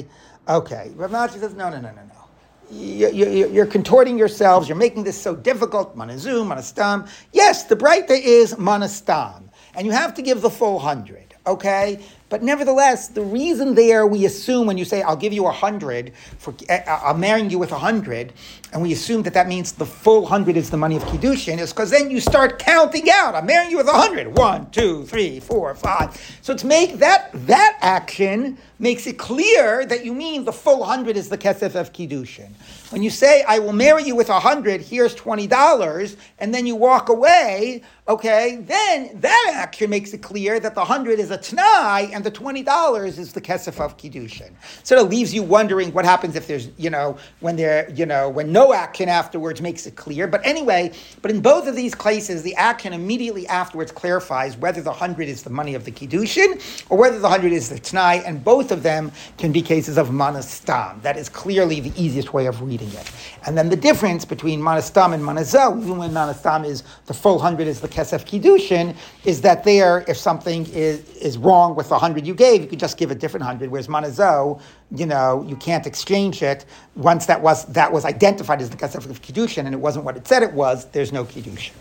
Okay, 0.48 0.90
Rav 0.96 1.10
Ashi 1.12 1.38
says, 1.38 1.54
no, 1.54 1.70
no, 1.70 1.80
no, 1.80 1.90
no, 1.90 2.02
no. 2.02 2.22
You, 2.70 3.60
are 3.60 3.66
contorting 3.66 4.18
yourselves. 4.18 4.68
You're 4.68 4.78
making 4.78 5.04
this 5.04 5.20
so 5.20 5.36
difficult. 5.36 5.96
Manazo, 5.96 6.44
manastam. 6.44 7.08
Yes, 7.32 7.64
the 7.64 7.76
braita 7.76 8.18
is 8.18 8.54
manastam. 8.54 9.42
And 9.74 9.86
you 9.86 9.92
have 9.92 10.14
to 10.14 10.22
give 10.22 10.40
the 10.40 10.50
full 10.50 10.78
hundred, 10.78 11.34
okay? 11.46 11.98
But 12.32 12.42
nevertheless, 12.42 13.08
the 13.08 13.20
reason 13.22 13.74
there 13.74 14.06
we 14.06 14.24
assume 14.24 14.66
when 14.66 14.78
you 14.78 14.86
say, 14.86 15.02
I'll 15.02 15.16
give 15.16 15.34
you 15.34 15.46
a 15.46 15.52
hundred, 15.52 16.14
for 16.38 16.54
uh, 16.70 16.80
I'm 16.86 17.20
marrying 17.20 17.50
you 17.50 17.58
with 17.58 17.72
a 17.72 17.78
hundred, 17.78 18.32
and 18.72 18.80
we 18.80 18.92
assume 18.92 19.22
that 19.24 19.34
that 19.34 19.48
means 19.48 19.72
the 19.72 19.84
full 19.84 20.24
hundred 20.24 20.56
is 20.56 20.70
the 20.70 20.78
money 20.78 20.96
of 20.96 21.02
Kiddushin, 21.04 21.58
is 21.58 21.74
because 21.74 21.90
then 21.90 22.10
you 22.10 22.20
start 22.20 22.58
counting 22.58 23.08
out. 23.10 23.34
I'm 23.34 23.44
marrying 23.44 23.70
you 23.70 23.76
with 23.76 23.88
a 23.88 23.92
hundred. 23.92 24.38
One, 24.38 24.70
two, 24.70 25.04
three, 25.04 25.40
four, 25.40 25.74
five. 25.74 26.18
So 26.40 26.56
to 26.56 26.66
make 26.66 26.94
that, 27.00 27.30
that 27.46 27.76
action 27.82 28.56
makes 28.82 29.06
it 29.06 29.16
clear 29.16 29.86
that 29.86 30.04
you 30.04 30.12
mean 30.12 30.44
the 30.44 30.52
full 30.52 30.82
hundred 30.82 31.16
is 31.16 31.28
the 31.28 31.38
Kesef 31.38 31.76
of 31.76 31.92
Kiddushin. 31.92 32.50
When 32.90 33.02
you 33.02 33.10
say, 33.10 33.44
I 33.46 33.60
will 33.60 33.72
marry 33.72 34.02
you 34.02 34.16
with 34.16 34.28
a 34.28 34.40
hundred, 34.40 34.82
here's 34.82 35.14
$20, 35.14 36.16
and 36.40 36.52
then 36.52 36.66
you 36.66 36.74
walk 36.74 37.08
away, 37.08 37.82
okay, 38.08 38.56
then 38.56 39.20
that 39.20 39.52
action 39.54 39.88
makes 39.88 40.12
it 40.12 40.20
clear 40.20 40.58
that 40.58 40.74
the 40.74 40.84
hundred 40.84 41.20
is 41.20 41.30
a 41.30 41.38
Tanai 41.38 42.10
and 42.12 42.24
the 42.24 42.30
$20 42.30 43.18
is 43.18 43.32
the 43.32 43.40
Kesef 43.40 43.80
of 43.80 43.96
Kiddushin. 43.96 44.50
Sort 44.82 45.00
of 45.00 45.08
leaves 45.08 45.32
you 45.32 45.44
wondering 45.44 45.92
what 45.92 46.04
happens 46.04 46.34
if 46.34 46.48
there's, 46.48 46.68
you 46.76 46.90
know, 46.90 47.16
when 47.38 47.54
there, 47.54 47.88
you 47.92 48.04
know, 48.04 48.28
when 48.28 48.50
no 48.50 48.74
action 48.74 49.08
afterwards 49.08 49.62
makes 49.62 49.86
it 49.86 49.94
clear. 49.94 50.26
But 50.26 50.44
anyway, 50.44 50.92
but 51.22 51.30
in 51.30 51.40
both 51.40 51.68
of 51.68 51.76
these 51.76 51.94
cases, 51.94 52.42
the 52.42 52.56
action 52.56 52.92
immediately 52.92 53.46
afterwards 53.46 53.92
clarifies 53.92 54.56
whether 54.56 54.82
the 54.82 54.92
hundred 54.92 55.28
is 55.28 55.44
the 55.44 55.50
money 55.50 55.76
of 55.76 55.84
the 55.84 55.92
Kiddushin 55.92 56.60
or 56.90 56.98
whether 56.98 57.20
the 57.20 57.28
hundred 57.28 57.52
is 57.52 57.68
the 57.68 57.78
Tanai, 57.78 58.24
and 58.26 58.42
both 58.42 58.71
of 58.72 58.82
them 58.82 59.12
can 59.38 59.52
be 59.52 59.62
cases 59.62 59.96
of 59.96 60.08
manastam. 60.08 61.00
That 61.02 61.16
is 61.16 61.28
clearly 61.28 61.78
the 61.78 61.92
easiest 62.02 62.32
way 62.32 62.46
of 62.46 62.60
reading 62.60 62.88
it. 62.88 63.10
And 63.46 63.56
then 63.56 63.68
the 63.68 63.76
difference 63.76 64.24
between 64.24 64.60
manastam 64.60 65.14
and 65.14 65.22
manazo, 65.22 65.80
even 65.80 65.98
when 65.98 66.10
manastam 66.10 66.66
is 66.66 66.82
the 67.06 67.14
full 67.14 67.38
hundred 67.38 67.68
is 67.68 67.80
the 67.80 67.88
kesef 67.88 68.24
kiddushin, 68.24 68.96
is 69.24 69.40
that 69.42 69.62
there, 69.62 70.04
if 70.08 70.16
something 70.16 70.66
is, 70.72 71.08
is 71.16 71.38
wrong 71.38 71.76
with 71.76 71.88
the 71.88 71.98
hundred 71.98 72.26
you 72.26 72.34
gave, 72.34 72.62
you 72.62 72.66
could 72.66 72.80
just 72.80 72.96
give 72.96 73.12
a 73.12 73.14
different 73.14 73.44
hundred. 73.44 73.70
Whereas 73.70 73.86
manazo, 73.86 74.60
you 74.90 75.06
know, 75.06 75.44
you 75.48 75.56
can't 75.56 75.86
exchange 75.86 76.42
it 76.42 76.64
once 76.96 77.26
that 77.26 77.40
was 77.40 77.64
that 77.66 77.92
was 77.92 78.04
identified 78.04 78.60
as 78.60 78.70
the 78.70 78.76
kesef 78.76 79.06
kiddushin 79.20 79.66
and 79.66 79.74
it 79.74 79.78
wasn't 79.78 80.04
what 80.04 80.16
it 80.16 80.26
said 80.26 80.42
it 80.42 80.52
was. 80.52 80.86
There's 80.86 81.12
no 81.12 81.24
kiddushin. 81.24 81.72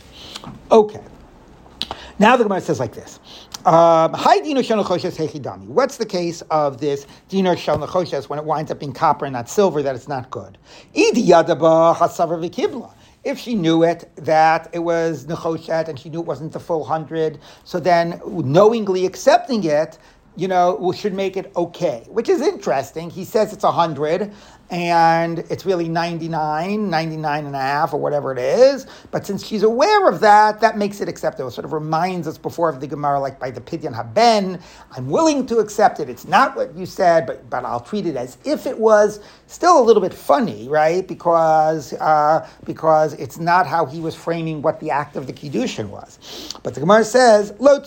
Okay. 0.72 1.02
Now 2.20 2.38
the 2.38 2.44
Gemara 2.44 2.62
says 2.62 2.80
like 2.80 2.94
this. 2.94 3.20
Um, 3.66 4.14
What's 4.14 5.98
the 5.98 6.06
case 6.08 6.42
of 6.50 6.80
this 6.80 7.06
dinar 7.30 7.56
shel 7.56 7.78
nechoshes 7.78 8.28
when 8.28 8.40
it 8.40 8.46
winds 8.46 8.72
up 8.72 8.80
being 8.80 8.94
copper 8.94 9.26
and 9.26 9.34
not 9.34 9.50
silver? 9.50 9.84
That 9.84 9.96
it's 9.96 10.08
not 10.08 10.32
good. 10.32 10.58
If 13.24 13.38
she 13.38 13.54
knew 13.54 13.84
it 13.84 14.10
that 14.16 14.70
it 14.74 14.80
was 14.80 15.26
nechoshet 15.28 15.88
and 15.88 16.00
she 16.00 16.10
knew 16.10 16.22
it 16.22 16.26
wasn't 16.26 16.54
the 16.54 16.60
full 16.60 16.84
hundred, 16.84 17.40
so 17.64 17.80
then 17.80 18.20
knowingly 18.26 19.06
accepting 19.06 19.64
it, 19.64 20.00
you 20.36 20.48
know, 20.48 20.92
should 20.92 21.14
make 21.14 21.38
it 21.38 21.52
okay, 21.56 22.08
which 22.10 22.30
is 22.30 22.42
interesting. 22.42 23.12
He 23.12 23.24
says 23.24 23.54
it's 23.54 23.64
a 23.64 23.72
hundred, 23.72 24.34
and 24.72 25.40
it's 25.50 25.66
really 25.66 25.90
99, 25.90 26.90
99 26.90 27.46
and 27.46 27.56
a 27.56 27.60
half, 27.60 27.94
or 27.94 28.00
whatever 28.00 28.32
it 28.32 28.40
is. 28.40 28.88
But 29.12 29.28
since 29.28 29.46
she's 29.46 29.64
aware 29.64 30.08
of 30.08 30.22
that, 30.22 30.62
that 30.62 30.78
makes 30.78 31.02
it 31.02 31.10
acceptable. 31.10 31.50
It 31.50 31.52
sort 31.52 31.66
of 31.66 31.74
reminds 31.74 32.26
us 32.26 32.38
before 32.38 32.70
of 32.70 32.80
the 32.80 32.88
Gemara, 32.88 33.20
like 33.20 33.38
by 33.38 33.52
the 33.52 33.60
Pidyon 33.60 33.94
Haben, 33.94 34.60
I'm 34.92 35.10
willing 35.10 35.46
to 35.48 35.58
accept 35.58 36.00
it. 36.00 36.10
It's 36.10 36.26
not 36.26 36.56
what 36.56 36.74
you 36.74 36.86
said, 36.86 37.28
but, 37.28 37.50
but 37.50 37.66
I'll 37.66 37.82
treat 37.82 38.06
it 38.06 38.16
as 38.16 38.38
if 38.46 38.66
it 38.66 38.80
was. 38.80 39.20
Still 39.52 39.82
a 39.82 39.84
little 39.84 40.02
bit 40.02 40.14
funny, 40.14 40.70
right? 40.70 41.06
Because, 41.06 41.92
uh, 41.96 42.48
because 42.64 43.12
it's 43.16 43.38
not 43.38 43.68
how 43.68 43.86
he 43.86 44.00
was 44.00 44.16
framing 44.16 44.62
what 44.62 44.80
the 44.80 44.90
act 44.90 45.18
of 45.18 45.28
the 45.28 45.34
Kiddushin 45.34 45.90
was. 45.90 46.58
But 46.64 46.74
the 46.74 46.80
Gemara 46.80 47.04
says, 47.04 47.54
Lo 47.60 47.82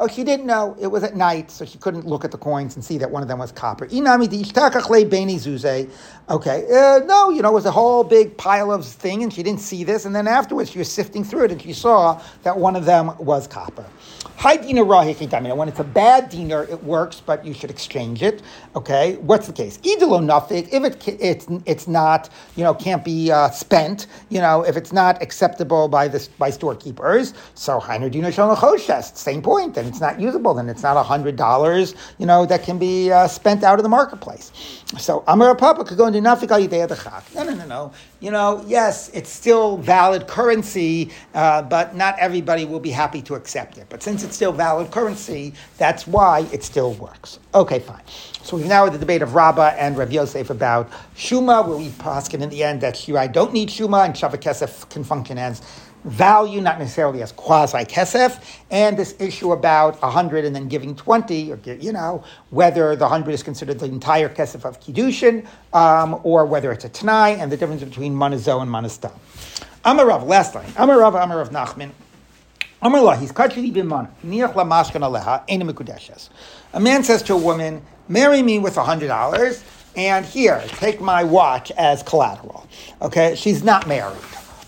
Oh, 0.00 0.06
she 0.06 0.22
didn't 0.22 0.44
know. 0.44 0.76
It 0.78 0.88
was 0.88 1.02
at 1.02 1.16
night, 1.16 1.50
so 1.50 1.64
she 1.64 1.78
couldn't 1.78 2.06
look 2.06 2.26
at 2.26 2.30
the 2.30 2.36
coins 2.36 2.74
and 2.74 2.84
see 2.84 2.98
that 2.98 3.10
one 3.10 3.22
of 3.22 3.28
them 3.28 3.38
was 3.38 3.52
copper. 3.52 3.88
Okay, 6.30 6.66
uh, 6.70 6.98
no, 7.06 7.30
you 7.30 7.40
know, 7.40 7.48
it 7.48 7.54
was 7.54 7.64
a 7.64 7.70
whole 7.70 8.04
big 8.04 8.36
pile 8.36 8.70
of 8.70 8.84
thing, 8.84 9.22
and 9.22 9.32
she 9.32 9.42
didn't 9.42 9.60
see 9.60 9.82
this, 9.82 10.04
and 10.04 10.14
then 10.14 10.28
afterwards 10.28 10.72
she 10.72 10.78
was 10.78 10.92
sifting 10.92 11.24
through 11.24 11.44
it, 11.44 11.52
and 11.52 11.62
she 11.62 11.72
saw 11.72 12.20
that 12.42 12.58
one 12.58 12.76
of 12.76 12.84
them 12.84 13.16
was 13.18 13.46
copper. 13.46 13.86
High 14.36 14.56
dinar 14.56 14.84
When 14.84 15.68
it's 15.68 15.80
a 15.80 15.84
bad 15.84 16.28
dinar, 16.28 16.64
it 16.64 16.82
works, 16.82 17.22
but 17.24 17.46
you 17.46 17.54
should 17.54 17.70
exchange 17.70 18.22
it. 18.22 18.42
Okay, 18.76 19.16
what's 19.16 19.48
case? 19.54 19.78
Idolo 19.78 20.20
nafik. 20.20 20.68
If 20.72 20.84
it 20.84 21.20
it's 21.20 21.46
it's 21.66 21.88
not 21.88 22.28
you 22.56 22.64
know 22.64 22.74
can't 22.74 23.04
be 23.04 23.30
uh, 23.30 23.50
spent. 23.50 24.06
You 24.30 24.40
know 24.40 24.62
if 24.62 24.76
it's 24.76 24.92
not 24.92 25.22
acceptable 25.22 25.88
by 25.88 26.08
this 26.08 26.28
by 26.28 26.50
storekeepers. 26.50 27.34
So 27.54 27.80
hainer 27.80 28.10
dinar 28.10 28.30
shalachoshes. 28.30 29.16
Same 29.16 29.42
point. 29.42 29.74
Then 29.74 29.86
it's 29.86 30.00
not 30.00 30.20
usable. 30.20 30.54
Then 30.54 30.68
it's 30.68 30.82
not 30.82 31.02
hundred 31.04 31.36
dollars. 31.36 31.94
You 32.18 32.26
know 32.26 32.46
that 32.46 32.62
can 32.62 32.78
be 32.78 33.10
uh, 33.10 33.28
spent 33.28 33.62
out 33.64 33.78
of 33.78 33.82
the 33.82 33.88
marketplace. 33.88 34.52
So 34.98 35.24
Amar 35.26 35.54
Papa 35.56 35.84
could 35.84 35.98
go 35.98 36.06
into 36.06 36.20
nafik 36.20 36.50
al 36.50 36.60
No, 37.34 37.50
no, 37.50 37.54
no, 37.54 37.66
no. 37.66 37.92
You 38.20 38.30
know, 38.30 38.64
yes, 38.66 39.10
it's 39.10 39.28
still 39.28 39.76
valid 39.76 40.26
currency, 40.26 41.10
uh, 41.34 41.62
but 41.62 41.94
not 41.94 42.18
everybody 42.18 42.64
will 42.64 42.80
be 42.80 42.90
happy 42.90 43.20
to 43.22 43.34
accept 43.34 43.76
it. 43.78 43.86
But 43.88 44.02
since 44.02 44.24
it's 44.24 44.36
still 44.36 44.52
valid 44.52 44.90
currency, 44.90 45.52
that's 45.78 46.06
why 46.06 46.46
it 46.52 46.62
still 46.62 46.94
works. 46.94 47.38
Okay, 47.54 47.80
fine. 47.80 48.02
So 48.44 48.58
we've 48.58 48.66
now 48.66 48.84
had 48.84 48.92
the 48.92 48.98
debate 48.98 49.22
of 49.22 49.34
Rabbah 49.34 49.72
and 49.78 49.96
Rav 49.96 50.12
Yosef 50.12 50.50
about 50.50 50.90
Shuma, 51.16 51.66
where 51.66 51.78
we 51.78 51.88
poskin 51.88 52.42
in 52.42 52.50
the 52.50 52.62
end 52.62 52.82
that 52.82 52.94
Shirai 52.94 53.32
don't 53.32 53.54
need 53.54 53.70
Shuma 53.70 54.04
and 54.04 54.14
Shava 54.14 54.36
Kesef 54.36 54.86
can 54.90 55.02
function 55.02 55.38
as 55.38 55.62
value, 56.04 56.60
not 56.60 56.78
necessarily 56.78 57.22
as 57.22 57.32
quasi 57.32 57.78
kesef, 57.78 58.38
and 58.70 58.98
this 58.98 59.14
issue 59.18 59.52
about 59.52 59.98
100 60.02 60.44
and 60.44 60.54
then 60.54 60.68
giving 60.68 60.94
20, 60.94 61.52
or 61.52 61.58
you 61.80 61.90
know, 61.90 62.22
whether 62.50 62.94
the 62.94 63.04
100 63.04 63.30
is 63.30 63.42
considered 63.42 63.78
the 63.78 63.86
entire 63.86 64.28
kesef 64.28 64.66
of 64.66 64.78
Kiddushin, 64.78 65.46
um, 65.72 66.20
or 66.22 66.44
whether 66.44 66.70
it's 66.70 66.84
a 66.84 66.90
Tanai, 66.90 67.30
and 67.40 67.50
the 67.50 67.56
difference 67.56 67.82
between 67.82 68.14
Manazo 68.14 68.60
and 68.60 68.70
Manastam. 68.70 69.12
Amarav, 69.86 70.26
last 70.26 70.54
line. 70.54 70.68
Amarav, 70.72 71.14
Amarav 71.14 71.48
Nachman. 71.48 71.92
Amarlah, 72.82 73.18
he's 73.18 73.32
kachli 73.32 73.72
mikudeshes. 75.62 76.28
A 76.74 76.80
man 76.80 77.02
says 77.02 77.22
to 77.22 77.32
a 77.32 77.38
woman, 77.38 77.80
marry 78.08 78.42
me 78.42 78.58
with 78.58 78.76
$100, 78.76 79.62
and 79.96 80.24
here, 80.26 80.62
take 80.66 81.00
my 81.00 81.22
watch 81.22 81.70
as 81.72 82.02
collateral. 82.02 82.66
Okay, 83.00 83.34
she's 83.36 83.62
not 83.62 83.86
married. 83.86 84.18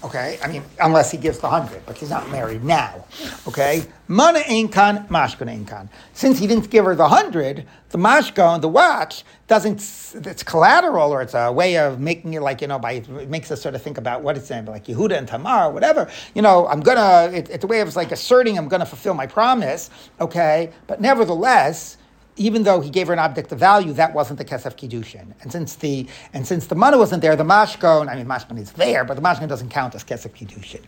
Okay, 0.05 0.39
I 0.41 0.47
mean, 0.47 0.63
unless 0.79 1.11
he 1.11 1.19
gives 1.19 1.41
the 1.41 1.49
hundred, 1.51 1.85
but 1.85 1.99
she's 1.99 2.11
not 2.11 2.31
married 2.31 2.63
now. 2.63 3.07
Okay, 3.49 3.85
mana 4.07 4.39
inkan, 4.41 5.09
mashkon 5.09 5.49
inkan. 5.53 5.89
Since 6.13 6.39
he 6.39 6.47
didn't 6.47 6.71
give 6.71 6.85
her 6.85 6.95
the 6.95 7.09
hundred, 7.09 7.67
the 7.89 7.99
mashkon, 7.99 8.61
the 8.61 8.69
watch, 8.69 9.25
doesn't. 9.49 9.79
It's 10.27 10.45
collateral, 10.45 11.11
or 11.11 11.23
it's 11.23 11.35
a 11.35 11.51
way 11.51 11.77
of 11.79 11.99
making 11.99 12.35
it 12.35 12.43
like 12.43 12.61
you 12.61 12.69
know, 12.69 12.79
by 12.79 12.93
it 12.93 13.29
makes 13.29 13.51
us 13.51 13.61
sort 13.61 13.75
of 13.75 13.83
think 13.83 13.99
about 13.99 14.23
what 14.23 14.37
it's 14.37 14.47
saying, 14.47 14.67
like 14.67 14.85
Yehuda 14.85 15.19
and 15.19 15.27
Tamar, 15.27 15.73
whatever. 15.73 16.09
You 16.37 16.43
know, 16.43 16.69
I'm 16.69 16.81
gonna. 16.81 17.33
It, 17.37 17.51
it's 17.51 17.65
a 17.65 17.67
way 17.67 17.81
of 17.81 17.97
like 17.97 18.13
asserting 18.13 18.59
I'm 18.59 18.69
gonna 18.69 18.87
fulfill 18.87 19.15
my 19.15 19.27
promise. 19.27 19.91
Okay, 20.21 20.71
but 20.87 21.01
nevertheless 21.01 21.97
even 22.37 22.63
though 22.63 22.81
he 22.81 22.91
gave 22.91 23.07
her 23.07 23.13
an 23.13 23.19
object 23.19 23.53
of 23.53 23.59
value, 23.59 23.93
that 23.95 24.15
wasn't 24.15 24.39
the 24.39 24.45
kesef 24.45 24.77
kiddushin. 24.77 25.33
And 25.43 25.51
since 25.51 25.77
the 25.77 26.07
and 26.33 26.47
since 26.47 26.67
the 26.67 26.75
money 26.75 26.97
wasn't 26.97 27.23
there, 27.23 27.37
the 27.37 27.45
mashkon, 27.45 28.09
I 28.09 28.17
mean, 28.17 28.27
mashkon 28.27 28.59
is 28.59 28.73
there, 28.73 29.05
but 29.05 29.15
the 29.15 29.23
mashkon 29.23 29.49
doesn't 29.49 29.71
count 29.71 29.95
as 29.95 30.05
kesef 30.05 30.31
kiddushin. 30.37 30.83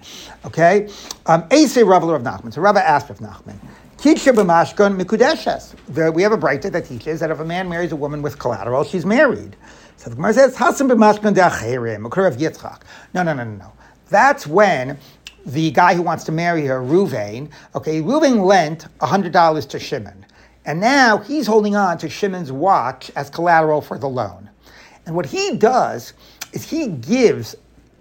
Okay, 0.45 0.89
um, 1.27 1.43
Eisei 1.49 1.87
Rav 1.87 2.03
of 2.03 2.23
Nachman. 2.23 2.53
So 2.53 2.61
Rabbi 2.61 2.81
asked 2.81 3.11
of 3.11 3.19
Nachman. 3.19 3.59
Kidsha 3.99 4.33
b'mashkon 4.33 5.01
mikudeshes. 5.01 6.15
We 6.15 6.23
have 6.23 6.31
a 6.31 6.39
braita 6.39 6.71
that 6.71 6.85
teaches 6.85 7.19
that 7.19 7.33
if 7.33 7.41
a 7.41 7.45
man 7.45 7.69
marries 7.69 7.91
a 7.91 7.97
woman 7.97 8.23
with 8.23 8.39
collateral, 8.39 8.85
she's 8.85 9.05
married. 9.05 9.57
So 9.97 10.09
the 10.09 10.15
Gemara 10.15 10.35
says 10.35 10.55
hasim 10.55 10.89
b'mashkon 10.89 11.35
de'acherim 11.35 12.07
of 12.07 12.37
Yitzchak. 12.37 12.83
No, 13.13 13.25
no, 13.25 13.35
no, 13.35 13.43
no, 13.43 13.57
no. 13.57 13.73
That's 14.09 14.47
when 14.47 14.99
the 15.45 15.73
guy 15.73 15.95
who 15.95 16.03
wants 16.03 16.23
to 16.25 16.33
marry 16.33 16.65
her, 16.67 16.81
Ruvain, 16.81 17.51
okay, 17.75 18.01
Ruvain 18.01 18.45
lent 18.45 18.87
$100 19.01 19.69
to 19.69 19.79
Shimon. 19.81 20.25
And 20.69 20.81
now 20.81 21.17
he's 21.17 21.47
holding 21.47 21.77
on 21.77 21.97
to 21.97 22.11
Shimon's 22.11 22.53
watch 22.53 23.11
as 23.17 23.31
collateral 23.31 23.81
for 23.81 23.99
the 23.99 24.07
loan. 24.07 24.51
And 25.07 25.17
what 25.17 25.25
he 25.25 25.57
does 25.57 26.13
is 26.53 26.69
he 26.69 26.89
gives 26.89 27.57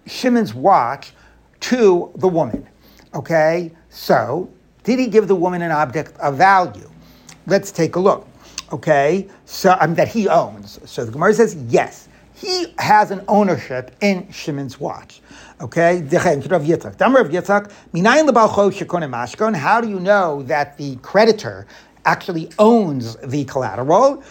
Shimon's 0.05 0.53
watch 0.53 1.13
to 1.61 2.11
the 2.15 2.27
woman. 2.27 2.67
Okay? 3.13 3.71
So, 3.89 4.49
did 4.83 4.99
he 4.99 5.07
give 5.07 5.29
the 5.29 5.35
woman 5.35 5.61
an 5.61 5.71
object 5.71 6.19
of 6.19 6.35
value? 6.35 6.91
Let's 7.45 7.71
take 7.71 7.95
a 7.95 8.01
look. 8.01 8.27
Okay? 8.73 9.29
So, 9.45 9.77
um, 9.79 9.95
that 9.95 10.09
he 10.09 10.27
owns. 10.27 10.81
So 10.83 11.05
the 11.05 11.11
Gemara 11.13 11.35
says 11.35 11.55
yes. 11.69 12.09
He 12.33 12.75
has 12.79 13.11
an 13.11 13.23
ownership 13.29 13.95
in 14.01 14.29
Shimon's 14.29 14.77
watch. 14.77 15.21
Okay? 15.61 16.05
How 16.11 16.35
do 19.81 19.89
you 19.89 19.99
know 19.99 20.43
that 20.43 20.77
the 20.77 20.95
creditor 20.97 21.65
actually 22.07 22.49
owns 22.57 23.17
the 23.17 23.43
collateral. 23.45 24.23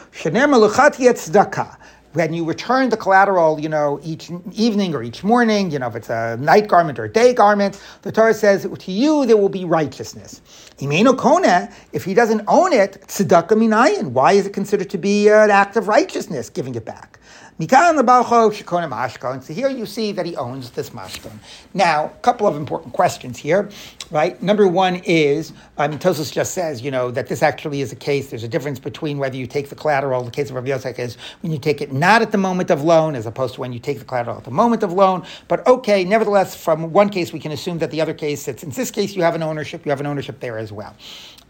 When 2.12 2.32
you 2.32 2.44
return 2.46 2.88
the 2.88 2.96
collateral, 2.96 3.60
you 3.60 3.68
know, 3.68 4.00
each 4.02 4.30
evening 4.52 4.94
or 4.94 5.02
each 5.02 5.22
morning, 5.22 5.70
you 5.70 5.78
know, 5.78 5.88
if 5.88 5.96
it's 5.96 6.08
a 6.08 6.38
night 6.38 6.66
garment 6.66 6.98
or 6.98 7.04
a 7.04 7.12
day 7.12 7.34
garment, 7.34 7.78
the 8.00 8.10
Torah 8.10 8.32
says, 8.32 8.66
to 8.66 8.90
you 8.90 9.26
there 9.26 9.36
will 9.36 9.50
be 9.50 9.66
righteousness. 9.66 10.40
If 10.78 12.04
he 12.04 12.14
doesn't 12.14 12.42
own 12.48 12.72
it, 12.72 13.04
tzedakah 13.06 13.48
minayin. 13.48 14.12
Why 14.12 14.32
is 14.32 14.46
it 14.46 14.54
considered 14.54 14.88
to 14.90 14.98
be 14.98 15.28
uh, 15.28 15.44
an 15.44 15.50
act 15.50 15.76
of 15.76 15.88
righteousness, 15.88 16.48
giving 16.48 16.74
it 16.74 16.86
back? 16.86 17.18
Mikan 17.58 17.98
lebalcho 17.98 18.52
shekonim 18.52 18.90
mashkon. 18.90 19.42
So 19.42 19.54
here 19.54 19.70
you 19.70 19.86
see 19.86 20.12
that 20.12 20.26
he 20.26 20.36
owns 20.36 20.68
this 20.72 20.90
mashkon. 20.90 21.38
Now, 21.72 22.04
a 22.04 22.20
couple 22.20 22.46
of 22.46 22.54
important 22.54 22.92
questions 22.92 23.38
here, 23.38 23.70
right? 24.10 24.40
Number 24.42 24.68
one 24.68 24.96
is, 25.06 25.54
I 25.78 25.88
Tosfos 25.88 26.30
just 26.30 26.52
says, 26.52 26.82
you 26.82 26.90
know, 26.90 27.10
that 27.10 27.28
this 27.28 27.42
actually 27.42 27.80
is 27.80 27.92
a 27.92 27.96
case. 27.96 28.28
There's 28.28 28.44
a 28.44 28.48
difference 28.48 28.78
between 28.78 29.16
whether 29.16 29.36
you 29.36 29.46
take 29.46 29.70
the 29.70 29.74
collateral. 29.74 30.22
The 30.22 30.30
case 30.30 30.50
of 30.50 30.56
Rav 30.56 30.66
Yosef 30.66 30.98
is 30.98 31.16
when 31.40 31.50
you 31.50 31.58
take 31.58 31.80
it 31.80 31.94
not 31.94 32.20
at 32.20 32.30
the 32.30 32.36
moment 32.36 32.70
of 32.70 32.82
loan, 32.84 33.14
as 33.14 33.24
opposed 33.24 33.54
to 33.54 33.62
when 33.62 33.72
you 33.72 33.78
take 33.78 34.00
the 34.00 34.04
collateral 34.04 34.36
at 34.36 34.44
the 34.44 34.50
moment 34.50 34.82
of 34.82 34.92
loan. 34.92 35.24
But 35.48 35.66
okay, 35.66 36.04
nevertheless, 36.04 36.54
from 36.54 36.92
one 36.92 37.08
case 37.08 37.32
we 37.32 37.40
can 37.40 37.52
assume 37.52 37.78
that 37.78 37.90
the 37.90 38.02
other 38.02 38.12
case, 38.12 38.44
that 38.44 38.62
in 38.62 38.68
this 38.68 38.90
case 38.90 39.16
you 39.16 39.22
have 39.22 39.34
an 39.34 39.42
ownership, 39.42 39.86
you 39.86 39.90
have 39.90 40.00
an 40.00 40.06
ownership 40.06 40.40
there 40.40 40.58
as 40.58 40.72
well. 40.72 40.94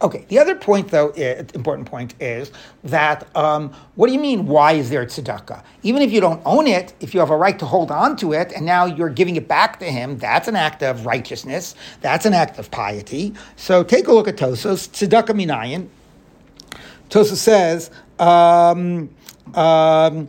Okay, 0.03 0.27
the 0.29 0.39
other 0.39 0.55
point, 0.55 0.89
though, 0.89 1.09
important 1.55 1.89
point 1.89 2.15
is 2.21 2.53
that 2.85 3.35
um, 3.35 3.73
what 3.95 4.09
do 4.09 4.13
you 4.13 4.19
mean, 4.19 4.47
why 4.47 4.73
is 4.73 4.91
there 4.91 5.07
tzedakah? 5.07 5.63
Even 5.83 6.03
if 6.03 6.13
you 6.13 6.21
don't 6.21 6.43
own 6.45 6.67
it, 6.67 6.93
if 7.01 7.15
you 7.15 7.21
have 7.21 7.31
a 7.31 7.37
right 7.37 7.59
to 7.59 7.65
hold 7.65 7.91
on 7.91 8.15
to 8.17 8.35
it 8.35 8.53
and 8.53 8.67
now 8.67 8.85
you're 8.85 9.09
giving 9.09 9.37
it 9.37 9.49
back 9.49 9.81
to 9.81 9.87
him, 9.87 10.19
that's 10.19 10.49
an 10.49 10.57
act 10.57 10.83
of 10.83 11.07
righteousness, 11.07 11.75
that's 12.03 12.27
an 12.27 12.35
act 12.35 12.59
of 12.59 12.71
piety. 12.71 13.33
So 13.57 13.83
take 13.83 14.07
a 14.07 14.13
look 14.13 14.29
at 14.29 14.37
Tosfos, 14.37 14.87
tzedakah 14.91 15.35
minayin. 15.35 15.89
Tosfos 17.09 17.37
says, 17.37 17.91
um, 18.19 19.09
um, 19.55 20.29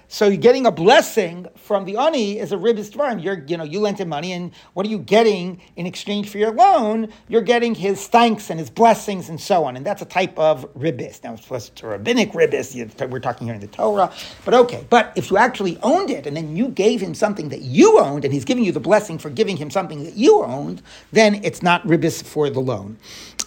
so 0.11 0.27
you're 0.27 0.35
getting 0.35 0.65
a 0.65 0.71
blessing 0.71 1.47
from 1.55 1.85
the 1.85 1.95
ani 1.95 2.37
is 2.37 2.51
a 2.51 2.57
ribis 2.57 2.91
dvarim. 2.91 3.23
You're, 3.23 3.45
you 3.47 3.55
know, 3.55 3.63
you 3.63 3.79
lent 3.79 4.01
him 4.01 4.09
money, 4.09 4.33
and 4.33 4.51
what 4.73 4.85
are 4.85 4.89
you 4.89 4.99
getting 4.99 5.61
in 5.77 5.85
exchange 5.85 6.29
for 6.29 6.37
your 6.37 6.51
loan? 6.51 7.07
You're 7.29 7.41
getting 7.41 7.73
his 7.73 8.07
thanks 8.07 8.49
and 8.49 8.59
his 8.59 8.69
blessings 8.69 9.29
and 9.29 9.39
so 9.39 9.63
on, 9.63 9.77
and 9.77 9.85
that's 9.85 10.01
a 10.01 10.05
type 10.05 10.37
of 10.37 10.65
ribis. 10.73 11.23
Now 11.23 11.35
it's 11.35 11.81
a 11.81 11.87
rabbinic 11.87 12.33
ribis. 12.33 12.75
We're 13.09 13.19
talking 13.21 13.47
here 13.47 13.53
in 13.55 13.61
the 13.61 13.67
Torah, 13.67 14.11
but 14.43 14.53
okay. 14.53 14.85
But 14.89 15.13
if 15.15 15.31
you 15.31 15.37
actually 15.37 15.79
owned 15.81 16.09
it, 16.09 16.27
and 16.27 16.35
then 16.35 16.57
you 16.57 16.67
gave 16.67 16.99
him 16.99 17.15
something 17.15 17.47
that 17.47 17.61
you 17.61 17.97
owned, 17.97 18.25
and 18.25 18.33
he's 18.33 18.43
giving 18.43 18.65
you 18.65 18.73
the 18.73 18.81
blessing 18.81 19.17
for 19.17 19.29
giving 19.29 19.55
him 19.55 19.71
something 19.71 20.03
that 20.03 20.15
you 20.15 20.43
owned, 20.43 20.81
then 21.13 21.35
it's 21.45 21.63
not 21.63 21.87
ribis 21.87 22.21
for 22.21 22.49
the 22.49 22.59
loan. 22.59 22.97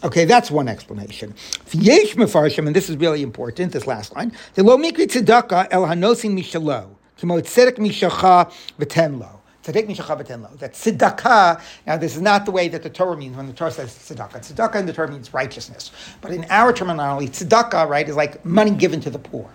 Okay, 0.02 0.24
that's 0.26 0.50
one 0.50 0.68
explanation. 0.68 1.34
And 1.72 2.74
this 2.74 2.90
is 2.90 2.96
really 2.96 3.22
important. 3.22 3.72
This 3.72 3.86
last 3.86 4.14
line: 4.14 4.32
the 4.54 4.62
lo 4.62 4.76
mikri 4.76 5.06
tzedakah 5.06 5.68
el 5.70 5.86
hanosin 5.86 6.34
shalo. 6.54 6.96
Kimo 7.16 7.40
tzedek 7.40 7.76
mishacha 7.78 8.50
v'tenlo. 8.78 9.40
Tzedek 9.62 9.86
mishacha 9.86 10.20
v'tenlo. 10.20 10.58
That 10.58 10.74
tzedakah, 10.74 11.60
now 11.86 11.96
this 11.96 12.16
is 12.16 12.22
not 12.22 12.44
the 12.44 12.50
way 12.50 12.68
that 12.68 12.82
the 12.82 12.90
Torah 12.90 13.16
means 13.16 13.36
when 13.36 13.46
the 13.46 13.52
Torah 13.52 13.70
says 13.70 13.90
tzedakah. 13.90 14.52
Tzedakah 14.52 14.76
in 14.76 14.86
the 14.86 14.92
Torah 14.92 15.10
means 15.10 15.32
righteousness. 15.32 15.90
But 16.20 16.32
in 16.32 16.44
our 16.50 16.72
terminology, 16.72 17.28
tzedakah, 17.28 17.88
right, 17.88 18.08
is 18.08 18.16
like 18.16 18.44
money 18.44 18.72
given 18.72 19.00
to 19.00 19.10
the 19.10 19.18
poor. 19.18 19.48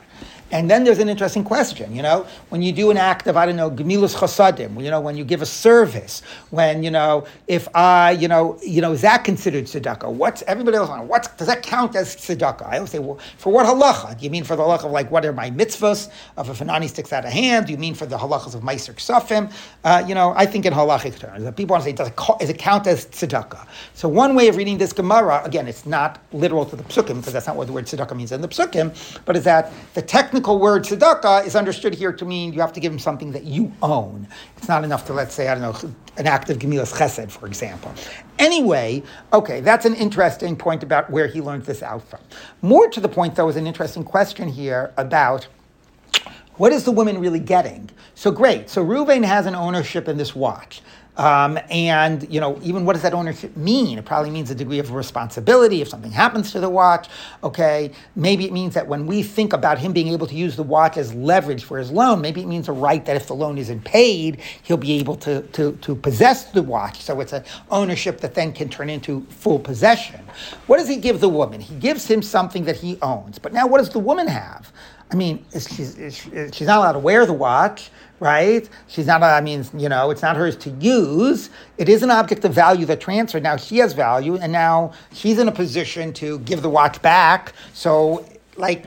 And 0.51 0.69
then 0.69 0.83
there's 0.83 0.99
an 0.99 1.09
interesting 1.09 1.43
question, 1.43 1.95
you 1.95 2.01
know, 2.01 2.25
when 2.49 2.61
you 2.63 2.71
do 2.71 2.89
an 2.89 2.97
act 2.97 3.27
of, 3.27 3.37
I 3.37 3.45
don't 3.45 3.55
know, 3.55 3.69
gemilus 3.69 4.15
chasadim, 4.15 4.83
you 4.83 4.89
know, 4.89 4.99
when 4.99 5.15
you 5.15 5.23
give 5.23 5.41
a 5.43 5.45
service, 5.45 6.21
when, 6.49 6.81
you 6.81 6.89
know, 6.89 7.25
if 7.47 7.67
I, 7.75 8.11
you 8.11 8.27
know, 8.27 8.57
you 8.63 8.81
know, 8.81 8.93
is 8.93 9.01
that 9.01 9.23
considered 9.23 9.65
tzedakah? 9.65 10.11
What's, 10.11 10.41
everybody 10.43 10.77
else, 10.77 10.89
on? 10.89 11.07
what, 11.07 11.37
does 11.37 11.47
that 11.47 11.61
count 11.61 11.95
as 11.95 12.15
tzedakah? 12.15 12.65
I 12.65 12.77
always 12.77 12.89
say, 12.89 12.99
well, 12.99 13.19
for 13.37 13.53
what 13.53 13.67
halacha? 13.67 14.17
Do 14.17 14.25
you 14.25 14.31
mean 14.31 14.43
for 14.43 14.55
the 14.55 14.63
halacha 14.63 14.85
of 14.85 14.91
like, 14.91 15.11
what 15.11 15.23
are 15.23 15.33
my 15.33 15.51
mitzvahs 15.51 16.11
of 16.35 16.49
if 16.49 16.61
an 16.61 16.69
ani 16.71 16.87
sticks 16.87 17.13
out 17.13 17.25
a 17.25 17.29
hand? 17.29 17.67
Do 17.67 17.71
you 17.71 17.77
mean 17.77 17.93
for 17.93 18.07
the 18.07 18.17
halachas 18.17 18.55
of 18.55 18.61
meiser 18.61 18.95
ksafim? 18.95 19.53
Uh, 19.83 20.03
you 20.07 20.15
know, 20.15 20.33
I 20.35 20.47
think 20.47 20.65
in 20.65 20.73
halachic 20.73 21.19
terms, 21.19 21.45
people 21.51 21.75
want 21.75 21.83
to 21.83 21.89
say, 21.89 21.93
does 21.93 22.07
it, 22.07 22.49
it 22.49 22.57
count 22.57 22.87
as 22.87 23.05
tzedakah? 23.05 23.67
So 23.93 24.09
one 24.09 24.33
way 24.33 24.47
of 24.47 24.55
reading 24.55 24.79
this 24.79 24.93
Gemara, 24.93 25.43
again, 25.43 25.67
it's 25.67 25.85
not 25.85 26.19
literal 26.33 26.65
to 26.65 26.75
the 26.75 26.83
psukim, 26.83 27.17
because 27.17 27.33
that's 27.33 27.45
not 27.45 27.55
what 27.55 27.67
the 27.67 27.73
word 27.73 27.85
tzedakah 27.85 28.15
means 28.15 28.31
in 28.31 28.41
the 28.41 28.47
psukim, 28.47 28.95
but 29.25 29.37
is 29.37 29.43
that 29.43 29.71
the 29.93 30.01
technical 30.01 30.38
technical 30.39 30.59
word 30.59 30.85
tzedakah 30.85 31.45
is 31.45 31.53
understood 31.53 31.93
here 31.93 32.13
to 32.13 32.23
mean 32.23 32.53
you 32.53 32.61
have 32.61 32.71
to 32.71 32.79
give 32.79 32.93
him 32.93 32.97
something 32.97 33.33
that 33.33 33.43
you 33.43 33.69
own. 33.81 34.25
It's 34.55 34.69
not 34.69 34.85
enough 34.85 35.05
to, 35.07 35.13
let's 35.13 35.35
say, 35.35 35.49
I 35.49 35.53
don't 35.53 35.61
know, 35.61 35.91
an 36.15 36.27
act 36.27 36.49
of 36.49 36.59
gemilas 36.59 36.93
chesed, 36.93 37.29
for 37.29 37.45
example. 37.45 37.93
Anyway, 38.37 39.03
okay, 39.33 39.59
that's 39.59 39.83
an 39.83 39.95
interesting 39.95 40.55
point 40.55 40.81
about 40.81 41.09
where 41.09 41.27
he 41.27 41.41
learned 41.41 41.65
this 41.65 41.83
out 41.83 42.07
from. 42.07 42.21
More 42.61 42.87
to 42.87 43.01
the 43.01 43.09
point, 43.09 43.35
though, 43.35 43.49
is 43.49 43.57
an 43.57 43.67
interesting 43.67 44.05
question 44.05 44.47
here 44.47 44.93
about 44.95 45.45
what 46.55 46.71
is 46.71 46.85
the 46.85 46.91
woman 46.91 47.19
really 47.19 47.41
getting? 47.41 47.89
So 48.15 48.31
great. 48.31 48.69
So 48.69 48.81
Ruvain 48.85 49.25
has 49.25 49.45
an 49.45 49.55
ownership 49.55 50.07
in 50.07 50.15
this 50.15 50.33
watch. 50.33 50.81
Um, 51.19 51.59
and 51.69 52.25
you 52.33 52.39
know, 52.39 52.57
even 52.63 52.85
what 52.85 52.93
does 52.93 53.01
that 53.01 53.13
ownership 53.13 53.55
mean? 53.57 53.97
It 53.97 54.05
probably 54.05 54.31
means 54.31 54.49
a 54.51 54.55
degree 54.55 54.79
of 54.79 54.93
responsibility 54.93 55.81
if 55.81 55.89
something 55.89 56.13
happens 56.13 56.53
to 56.53 56.61
the 56.61 56.69
watch. 56.69 57.09
Okay, 57.43 57.91
maybe 58.15 58.45
it 58.45 58.53
means 58.53 58.73
that 58.75 58.87
when 58.87 59.05
we 59.05 59.21
think 59.21 59.51
about 59.51 59.77
him 59.79 59.91
being 59.91 60.07
able 60.07 60.27
to 60.27 60.35
use 60.35 60.55
the 60.55 60.63
watch 60.63 60.95
as 60.95 61.13
leverage 61.13 61.65
for 61.65 61.77
his 61.77 61.91
loan, 61.91 62.21
maybe 62.21 62.41
it 62.41 62.47
means 62.47 62.69
a 62.69 62.71
right 62.71 63.05
that 63.05 63.17
if 63.17 63.27
the 63.27 63.35
loan 63.35 63.57
isn't 63.57 63.83
paid, 63.83 64.39
he'll 64.63 64.77
be 64.77 64.93
able 64.93 65.17
to 65.17 65.41
to, 65.41 65.73
to 65.81 65.93
possess 65.93 66.45
the 66.45 66.63
watch. 66.63 67.01
So 67.01 67.19
it's 67.19 67.33
an 67.33 67.43
ownership 67.69 68.21
that 68.21 68.33
then 68.33 68.53
can 68.53 68.69
turn 68.69 68.89
into 68.89 69.25
full 69.29 69.59
possession. 69.59 70.21
What 70.67 70.77
does 70.77 70.87
he 70.87 70.95
give 70.95 71.19
the 71.19 71.27
woman? 71.29 71.59
He 71.59 71.75
gives 71.75 72.07
him 72.07 72.21
something 72.21 72.63
that 72.63 72.77
he 72.77 72.97
owns. 73.01 73.39
But 73.39 73.51
now, 73.51 73.67
what 73.67 73.79
does 73.79 73.89
the 73.89 73.99
woman 73.99 74.27
have? 74.27 74.71
I 75.11 75.15
mean, 75.15 75.43
she's, 75.51 75.97
she's 76.53 76.67
not 76.67 76.77
allowed 76.77 76.93
to 76.93 76.99
wear 76.99 77.25
the 77.25 77.33
watch 77.33 77.89
right? 78.19 78.67
She's 78.87 79.05
not, 79.05 79.23
I 79.23 79.41
mean, 79.41 79.65
you 79.75 79.89
know, 79.89 80.11
it's 80.11 80.21
not 80.21 80.35
hers 80.35 80.55
to 80.57 80.69
use. 80.71 81.49
It 81.77 81.89
is 81.89 82.03
an 82.03 82.11
object 82.11 82.45
of 82.45 82.53
value 82.53 82.85
that 82.85 82.99
transferred. 82.99 83.43
Now 83.43 83.57
she 83.57 83.77
has 83.77 83.93
value, 83.93 84.35
and 84.35 84.51
now 84.51 84.93
she's 85.13 85.39
in 85.39 85.47
a 85.47 85.51
position 85.51 86.13
to 86.13 86.39
give 86.39 86.61
the 86.61 86.69
watch 86.69 87.01
back. 87.01 87.53
So, 87.73 88.25
like, 88.57 88.85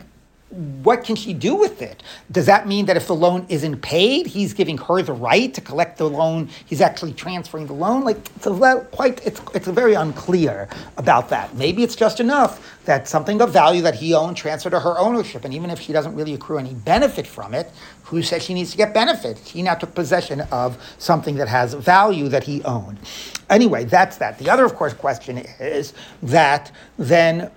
what 0.53 1.05
can 1.05 1.17
she 1.17 1.33
do 1.33 1.55
with 1.55 1.81
it? 1.81 2.03
Does 2.31 2.47
that 2.47 2.67
mean 2.67 2.87
that 2.87 2.97
if 2.97 3.07
the 3.07 3.15
loan 3.15 3.47
isn't 3.49 3.81
paid, 3.81 4.27
he's 4.27 4.53
giving 4.53 4.77
her 4.79 5.01
the 5.03 5.13
right 5.13 5.53
to 5.55 5.61
collect 5.61 5.99
the 5.99 6.09
loan? 6.09 6.49
He's 6.67 6.81
actually 6.81 7.15
transferring 7.15 7.67
the 7.67 7.73
loan. 7.73 8.05
Like 8.05 8.19
it's 8.37 8.47
a 8.47 8.87
quite 8.93 9.25
it's 9.27 9.41
it's 9.55 9.67
very 9.67 9.95
unclear 9.95 10.69
about 10.97 11.31
that. 11.31 11.55
Maybe 11.57 11.83
it's 11.83 11.97
just 11.97 12.21
enough 12.21 12.79
that 12.85 13.09
something 13.09 13.41
of 13.41 13.53
value 13.53 13.83
that 13.83 13.95
he 13.95 14.13
owned 14.15 14.37
transferred 14.37 14.71
to 14.71 14.81
her 14.81 14.99
ownership, 14.99 15.45
and 15.45 15.55
even 15.55 15.71
if 15.71 15.81
she 15.81 15.93
doesn't 15.93 16.15
really 16.15 16.35
accrue 16.35 16.59
any 16.59 16.75
benefit 16.75 17.27
from 17.27 17.55
it, 17.55 17.71
who 18.05 18.23
says 18.23 18.43
she 18.43 18.53
needs 18.53 18.73
to 18.73 18.77
get 18.77 18.93
benefit? 18.93 19.39
He 19.39 19.63
now 19.63 19.75
took 19.75 19.95
possession 19.95 20.43
of 20.53 20.77
something 20.99 21.37
that 21.37 21.49
has 21.49 21.75
value 21.75 22.29
that 22.29 22.45
he 22.45 22.63
owned. 22.65 22.99
Anyway, 23.49 23.85
that's 23.85 24.19
that. 24.19 24.39
The 24.39 24.51
other, 24.51 24.65
of 24.65 24.75
course, 24.75 24.93
question 24.93 25.39
is 25.61 25.95
that 26.23 26.73
then 26.99 27.51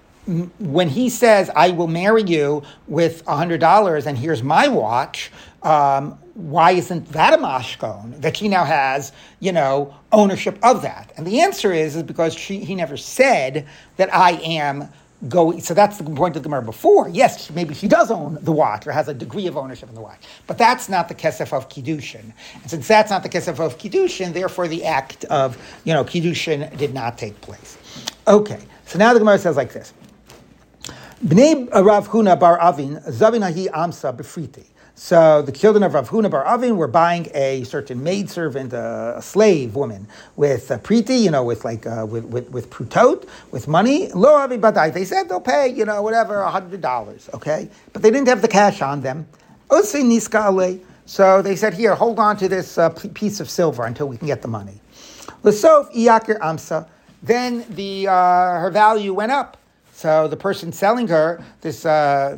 when 0.60 0.90
he 0.90 1.10
says, 1.10 1.50
I 1.56 1.70
will 1.70 1.88
marry 1.88 2.24
you 2.24 2.64
with 2.88 3.24
$100 3.26 4.06
and 4.06 4.18
here's 4.18 4.42
my 4.42 4.68
watch, 4.68 5.32
um, 5.64 6.18
why 6.34 6.72
isn't 6.72 7.08
that 7.10 7.34
a 7.34 7.38
mashkon 7.38 8.22
that 8.22 8.38
she 8.38 8.50
now 8.50 8.66
has, 8.66 9.12
you 9.40 9.52
know, 9.52 9.96
ownership 10.12 10.58
of 10.64 10.82
that? 10.82 11.14
And 11.16 11.26
the 11.26 11.42
answer 11.42 11.72
is, 11.72 11.96
is 11.96 12.04
because 12.04 12.34
she, 12.34 12.60
he 12.60 12.76
never 12.76 12.98
said 12.98 13.68
that 13.98 14.14
I 14.14 14.32
am 14.32 14.90
going. 15.30 15.62
So 15.62 15.74
that's 15.74 15.98
the 15.98 16.04
point 16.04 16.36
of 16.36 16.44
the 16.44 16.50
Gemara 16.50 16.62
before. 16.62 17.10
Yes, 17.10 17.50
maybe 17.52 17.74
she 17.74 17.88
does 17.88 18.12
own 18.12 18.38
the 18.42 18.52
watch 18.52 18.86
or 18.86 18.92
has 18.92 19.08
a 19.08 19.14
degree 19.14 19.48
of 19.48 19.58
ownership 19.58 19.90
in 19.90 19.96
the 19.96 20.02
watch, 20.02 20.22
but 20.46 20.58
that's 20.58 20.90
not 20.90 21.08
the 21.08 21.16
kesef 21.16 21.54
of 21.54 21.70
kiddushin. 21.70 22.34
And 22.62 22.70
since 22.70 22.88
that's 22.88 23.10
not 23.10 23.24
the 23.24 23.30
kesef 23.30 23.60
of 23.60 23.78
kiddushin, 23.78 24.34
therefore 24.34 24.68
the 24.68 24.84
act 24.84 25.24
of 25.26 25.58
you 25.84 25.94
know 25.94 26.04
kiddushin 26.04 26.76
did 26.78 26.94
not 26.94 27.18
take 27.18 27.40
place. 27.42 27.78
Okay, 28.28 28.60
so 28.86 29.00
now 29.00 29.14
the 29.14 29.20
Gemara 29.20 29.40
says 29.40 29.56
like 29.56 29.72
this. 29.74 29.94
Bnei 31.24 31.72
Rav 31.72 32.10
Huna 32.10 32.38
bar 32.38 32.60
Avin, 32.60 32.98
Zavinahi 32.98 33.70
Amsa 33.72 34.14
Befriti. 34.14 34.66
So 34.96 35.42
the 35.42 35.52
children 35.52 35.84
of 35.84 35.94
Rav 35.94 36.10
Huna 36.10 36.30
bar 36.30 36.46
Avin 36.46 36.76
were 36.76 36.90
buying 36.90 37.30
a 37.34 37.64
certain 37.64 38.04
maidservant, 38.04 38.74
a, 38.74 39.14
a 39.18 39.22
slave 39.22 39.76
woman, 39.76 40.08
with 40.36 40.70
a 40.72 40.78
priti, 40.78 41.22
you 41.22 41.32
know, 41.32 41.46
with 41.46 41.64
like 41.64 41.88
uh, 41.88 42.06
with, 42.06 42.26
with 42.26 42.52
with 42.52 42.70
prutot, 42.70 43.26
with 43.52 43.66
money. 43.66 44.12
Lo 44.12 44.36
avi 44.36 44.58
badai. 44.58 44.94
They 44.94 45.06
said 45.06 45.30
they'll 45.30 45.40
pay, 45.40 45.70
you 45.70 45.86
know, 45.86 46.02
whatever, 46.02 46.42
a 46.42 46.52
hundred 46.52 46.82
dollars, 46.82 47.30
okay, 47.34 47.70
but 47.94 48.02
they 48.02 48.12
didn't 48.12 48.28
have 48.28 48.42
the 48.42 48.50
cash 48.50 48.82
on 48.82 49.00
them. 49.00 49.26
Ose 49.70 49.94
niska 49.94 50.46
ale. 50.52 50.82
So 51.06 51.42
they 51.42 51.56
said, 51.56 51.76
here, 51.76 51.96
hold 51.96 52.20
on 52.20 52.36
to 52.38 52.50
this 52.50 52.78
uh, 52.78 52.90
piece 52.90 53.40
of 53.40 53.50
silver 53.50 53.86
until 53.86 54.10
we 54.10 54.18
can 54.18 54.28
get 54.28 54.42
the 54.42 54.50
money. 54.50 54.82
L'sof 55.44 55.90
iyakir 55.94 56.40
amsa. 56.40 56.90
Then 57.24 57.66
the 57.70 58.08
uh, 58.10 58.60
her 58.60 58.70
value 58.70 59.14
went 59.14 59.32
up. 59.32 59.58
So 59.96 60.28
the 60.28 60.36
person 60.36 60.74
selling 60.74 61.08
her, 61.08 61.42
this 61.62 61.86
uh, 61.86 62.38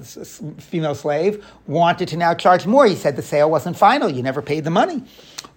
female 0.59 0.93
slave, 0.93 1.43
wanted 1.65 2.07
to 2.09 2.15
now 2.15 2.35
charge 2.35 2.67
more. 2.67 2.85
He 2.85 2.93
said 2.93 3.15
the 3.15 3.23
sale 3.23 3.49
wasn't 3.49 3.75
final. 3.75 4.11
You 4.11 4.21
never 4.21 4.43
paid 4.43 4.63
the 4.63 4.69
money. 4.69 5.03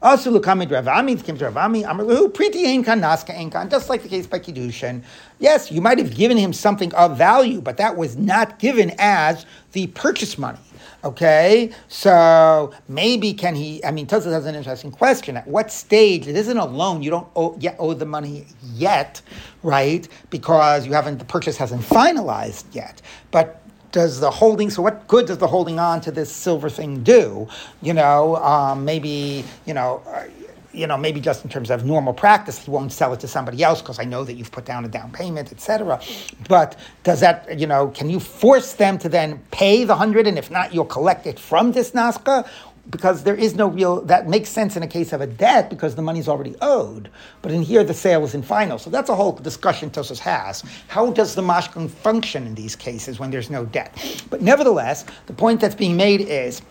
Also, 0.02 0.30
Lukamid 0.30 0.70
Rav 0.70 0.88
Ami 0.88 1.14
came 1.16 1.36
to 1.36 1.44
Rav 1.44 1.56
Ami, 1.58 1.82
Priti 1.82 2.64
Einkan, 2.64 3.00
Naska 3.00 3.36
Einkan, 3.36 3.70
just 3.70 3.90
like 3.90 4.02
the 4.02 4.08
case 4.08 4.26
by 4.26 4.38
Kiddushin. 4.38 5.02
Yes, 5.38 5.70
you 5.70 5.82
might 5.82 5.98
have 5.98 6.14
given 6.14 6.38
him 6.38 6.54
something 6.54 6.94
of 6.94 7.18
value, 7.18 7.60
but 7.60 7.76
that 7.76 7.96
was 7.96 8.16
not 8.16 8.58
given 8.58 8.92
as 8.98 9.44
the 9.72 9.88
purchase 9.88 10.38
money. 10.38 10.58
Okay, 11.04 11.70
so 11.88 12.72
maybe 12.88 13.32
can 13.32 13.54
he? 13.54 13.82
I 13.84 13.90
mean, 13.90 14.06
Tosfos 14.06 14.32
has 14.32 14.46
an 14.46 14.54
interesting 14.54 14.90
question. 14.90 15.36
At 15.36 15.46
what 15.46 15.70
stage? 15.70 16.28
It 16.28 16.36
isn't 16.36 16.58
a 16.58 16.66
loan. 16.66 17.02
You 17.02 17.10
don't 17.10 17.28
owe, 17.36 17.56
yet 17.58 17.76
owe 17.78 17.94
the 17.94 18.04
money 18.04 18.46
yet, 18.74 19.22
right? 19.62 20.06
Because 20.30 20.86
you 20.86 20.92
haven't. 20.92 21.18
The 21.18 21.24
purchase 21.24 21.56
hasn't 21.56 21.82
finalized 21.82 22.64
yet. 22.72 23.00
But 23.30 23.62
does 23.92 24.20
the 24.20 24.30
holding? 24.30 24.70
So 24.70 24.82
what 24.82 25.06
good 25.08 25.26
does 25.26 25.38
the 25.38 25.48
holding 25.48 25.78
on 25.78 26.00
to 26.02 26.10
this 26.10 26.32
silver 26.32 26.70
thing 26.70 27.02
do? 27.02 27.48
You 27.82 27.94
know, 27.94 28.36
um, 28.36 28.84
maybe 28.84 29.44
you 29.66 29.74
know. 29.74 30.02
Uh, 30.06 30.24
you 30.72 30.86
know, 30.86 30.96
maybe 30.96 31.20
just 31.20 31.44
in 31.44 31.50
terms 31.50 31.70
of 31.70 31.84
normal 31.84 32.12
practice, 32.12 32.58
he 32.58 32.70
won't 32.70 32.92
sell 32.92 33.12
it 33.12 33.20
to 33.20 33.28
somebody 33.28 33.62
else 33.62 33.82
because 33.82 33.98
I 33.98 34.04
know 34.04 34.24
that 34.24 34.34
you've 34.34 34.52
put 34.52 34.64
down 34.64 34.84
a 34.84 34.88
down 34.88 35.10
payment, 35.10 35.52
etc. 35.52 36.00
But 36.48 36.78
does 37.02 37.20
that, 37.20 37.58
you 37.58 37.66
know, 37.66 37.88
can 37.88 38.08
you 38.08 38.20
force 38.20 38.74
them 38.74 38.98
to 38.98 39.08
then 39.08 39.40
pay 39.50 39.84
the 39.84 39.96
hundred, 39.96 40.26
and 40.26 40.38
if 40.38 40.50
not, 40.50 40.72
you'll 40.72 40.84
collect 40.84 41.26
it 41.26 41.38
from 41.38 41.72
this 41.72 41.92
naska? 41.92 42.48
Because 42.90 43.22
there 43.22 43.34
is 43.34 43.54
no 43.54 43.68
real 43.68 44.00
that 44.02 44.28
makes 44.28 44.50
sense 44.50 44.76
in 44.76 44.82
a 44.82 44.86
case 44.86 45.12
of 45.12 45.20
a 45.20 45.26
debt 45.26 45.70
because 45.70 45.94
the 45.94 46.02
money's 46.02 46.28
already 46.28 46.56
owed. 46.60 47.08
But 47.40 47.52
in 47.52 47.62
here, 47.62 47.84
the 47.84 47.94
sale 47.94 48.24
is 48.24 48.34
in 48.34 48.42
final. 48.42 48.78
So 48.78 48.90
that's 48.90 49.08
a 49.08 49.14
whole 49.14 49.32
discussion 49.32 49.90
Tosfos 49.90 50.18
has. 50.18 50.64
How 50.88 51.10
does 51.12 51.34
the 51.34 51.42
mashkon 51.42 51.88
function 51.88 52.46
in 52.46 52.54
these 52.54 52.74
cases 52.74 53.20
when 53.20 53.30
there's 53.30 53.50
no 53.50 53.64
debt? 53.64 54.24
But 54.28 54.42
nevertheless, 54.42 55.04
the 55.26 55.32
point 55.32 55.60
that's 55.60 55.74
being 55.74 55.96
made 55.96 56.22
is 56.22 56.62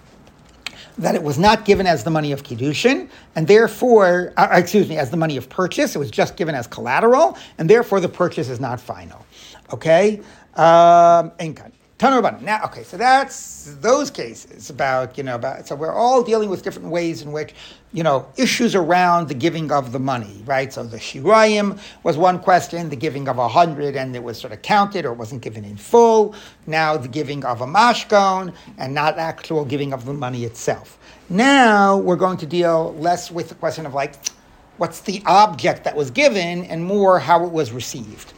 that 1.00 1.16
it 1.16 1.24
was 1.24 1.40
not 1.40 1.64
given 1.66 1.88
as 1.88 2.04
the 2.04 2.12
money 2.12 2.32
of 2.34 2.44
Kiddushin, 2.44 3.10
and 3.36 3.48
therefore, 3.48 4.34
uh, 4.36 4.50
excuse 4.52 4.90
me, 4.90 4.98
as 4.98 5.10
the 5.10 5.18
money 5.18 5.38
of 5.38 5.50
purchase. 5.50 5.96
It 5.96 6.00
was 6.00 6.12
just 6.12 6.36
given 6.36 6.56
as 6.56 6.68
collateral, 6.68 7.38
and 7.58 7.70
therefore 7.70 8.02
the 8.02 8.10
purchase 8.10 8.50
is 8.50 8.60
not 8.60 8.82
final. 8.82 9.26
Okay? 9.74 10.20
Um, 10.56 11.32
now, 12.02 12.62
okay, 12.64 12.84
so 12.84 12.96
that's 12.96 13.76
those 13.82 14.10
cases 14.10 14.70
about, 14.70 15.18
you 15.18 15.24
know, 15.24 15.36
about, 15.36 15.68
so 15.68 15.76
we're 15.76 15.92
all 15.92 16.24
dealing 16.24 16.50
with 16.50 16.64
different 16.64 16.90
ways 16.90 17.22
in 17.22 17.34
which, 17.34 17.54
you 17.92 18.04
know, 18.04 18.26
issues 18.38 18.74
around 18.74 19.28
the 19.28 19.34
giving 19.34 19.70
of 19.70 19.92
the 19.92 20.00
money, 20.00 20.42
right? 20.46 20.72
So 20.72 20.84
the 20.84 20.98
Shirayim 20.98 21.78
was 22.04 22.18
one 22.18 22.40
question, 22.40 22.90
the 22.90 22.96
giving 22.96 23.28
of 23.28 23.38
a 23.38 23.50
hundred 23.50 23.98
and 23.98 24.16
it 24.16 24.24
was 24.24 24.40
sort 24.40 24.54
of 24.54 24.62
counted 24.62 25.06
or 25.06 25.14
wasn't 25.14 25.42
given 25.42 25.66
in 25.66 25.76
full. 25.76 26.36
Now 26.68 26.96
the 26.96 27.10
giving 27.10 27.44
of 27.44 27.60
a 27.60 27.68
mashkon 27.68 28.54
and 28.78 28.94
not 28.94 29.18
actual 29.18 29.66
giving 29.66 29.92
of 29.92 30.06
the 30.06 30.14
money 30.14 30.46
itself. 30.46 30.98
Now 31.28 31.98
we're 31.98 32.16
going 32.16 32.38
to 32.38 32.46
deal 32.46 32.94
less 32.96 33.30
with 33.30 33.50
the 33.50 33.56
question 33.56 33.86
of 33.86 33.94
like, 33.94 34.16
what's 34.78 35.02
the 35.02 35.22
object 35.26 35.84
that 35.84 35.98
was 35.98 36.12
given 36.12 36.64
and 36.64 36.86
more 36.86 37.20
how 37.20 37.44
it 37.44 37.52
was 37.52 37.74
received. 37.74 38.32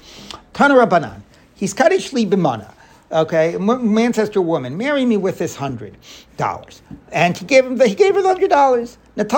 Tana 0.54 0.74
Rabbanan, 0.74 1.22
he's 1.54 1.76
Kaddish 1.76 2.12
Li 2.12 2.26
Bimana. 2.26 2.74
Okay, 3.12 3.56
a 3.56 3.60
man 3.60 4.14
says 4.14 4.30
to 4.30 4.40
a 4.40 4.44
woman, 4.44 4.78
"Marry 4.78 5.06
me 5.06 5.18
with 5.18 5.38
this 5.38 5.56
hundred 5.56 5.98
dollars," 6.38 6.82
and 7.12 7.38
he 7.38 7.46
gave 7.46 7.66
him 7.66 7.76
the, 7.78 7.88
he 7.88 7.96
gave 7.96 8.16
her 8.16 8.22
the 8.22 8.28
hundred 8.28 8.50
dollars. 8.50 8.98
And 9.18 9.30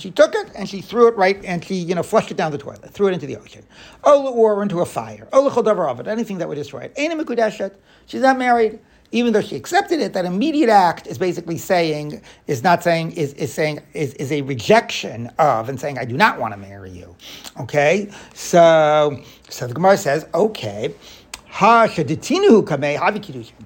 she 0.00 0.10
took 0.12 0.34
it 0.36 0.50
and 0.54 0.68
she 0.68 0.80
threw 0.80 1.08
it 1.08 1.16
right 1.16 1.44
and 1.44 1.64
she, 1.64 1.74
you 1.74 1.96
know, 1.96 2.02
flushed 2.04 2.30
it 2.30 2.36
down 2.36 2.52
the 2.52 2.58
toilet, 2.58 2.90
threw 2.90 3.08
it 3.08 3.12
into 3.12 3.26
the 3.26 3.36
ocean. 3.36 3.64
Ola 4.04 4.30
or 4.30 4.62
into 4.62 4.80
a 4.80 4.86
fire. 4.86 5.26
Ola 5.32 5.50
Chodovaravit, 5.50 6.06
anything 6.06 6.38
that 6.38 6.48
would 6.48 6.54
destroy 6.54 6.88
it. 6.94 7.82
She's 8.06 8.22
not 8.22 8.38
married. 8.38 8.78
Even 9.10 9.32
though 9.34 9.42
she 9.42 9.56
accepted 9.56 10.00
it, 10.00 10.14
that 10.14 10.24
immediate 10.24 10.70
act 10.70 11.06
is 11.06 11.18
basically 11.18 11.58
saying, 11.58 12.22
is 12.46 12.62
not 12.62 12.82
saying, 12.82 13.12
is, 13.12 13.34
is 13.34 13.52
saying, 13.52 13.80
is, 13.92 14.14
is 14.14 14.32
a 14.32 14.40
rejection 14.42 15.26
of 15.38 15.68
and 15.68 15.78
saying, 15.78 15.98
I 15.98 16.06
do 16.06 16.16
not 16.16 16.38
want 16.40 16.54
to 16.54 16.58
marry 16.58 16.90
you. 16.90 17.14
Okay? 17.60 18.10
So, 18.32 19.20
so 19.50 19.66
the 19.66 19.74
Gemara 19.74 19.98
says, 19.98 20.24
okay. 20.32 20.94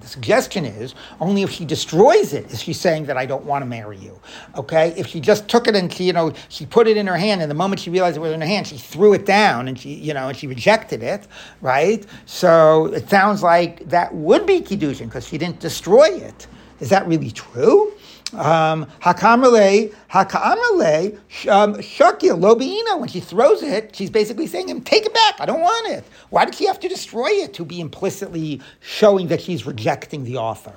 The 0.01 0.07
suggestion 0.07 0.65
is 0.65 0.93
only 1.21 1.41
if 1.43 1.49
she 1.49 1.63
destroys 1.63 2.33
it 2.33 2.51
is 2.51 2.61
she 2.61 2.73
saying 2.73 3.05
that 3.05 3.17
I 3.17 3.25
don't 3.25 3.45
want 3.45 3.61
to 3.61 3.65
marry 3.65 3.97
you. 3.97 4.19
Okay, 4.55 4.93
if 4.97 5.07
she 5.07 5.21
just 5.21 5.47
took 5.47 5.67
it 5.69 5.75
and 5.75 5.91
she, 5.91 6.03
you 6.03 6.11
know, 6.11 6.33
she 6.49 6.65
put 6.65 6.87
it 6.87 6.97
in 6.97 7.07
her 7.07 7.15
hand, 7.15 7.41
and 7.41 7.49
the 7.49 7.55
moment 7.55 7.79
she 7.79 7.89
realized 7.89 8.17
it 8.17 8.19
was 8.19 8.33
in 8.33 8.41
her 8.41 8.47
hand, 8.47 8.67
she 8.67 8.77
threw 8.77 9.13
it 9.13 9.25
down 9.25 9.69
and 9.69 9.79
she, 9.79 9.93
you 9.93 10.13
know, 10.13 10.27
and 10.27 10.37
she 10.37 10.47
rejected 10.47 11.01
it, 11.01 11.27
right? 11.61 12.05
So 12.25 12.87
it 12.87 13.09
sounds 13.09 13.41
like 13.41 13.87
that 13.87 14.13
would 14.13 14.45
be 14.45 14.59
kiddushin 14.59 15.05
because 15.05 15.25
she 15.25 15.37
didn't 15.37 15.61
destroy 15.61 16.09
it. 16.09 16.45
Is 16.81 16.89
that 16.89 17.07
really 17.07 17.31
true? 17.31 17.93
Um, 18.33 18.85
Hakamale, 19.01 19.93
Hakamale, 20.11 21.17
um, 21.49 21.75
Shakya, 21.75 22.37
Lobiina, 22.37 22.99
when 22.99 23.07
she 23.07 23.21
throws 23.21 23.63
it, 23.63 23.95
she's 23.95 24.09
basically 24.09 24.47
saying 24.47 24.67
him, 24.67 24.81
take 24.81 25.05
it 25.05 25.13
back, 25.13 25.35
I 25.39 25.45
don't 25.45 25.61
want 25.61 25.93
it. 25.93 26.03
Why 26.29 26.43
did 26.43 26.55
she 26.55 26.65
have 26.65 26.79
to 26.81 26.89
destroy 26.89 27.29
it 27.29 27.53
to 27.53 27.63
be 27.63 27.79
implicitly 27.79 28.61
showing 28.81 29.27
that 29.29 29.41
she's 29.41 29.65
rejecting 29.65 30.25
the 30.25 30.37
author? 30.37 30.73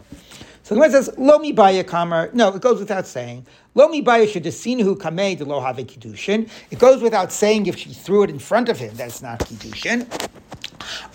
So 0.63 0.77
the 0.77 0.81
one 0.81 0.93
says, 0.93 1.11
Lomi 1.19 1.51
baya 1.51 1.83
kamer. 1.83 2.33
No, 2.33 2.55
it 2.55 2.63
goes 2.63 2.79
without 2.79 3.05
saying. 3.05 3.45
Lomi 3.75 4.01
baya 4.01 4.25
shedesinu 4.29 4.97
kamei 4.97 5.37
de 5.37 5.45
lo 5.45 5.61
kiddushin. 5.61 6.49
It 6.71 6.79
goes 6.79 7.03
without 7.03 7.33
saying 7.33 7.67
if 7.67 7.77
she 7.77 7.93
threw 7.93 8.23
it 8.23 8.31
in 8.31 8.39
front 8.39 8.69
of 8.69 8.79
him, 8.79 8.95
that's 8.95 9.21
not 9.21 9.41
kiddushin. 9.41 10.07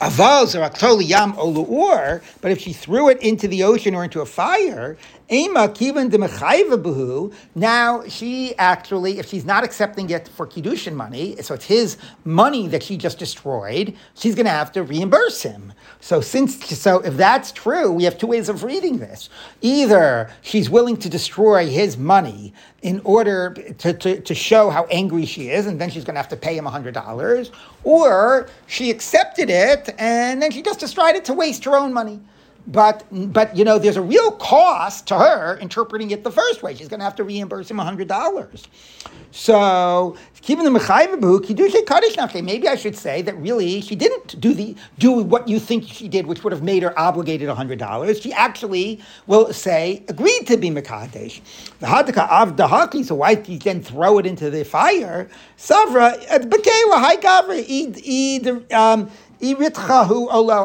Aval 0.01 1.07
yam 1.07 1.33
oluur, 1.33 2.21
but 2.41 2.51
if 2.51 2.59
she 2.59 2.73
threw 2.73 3.07
it 3.09 3.21
into 3.21 3.47
the 3.47 3.63
ocean 3.63 3.95
or 3.95 4.03
into 4.03 4.19
a 4.19 4.25
fire, 4.25 4.97
Ema 5.31 5.69
kivan 5.69 7.33
Now 7.55 8.03
she 8.07 8.55
actually, 8.57 9.17
if 9.17 9.27
she's 9.27 9.45
not 9.45 9.63
accepting 9.63 10.09
it 10.11 10.27
for 10.27 10.45
kiddushin 10.45 10.93
money, 10.93 11.35
so 11.41 11.55
it's 11.55 11.65
his 11.65 11.97
money 12.23 12.67
that 12.67 12.83
she 12.83 12.95
just 12.95 13.17
destroyed, 13.17 13.95
she's 14.13 14.35
going 14.35 14.45
to 14.45 14.51
have 14.51 14.71
to 14.73 14.83
reimburse 14.83 15.41
him. 15.41 15.73
So 15.99 16.21
since 16.21 16.63
so 16.77 16.99
if 16.99 17.17
that's 17.17 17.51
true, 17.51 17.91
we 17.91 18.03
have 18.03 18.19
two 18.19 18.27
ways 18.27 18.49
of 18.49 18.63
reading 18.63 18.99
this. 18.99 19.29
Either 19.61 20.29
she's 20.41 20.69
willing 20.69 20.97
to 20.97 21.09
destroy 21.09 21.67
his 21.67 21.97
money 21.97 22.53
in 22.83 23.01
order 23.03 23.55
to, 23.79 23.93
to, 23.93 24.21
to 24.21 24.35
show 24.35 24.69
how 24.69 24.85
angry 24.91 25.25
she 25.25 25.49
is, 25.49 25.65
and 25.65 25.81
then 25.81 25.89
she's 25.89 26.03
going 26.03 26.13
to 26.13 26.19
have 26.19 26.29
to 26.29 26.37
pay 26.37 26.55
him 26.55 26.65
$100, 26.65 27.51
or 27.83 28.47
she 28.67 28.91
accepted 28.91 29.49
it 29.49 29.95
and 29.97 30.39
then 30.39 30.51
she 30.51 30.61
just 30.61 30.79
destroyed 30.79 31.15
it 31.15 31.25
to 31.25 31.33
waste 31.33 31.63
her 31.63 31.75
own 31.75 31.91
money. 31.91 32.19
But 32.67 33.03
but 33.11 33.55
you 33.55 33.63
know, 33.63 33.77
there's 33.77 33.97
a 33.97 34.01
real 34.01 34.31
cost 34.31 35.07
to 35.07 35.17
her 35.17 35.57
interpreting 35.57 36.11
it 36.11 36.23
the 36.23 36.31
first 36.31 36.63
way. 36.63 36.75
She's 36.75 36.87
going 36.87 36.99
to 36.99 37.03
have 37.03 37.15
to 37.15 37.23
reimburse 37.23 37.69
him 37.69 37.77
hundred 37.77 38.07
dollars. 38.07 38.67
So 39.31 40.17
keeping 40.41 40.63
the 40.63 40.79
mechayvabu 40.79 41.39
kiddushay 41.39 41.85
kaddish 41.85 42.15
nafke. 42.15 42.43
Maybe 42.43 42.67
I 42.67 42.75
should 42.75 42.95
say 42.95 43.21
that 43.23 43.35
really 43.37 43.81
she 43.81 43.95
didn't 43.95 44.39
do 44.39 44.53
the 44.53 44.75
do 44.97 45.11
what 45.11 45.47
you 45.47 45.59
think 45.59 45.87
she 45.87 46.07
did, 46.07 46.25
which 46.27 46.43
would 46.43 46.53
have 46.53 46.63
made 46.63 46.83
her 46.83 46.97
obligated 46.97 47.49
hundred 47.49 47.79
dollars. 47.79 48.21
She 48.21 48.33
actually 48.33 49.01
will 49.27 49.53
say 49.53 50.03
agreed 50.07 50.47
to 50.47 50.57
be 50.57 50.69
mekadesh. 50.69 51.41
The 51.79 51.87
hadaka 51.87 52.29
av 52.29 52.55
dahaki. 52.55 53.03
So 53.05 53.15
why 53.15 53.35
do 53.35 53.51
you 53.51 53.59
then 53.59 53.81
throw 53.81 54.17
it 54.17 54.25
into 54.25 54.49
the 54.49 54.63
fire? 54.65 55.29
Savra 55.57 56.17
bekewa 56.27 56.99
high 56.99 57.17
gavra. 57.17 58.73
Um, 58.73 59.11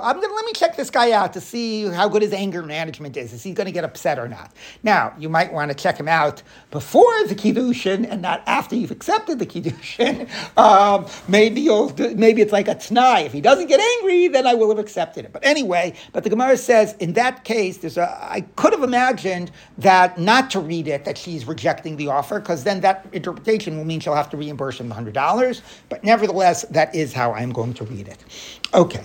I'm 0.02 0.20
gonna 0.20 0.34
let 0.34 0.44
me 0.46 0.52
check 0.52 0.76
this 0.76 0.90
guy 0.90 1.12
out 1.12 1.32
to 1.34 1.40
see 1.40 1.84
how 1.86 2.08
good 2.08 2.22
his 2.22 2.32
anger 2.32 2.62
management 2.62 3.16
is. 3.16 3.32
Is 3.32 3.42
he 3.42 3.52
going 3.52 3.66
to 3.66 3.72
get 3.72 3.84
upset 3.84 4.18
or 4.18 4.28
not? 4.28 4.52
Now 4.82 5.14
you 5.18 5.28
might 5.28 5.52
want 5.52 5.70
to 5.70 5.76
check 5.76 5.98
him 5.98 6.08
out 6.08 6.42
before 6.70 7.26
the 7.26 7.34
kiddushin 7.34 8.06
and 8.10 8.22
not 8.22 8.42
after 8.46 8.76
you've 8.76 8.90
accepted 8.90 9.38
the 9.38 9.46
kiddushin. 9.46 10.28
Um, 10.56 11.06
maybe 11.28 11.60
you'll 11.60 11.94
maybe 12.16 12.42
it's 12.42 12.52
like 12.52 12.68
a 12.68 12.74
t'nai. 12.74 13.24
If 13.24 13.32
he 13.32 13.40
doesn't 13.40 13.66
get 13.66 13.80
angry, 13.80 14.28
then 14.28 14.46
I 14.46 14.54
will 14.54 14.68
have 14.68 14.78
accepted 14.78 15.24
it. 15.24 15.32
But 15.32 15.44
anyway, 15.44 15.94
but 16.12 16.24
the 16.24 16.30
Gemara 16.30 16.56
says 16.56 16.94
in 16.98 17.14
that 17.14 17.44
case, 17.44 17.78
there's 17.78 17.96
a 17.96 18.08
I 18.20 18.42
could 18.56 18.72
have 18.72 18.82
imagined 18.82 19.50
that 19.78 20.18
not 20.18 20.50
to 20.50 20.60
read 20.60 20.88
it 20.88 21.04
that 21.04 21.16
she's 21.16 21.46
rejecting 21.46 21.96
the 21.96 22.08
offer 22.08 22.40
because 22.40 22.64
then 22.64 22.80
that 22.82 23.06
interpretation 23.12 23.76
will 23.76 23.84
mean 23.84 24.00
she'll 24.00 24.14
have 24.14 24.30
to 24.30 24.36
reimburse 24.36 24.80
him 24.80 24.88
the 24.88 24.94
hundred 24.94 25.14
dollars. 25.14 25.62
But 25.88 26.04
nevertheless, 26.04 26.62
that 26.70 26.94
is 26.94 27.12
how 27.12 27.32
I'm 27.32 27.52
going 27.52 27.74
to 27.74 27.84
read 27.84 28.08
it. 28.08 28.24
Okay. 28.72 29.04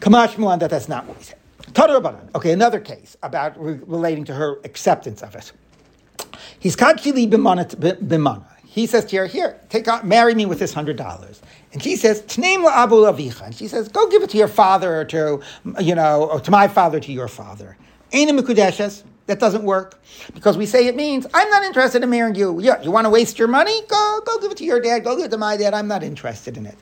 Kamash 0.00 0.58
that 0.60 0.70
that's 0.70 0.88
not 0.88 1.06
what 1.06 1.16
we 1.16 1.22
said. 1.24 1.38
Okay, 2.34 2.52
another 2.52 2.80
case 2.80 3.16
about 3.22 3.60
re- 3.60 3.80
relating 3.86 4.24
to 4.24 4.34
her 4.34 4.58
acceptance 4.64 5.22
of 5.22 5.34
it. 5.34 5.52
He's 6.58 6.76
kachili 6.76 7.28
bimana. 7.28 8.44
He 8.64 8.86
says 8.86 9.06
to 9.06 9.16
her, 9.16 9.26
here, 9.26 9.58
take 9.70 9.88
out, 9.88 10.06
marry 10.06 10.34
me 10.34 10.44
with 10.46 10.58
this 10.58 10.72
hundred 10.74 10.96
dollars. 10.96 11.40
And 11.72 11.82
she 11.82 11.96
says, 11.96 12.22
Tneim 12.22 12.62
la 12.62 12.70
abu 12.70 12.96
avicha. 12.96 13.46
And 13.46 13.54
she 13.54 13.68
says, 13.68 13.88
go 13.88 14.08
give 14.08 14.22
it 14.22 14.30
to 14.30 14.38
your 14.38 14.48
father 14.48 15.00
or 15.00 15.04
to, 15.06 15.40
you 15.80 15.94
know, 15.94 16.24
or 16.30 16.40
to 16.40 16.50
my 16.50 16.68
father, 16.68 17.00
to 17.00 17.12
your 17.12 17.28
father. 17.28 17.76
Ain't. 18.12 18.30
That 19.26 19.40
doesn't 19.40 19.64
work 19.64 20.00
because 20.34 20.56
we 20.56 20.66
say 20.66 20.86
it 20.86 20.94
means 20.94 21.26
I'm 21.34 21.50
not 21.50 21.64
interested 21.64 22.02
in 22.02 22.10
marrying 22.10 22.36
you. 22.36 22.60
You 22.60 22.90
want 22.92 23.06
to 23.06 23.10
waste 23.10 23.40
your 23.40 23.48
money? 23.48 23.80
Go, 23.88 24.20
go 24.24 24.38
give 24.38 24.52
it 24.52 24.58
to 24.58 24.64
your 24.64 24.78
dad. 24.78 25.02
Go 25.02 25.16
give 25.16 25.26
it 25.26 25.30
to 25.30 25.38
my 25.38 25.56
dad. 25.56 25.74
I'm 25.74 25.88
not 25.88 26.04
interested 26.04 26.56
in 26.56 26.66
it. 26.66 26.76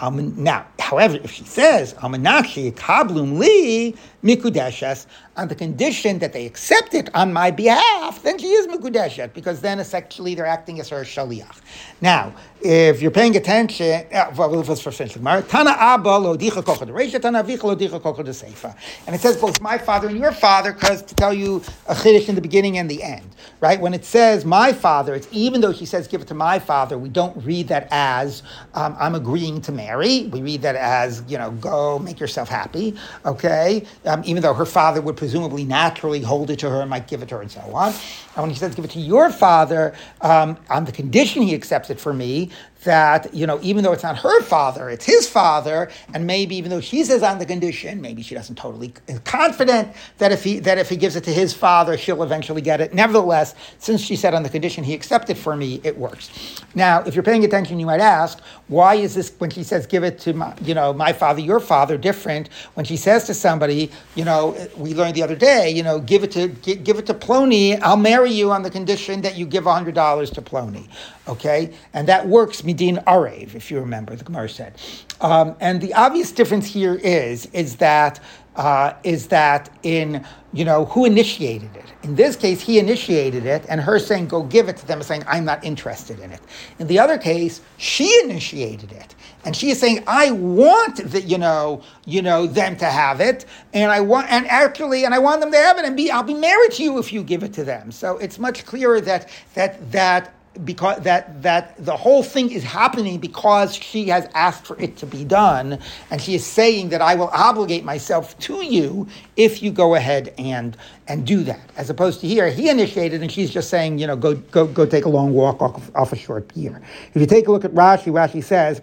Um, 0.00 0.32
now, 0.42 0.66
however, 0.78 1.18
if 1.22 1.32
she 1.32 1.44
says, 1.44 1.94
Amanachi 1.94 2.72
kablum 2.72 3.38
li 3.38 3.96
mikudeshes, 4.22 5.06
on 5.36 5.48
the 5.48 5.54
condition 5.54 6.18
that 6.20 6.32
they 6.32 6.46
accept 6.46 6.94
it 6.94 7.12
on 7.14 7.32
my 7.32 7.50
behalf, 7.50 8.22
then 8.22 8.38
she 8.38 8.48
is 8.48 8.66
mikudeshet, 8.68 9.34
because 9.34 9.60
then 9.60 9.78
essentially 9.80 10.34
they're 10.34 10.46
acting 10.46 10.78
as 10.80 10.88
her 10.88 11.02
shaliach. 11.02 11.60
Now, 12.00 12.32
if 12.60 13.00
you're 13.00 13.10
paying 13.10 13.36
attention, 13.36 14.06
well, 14.10 15.42
Tana 15.42 15.70
Abba 15.70 16.08
lo 16.18 16.36
dicha 16.36 16.62
kocha 16.62 17.20
Tana 17.20 17.44
Avicha 17.44 17.62
lo 17.64 17.76
dicha 17.76 18.00
kocha 18.00 18.74
And 19.06 19.14
it 19.14 19.20
says 19.20 19.36
both 19.36 19.60
my 19.60 19.78
father 19.78 20.08
and 20.08 20.18
your 20.18 20.32
father, 20.32 20.72
because 20.72 21.02
to 21.02 21.14
tell 21.14 21.32
you 21.32 21.62
a 21.86 21.94
chiddush 21.94 22.28
in 22.28 22.34
the 22.34 22.40
beginning 22.40 22.78
and 22.78 22.90
the 22.90 23.02
end, 23.02 23.30
right? 23.60 23.80
When 23.80 23.94
it 23.94 24.04
says 24.04 24.44
my 24.44 24.72
father, 24.72 25.14
it's 25.14 25.28
even 25.30 25.60
though 25.60 25.72
she 25.72 25.86
says 25.86 26.08
give 26.08 26.20
it 26.20 26.28
to 26.28 26.34
my 26.34 26.58
father, 26.58 26.98
we 26.98 27.08
don't 27.08 27.36
read 27.44 27.68
that 27.68 27.88
as 27.90 28.42
um, 28.74 28.96
I'm 28.98 29.14
agreeing 29.14 29.60
to 29.62 29.72
marry. 29.72 30.26
We 30.26 30.42
read 30.42 30.62
that 30.62 30.74
as, 30.76 31.22
you 31.28 31.38
know, 31.38 31.52
go 31.52 31.98
make 31.98 32.18
yourself 32.18 32.48
happy, 32.48 32.96
okay? 33.24 33.84
Um, 34.04 34.22
even 34.24 34.42
though 34.42 34.54
her 34.54 34.66
father 34.66 35.00
would 35.00 35.16
presumably 35.16 35.64
naturally 35.64 36.20
hold 36.22 36.50
it 36.50 36.58
to 36.60 36.70
her 36.70 36.80
and 36.80 36.90
might 36.90 37.06
give 37.06 37.22
it 37.22 37.28
to 37.28 37.36
her 37.36 37.42
and 37.42 37.50
so 37.50 37.60
on. 37.74 37.92
And 38.34 38.44
when 38.44 38.50
he 38.50 38.56
says 38.56 38.74
give 38.74 38.84
it 38.84 38.90
to 38.92 39.00
your 39.00 39.30
father, 39.30 39.94
um, 40.20 40.56
on 40.70 40.84
the 40.84 40.92
condition 40.92 41.42
he 41.42 41.54
accepts 41.54 41.90
it 41.90 42.00
for 42.00 42.12
me, 42.12 42.50
that, 42.88 43.34
you 43.34 43.46
know, 43.46 43.60
even 43.62 43.84
though 43.84 43.92
it's 43.92 44.02
not 44.02 44.16
her 44.16 44.40
father, 44.40 44.88
it's 44.88 45.04
his 45.04 45.28
father, 45.28 45.90
and 46.14 46.26
maybe 46.26 46.56
even 46.56 46.70
though 46.70 46.80
she 46.80 47.04
says 47.04 47.22
on 47.22 47.38
the 47.38 47.44
condition, 47.44 48.00
maybe 48.00 48.22
she 48.22 48.34
doesn't 48.34 48.56
totally 48.56 48.94
confident 49.24 49.92
that 50.16 50.32
if 50.32 50.42
he 50.42 50.58
that 50.60 50.78
if 50.78 50.88
he 50.88 50.96
gives 50.96 51.14
it 51.14 51.22
to 51.24 51.32
his 51.32 51.52
father, 51.52 51.98
she'll 51.98 52.22
eventually 52.22 52.62
get 52.62 52.80
it. 52.80 52.94
Nevertheless, 52.94 53.54
since 53.78 54.00
she 54.00 54.16
said 54.16 54.32
on 54.32 54.42
the 54.42 54.48
condition 54.48 54.84
he 54.84 54.94
accepted 54.94 55.36
for 55.36 55.54
me, 55.54 55.82
it 55.84 55.98
works. 55.98 56.30
Now, 56.74 57.02
if 57.02 57.14
you're 57.14 57.22
paying 57.22 57.44
attention, 57.44 57.78
you 57.78 57.84
might 57.84 58.00
ask, 58.00 58.40
why 58.68 58.94
is 58.94 59.14
this 59.14 59.34
when 59.38 59.50
she 59.50 59.62
says 59.62 59.86
give 59.86 60.02
it 60.02 60.18
to 60.20 60.32
my, 60.32 60.56
you 60.62 60.74
know, 60.74 60.94
my 60.94 61.12
father, 61.12 61.40
your 61.40 61.60
father, 61.60 61.98
different 61.98 62.48
when 62.72 62.86
she 62.86 62.96
says 62.96 63.24
to 63.24 63.34
somebody, 63.34 63.90
you 64.14 64.24
know, 64.24 64.56
we 64.78 64.94
learned 64.94 65.14
the 65.14 65.22
other 65.22 65.36
day, 65.36 65.70
you 65.70 65.82
know, 65.82 66.00
give 66.00 66.24
it 66.24 66.30
to 66.32 66.48
give 66.48 66.98
it 66.98 67.04
to 67.04 67.12
Plony, 67.14 67.78
I'll 67.82 67.98
marry 67.98 68.30
you 68.30 68.50
on 68.50 68.62
the 68.62 68.70
condition 68.70 69.20
that 69.20 69.36
you 69.36 69.44
give 69.44 69.64
hundred 69.64 69.94
dollars 69.94 70.30
to 70.30 70.40
Plony. 70.40 70.88
Okay, 71.28 71.74
and 71.92 72.08
that 72.08 72.26
works 72.26 72.64
midin 72.78 73.02
arev, 73.04 73.54
if 73.54 73.70
you 73.70 73.80
remember, 73.80 74.14
the 74.16 74.24
Gemara 74.24 74.48
said. 74.48 74.74
Um, 75.20 75.56
and 75.60 75.80
the 75.80 75.94
obvious 75.94 76.32
difference 76.32 76.66
here 76.66 76.94
is 76.94 77.46
is 77.46 77.76
that 77.76 78.20
uh, 78.56 78.94
is 79.04 79.28
that 79.28 79.70
in 79.82 80.24
you 80.52 80.64
know 80.64 80.86
who 80.86 81.04
initiated 81.04 81.74
it. 81.76 81.84
In 82.02 82.14
this 82.14 82.36
case, 82.36 82.60
he 82.60 82.78
initiated 82.78 83.44
it, 83.46 83.64
and 83.68 83.80
her 83.80 83.98
saying 83.98 84.28
go 84.28 84.42
give 84.42 84.68
it 84.68 84.76
to 84.78 84.86
them, 84.86 85.00
is 85.00 85.06
saying 85.06 85.24
I'm 85.26 85.44
not 85.44 85.62
interested 85.64 86.20
in 86.20 86.32
it. 86.32 86.40
In 86.78 86.86
the 86.86 86.98
other 86.98 87.18
case, 87.18 87.60
she 87.76 88.12
initiated 88.24 88.92
it, 88.92 89.14
and 89.44 89.54
she 89.54 89.70
is 89.70 89.80
saying 89.80 90.04
I 90.06 90.30
want 90.30 90.96
that 91.10 91.24
you 91.24 91.38
know 91.38 91.82
you 92.06 92.22
know 92.22 92.46
them 92.46 92.76
to 92.76 92.86
have 92.86 93.20
it, 93.20 93.44
and 93.74 93.90
I 93.90 94.00
want 94.00 94.30
and 94.30 94.46
actually 94.46 95.04
and 95.04 95.14
I 95.14 95.18
want 95.18 95.40
them 95.40 95.50
to 95.50 95.58
have 95.58 95.78
it, 95.78 95.84
and 95.84 95.96
be 95.96 96.10
I'll 96.10 96.22
be 96.22 96.34
married 96.34 96.72
to 96.72 96.82
you 96.82 96.98
if 96.98 97.12
you 97.12 97.22
give 97.22 97.42
it 97.42 97.52
to 97.54 97.64
them. 97.64 97.90
So 97.90 98.18
it's 98.18 98.38
much 98.38 98.64
clearer 98.64 99.00
that 99.02 99.28
that 99.54 99.90
that 99.92 100.34
because 100.64 101.00
that 101.02 101.42
that 101.42 101.74
the 101.84 101.96
whole 101.96 102.22
thing 102.22 102.50
is 102.50 102.64
happening 102.64 103.18
because 103.18 103.74
she 103.74 104.08
has 104.08 104.28
asked 104.34 104.66
for 104.66 104.80
it 104.80 104.96
to 104.98 105.06
be 105.06 105.24
done, 105.24 105.78
and 106.10 106.20
she 106.20 106.34
is 106.34 106.44
saying 106.44 106.90
that 106.90 107.02
I 107.02 107.14
will 107.14 107.28
obligate 107.28 107.84
myself 107.84 108.38
to 108.40 108.64
you 108.64 109.08
if 109.36 109.62
you 109.62 109.70
go 109.70 109.94
ahead 109.94 110.34
and 110.38 110.76
and 111.06 111.26
do 111.26 111.42
that, 111.44 111.60
as 111.76 111.90
opposed 111.90 112.20
to 112.20 112.28
here 112.28 112.50
he 112.50 112.68
initiated 112.68 113.22
and 113.22 113.30
she's 113.32 113.50
just 113.50 113.70
saying 113.70 113.98
you 113.98 114.06
know 114.06 114.16
go 114.16 114.34
go 114.34 114.66
go 114.66 114.86
take 114.86 115.04
a 115.04 115.08
long 115.08 115.32
walk 115.32 115.62
off, 115.62 115.90
off 115.94 116.12
a 116.12 116.16
short 116.16 116.48
pier. 116.48 116.80
If 117.14 117.20
you 117.20 117.26
take 117.26 117.48
a 117.48 117.52
look 117.52 117.64
at 117.64 117.72
Rashi, 117.72 118.12
Rashi 118.12 118.42
says 118.42 118.82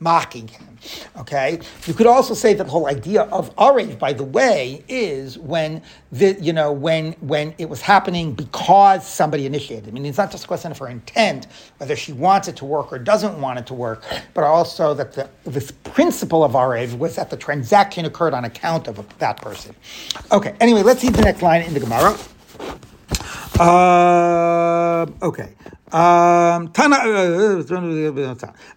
mocking 0.00 0.48
him. 0.48 0.66
Okay, 1.18 1.60
you 1.86 1.92
could 1.92 2.06
also 2.06 2.32
say 2.32 2.54
that 2.54 2.64
the 2.64 2.70
whole 2.70 2.86
idea 2.86 3.22
of 3.24 3.54
arev, 3.56 3.98
by 3.98 4.14
the 4.14 4.24
way, 4.24 4.82
is 4.88 5.38
when 5.38 5.82
the 6.10 6.32
you 6.40 6.54
know 6.54 6.72
when 6.72 7.12
when 7.20 7.54
it 7.58 7.68
was 7.68 7.82
happening 7.82 8.32
because 8.32 9.06
somebody 9.06 9.44
initiated. 9.44 9.88
I 9.88 9.92
mean, 9.92 10.06
it's 10.06 10.16
not 10.16 10.30
just 10.30 10.44
a 10.44 10.48
question 10.48 10.70
of 10.70 10.78
her 10.78 10.88
intent, 10.88 11.46
whether 11.76 11.94
she 11.94 12.12
wants 12.12 12.48
it 12.48 12.56
to 12.56 12.64
work 12.64 12.92
or 12.92 12.98
doesn't 12.98 13.38
want 13.40 13.58
it 13.58 13.66
to 13.66 13.74
work, 13.74 14.02
but 14.32 14.42
also 14.42 14.94
that 14.94 15.12
the 15.12 15.28
this 15.44 15.70
principle 15.70 16.42
of 16.42 16.52
arev 16.52 16.96
was 16.98 17.16
that 17.16 17.28
the 17.28 17.36
transaction 17.36 18.06
occurred 18.06 18.32
on 18.32 18.46
account 18.46 18.88
of 18.88 19.06
that 19.18 19.36
person. 19.40 19.74
Okay. 20.32 20.54
Anyway, 20.60 20.82
let's 20.82 21.00
see 21.00 21.10
the 21.10 21.22
next 21.22 21.42
line 21.42 21.62
in 21.62 21.74
the 21.74 21.80
Gemara. 21.80 22.16
Uh, 23.58 25.06
okay. 25.22 25.54
Um, 25.92 26.72
uh, 26.72 26.92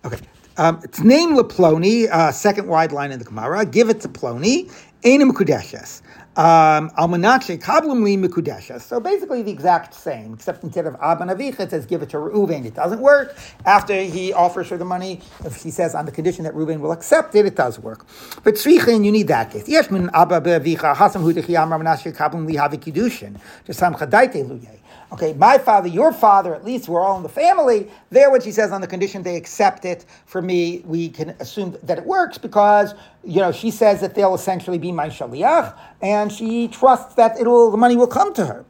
okay. 0.05 0.19
Um, 0.57 0.79
it's 0.83 0.99
named 0.99 1.37
Leploni, 1.37 2.09
uh, 2.09 2.31
second 2.31 2.67
wide 2.67 2.91
line 2.91 3.11
in 3.11 3.19
the 3.19 3.25
Gemara. 3.25 3.65
Give 3.65 3.89
it 3.89 4.01
to 4.01 4.09
Ploni. 4.09 4.71
Einem 5.03 5.33
Kudeshes. 5.33 6.01
Um, 6.35 6.89
Almanache 6.91 7.61
kablum 7.61 8.03
li 8.03 8.17
mikudesha. 8.17 8.81
So 8.81 8.99
basically 8.99 9.43
the 9.43 9.51
exact 9.51 9.93
same, 9.93 10.33
except 10.33 10.63
instead 10.63 10.87
of 10.87 10.95
Abba 10.99 11.25
Avich, 11.25 11.59
it 11.59 11.69
says 11.69 11.85
give 11.85 12.01
it 12.01 12.09
to 12.09 12.17
Reuven. 12.17 12.65
It 12.65 12.73
doesn't 12.73 13.01
work. 13.01 13.37
After 13.67 13.93
he 14.01 14.33
offers 14.33 14.69
her 14.69 14.77
the 14.77 14.85
money, 14.85 15.21
if 15.45 15.61
he 15.61 15.69
says 15.69 15.93
on 15.93 16.07
the 16.07 16.11
condition 16.11 16.43
that 16.45 16.55
Reuven 16.55 16.79
will 16.79 16.91
accept 16.91 17.35
it, 17.35 17.45
it 17.45 17.55
does 17.55 17.77
work. 17.77 18.07
But 18.43 18.55
Tzrichin, 18.55 19.05
you 19.05 19.11
need 19.11 19.27
that 19.27 19.51
case. 19.51 19.67
Yesh 19.67 19.91
min 19.91 20.09
Abba 20.11 20.41
Avicha 20.41 20.95
hasam 20.95 21.21
hudechi 21.21 21.61
amar 21.61 21.79
menashe 21.79 22.15
kablum 22.15 22.47
li 22.47 22.55
havi 22.55 22.77
kiddushin. 22.79 23.39
Just 23.65 23.77
sam 23.77 23.93
chadaite 23.93 24.43
luyeh. 24.43 24.79
Okay, 25.13 25.33
my 25.33 25.59
father, 25.59 25.87
your 25.87 26.11
father, 26.11 26.55
at 26.55 26.65
least 26.65 26.89
we're 26.89 26.99
all 26.99 27.17
in 27.17 27.21
the 27.21 27.29
family. 27.29 27.87
There, 28.09 28.31
what 28.31 28.41
she 28.41 28.51
says 28.51 28.71
on 28.71 28.81
the 28.81 28.87
condition 28.87 29.21
they 29.21 29.35
accept 29.35 29.85
it 29.85 30.05
for 30.25 30.41
me, 30.41 30.81
we 30.85 31.07
can 31.07 31.35
assume 31.39 31.77
that 31.83 31.99
it 31.99 32.05
works 32.07 32.39
because 32.39 32.95
you 33.23 33.39
know 33.39 33.51
she 33.51 33.69
says 33.69 34.01
that 34.01 34.15
they'll 34.15 34.33
essentially 34.33 34.79
be 34.79 34.91
my 34.91 35.09
shaliach, 35.09 35.77
and 36.01 36.31
she 36.31 36.67
trusts 36.67 37.13
that 37.13 37.39
it'll 37.39 37.69
the 37.69 37.77
money 37.77 37.95
will 37.95 38.07
come 38.07 38.33
to 38.33 38.43
her. 38.47 38.65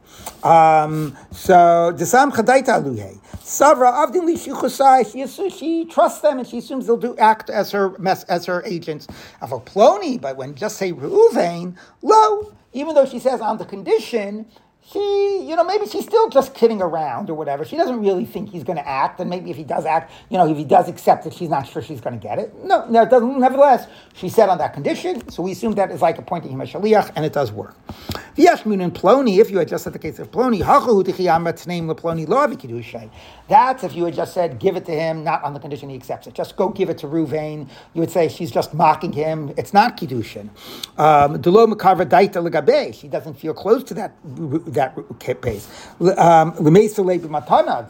Um, 0.46 1.16
so 1.30 1.94
desam 1.96 2.30
chadaita 2.30 2.84
luhe 2.84 3.18
savra 3.38 3.90
avdin 4.06 4.26
li 4.26 4.36
she 4.36 5.48
she 5.48 5.86
trusts 5.86 6.20
them 6.20 6.38
and 6.40 6.46
she 6.46 6.58
assumes 6.58 6.86
they'll 6.86 6.98
do 6.98 7.16
act 7.16 7.48
as 7.48 7.70
her 7.70 7.96
as 8.28 8.44
her 8.44 8.62
agents. 8.66 9.06
Avoploni, 9.40 10.20
but 10.20 10.36
when 10.36 10.54
just 10.54 10.76
say 10.76 10.92
Reuven, 10.92 11.74
lo, 12.02 12.52
even 12.74 12.94
though 12.94 13.06
she 13.06 13.18
says 13.18 13.40
on 13.40 13.56
the 13.56 13.64
condition 13.64 14.44
she, 14.92 14.98
you 15.48 15.56
know, 15.56 15.64
maybe 15.64 15.86
she's 15.86 16.04
still 16.04 16.28
just 16.28 16.54
kidding 16.54 16.82
around 16.82 17.30
or 17.30 17.34
whatever. 17.34 17.64
She 17.64 17.76
doesn't 17.76 18.00
really 18.00 18.24
think 18.24 18.50
he's 18.50 18.64
going 18.64 18.78
to 18.78 18.86
act, 18.86 19.20
and 19.20 19.30
maybe 19.30 19.50
if 19.50 19.56
he 19.56 19.64
does 19.64 19.86
act, 19.86 20.12
you 20.30 20.38
know, 20.38 20.46
if 20.48 20.56
he 20.56 20.64
does 20.64 20.88
accept 20.88 21.26
it, 21.26 21.34
she's 21.34 21.48
not 21.48 21.66
sure 21.66 21.82
she's 21.82 22.00
going 22.00 22.18
to 22.18 22.22
get 22.22 22.38
it. 22.38 22.54
No, 22.64 22.86
no, 22.88 23.02
it 23.02 23.10
doesn't. 23.10 23.38
Nevertheless, 23.40 23.86
she 24.14 24.28
said 24.28 24.48
on 24.48 24.58
that 24.58 24.74
condition, 24.74 25.28
so 25.30 25.42
we 25.42 25.52
assume 25.52 25.72
that 25.72 25.90
is 25.90 26.02
like 26.02 26.18
appointing 26.18 26.52
him 26.52 26.60
a 26.60 26.64
shaliach, 26.64 27.12
and 27.16 27.24
it 27.24 27.32
does 27.32 27.50
work. 27.52 27.74
V'yashmun 28.36 28.82
and 28.82 28.94
Ploni, 28.94 29.38
if 29.38 29.50
you 29.50 29.58
had 29.58 29.68
just 29.68 29.84
said 29.84 29.92
the 29.92 29.98
case 29.98 30.18
of 30.18 30.30
Ploni, 30.30 30.60
Ploni 31.94 32.28
lo 32.28 33.10
That's 33.48 33.84
if 33.84 33.94
you 33.94 34.04
had 34.04 34.14
just 34.14 34.34
said 34.34 34.58
give 34.58 34.76
it 34.76 34.84
to 34.86 34.92
him, 34.92 35.24
not 35.24 35.42
on 35.44 35.54
the 35.54 35.60
condition 35.60 35.88
he 35.88 35.96
accepts 35.96 36.26
it. 36.26 36.34
Just 36.34 36.56
go 36.56 36.68
give 36.68 36.90
it 36.90 36.98
to 36.98 37.06
Ruvain. 37.06 37.68
You 37.94 38.00
would 38.00 38.10
say 38.10 38.28
she's 38.28 38.50
just 38.50 38.74
mocking 38.74 39.12
him. 39.12 39.52
It's 39.56 39.72
not 39.72 39.96
kiddushin. 39.96 40.50
Um. 40.98 41.40
She 42.94 43.08
doesn't 43.08 43.34
feel 43.34 43.54
close 43.54 43.84
to 43.84 43.94
that 43.94 44.12
that 44.74 44.96
base. 45.40 45.68
Um. 46.18 46.54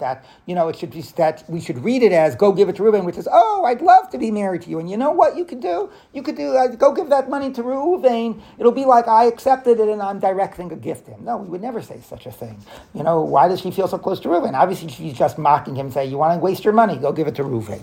That 0.00 0.24
you 0.46 0.54
know 0.54 0.68
it 0.68 0.76
should 0.76 0.90
be 0.90 1.02
that 1.16 1.44
we 1.48 1.60
should 1.60 1.84
read 1.84 2.02
it 2.02 2.12
as 2.12 2.36
go 2.36 2.52
give 2.52 2.68
it 2.68 2.76
to 2.76 2.82
Ruvain, 2.82 3.04
which 3.04 3.18
is 3.18 3.28
oh 3.32 3.64
I'd 3.66 3.82
love 3.82 4.10
to 4.10 4.18
be 4.18 4.30
married 4.30 4.62
to 4.62 4.70
you, 4.70 4.78
and 4.80 4.90
you 4.90 4.96
know 4.96 5.10
what 5.10 5.36
you 5.36 5.44
could 5.44 5.60
do? 5.60 5.90
You 6.12 6.22
could 6.22 6.36
do 6.36 6.56
uh, 6.56 6.68
go 6.68 6.92
give 6.92 7.10
that 7.10 7.28
money 7.30 7.52
to 7.52 7.62
Ruvain. 7.62 8.40
It'll 8.58 8.72
be 8.72 8.84
like 8.84 9.08
I 9.08 9.24
accepted 9.26 9.80
it 9.80 9.88
and 9.88 10.02
I'm 10.02 10.20
directing 10.20 10.72
a 10.72 10.76
gift 10.76 11.06
to 11.06 11.12
him. 11.12 11.24
No, 11.24 11.38
we 11.38 11.48
would 11.48 11.62
never 11.62 11.82
say 11.82 12.00
such 12.00 12.26
a 12.26 12.32
thing. 12.32 12.58
You 12.94 13.02
know, 13.02 13.20
why 13.22 13.48
does 13.48 13.60
she 13.60 13.70
feel 13.70 13.88
so 13.88 13.98
close 13.98 14.20
to 14.20 14.28
Reuven? 14.28 14.54
Obviously, 14.54 14.88
she's 14.88 15.14
just 15.14 15.38
mocking 15.38 15.74
him, 15.74 15.90
saying, 15.90 16.10
You 16.10 16.18
want 16.18 16.34
to 16.34 16.38
waste 16.38 16.64
your 16.64 16.72
money? 16.72 16.96
Go 16.96 17.12
give 17.12 17.26
it 17.26 17.34
to 17.36 17.42
Reuven. 17.44 17.82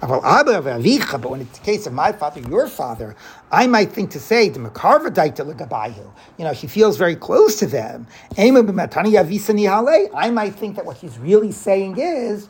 But 0.00 1.30
when 1.30 1.40
it's 1.40 1.58
the 1.58 1.64
case 1.64 1.86
of 1.86 1.92
my 1.92 2.12
father, 2.12 2.40
your 2.42 2.68
father, 2.68 3.16
I 3.50 3.66
might 3.66 3.92
think 3.92 4.10
to 4.12 4.20
say, 4.20 4.48
the 4.48 4.58
makarvadite 4.60 5.36
to 5.36 5.44
You 6.38 6.44
know, 6.44 6.54
she 6.54 6.66
feels 6.66 6.96
very 6.96 7.16
close 7.16 7.58
to 7.58 7.66
them. 7.66 8.06
I 10.14 10.30
might 10.30 10.54
think 10.54 10.76
that 10.76 10.86
what 10.86 10.98
she's 10.98 11.18
really 11.18 11.52
saying 11.52 11.98
is, 11.98 12.48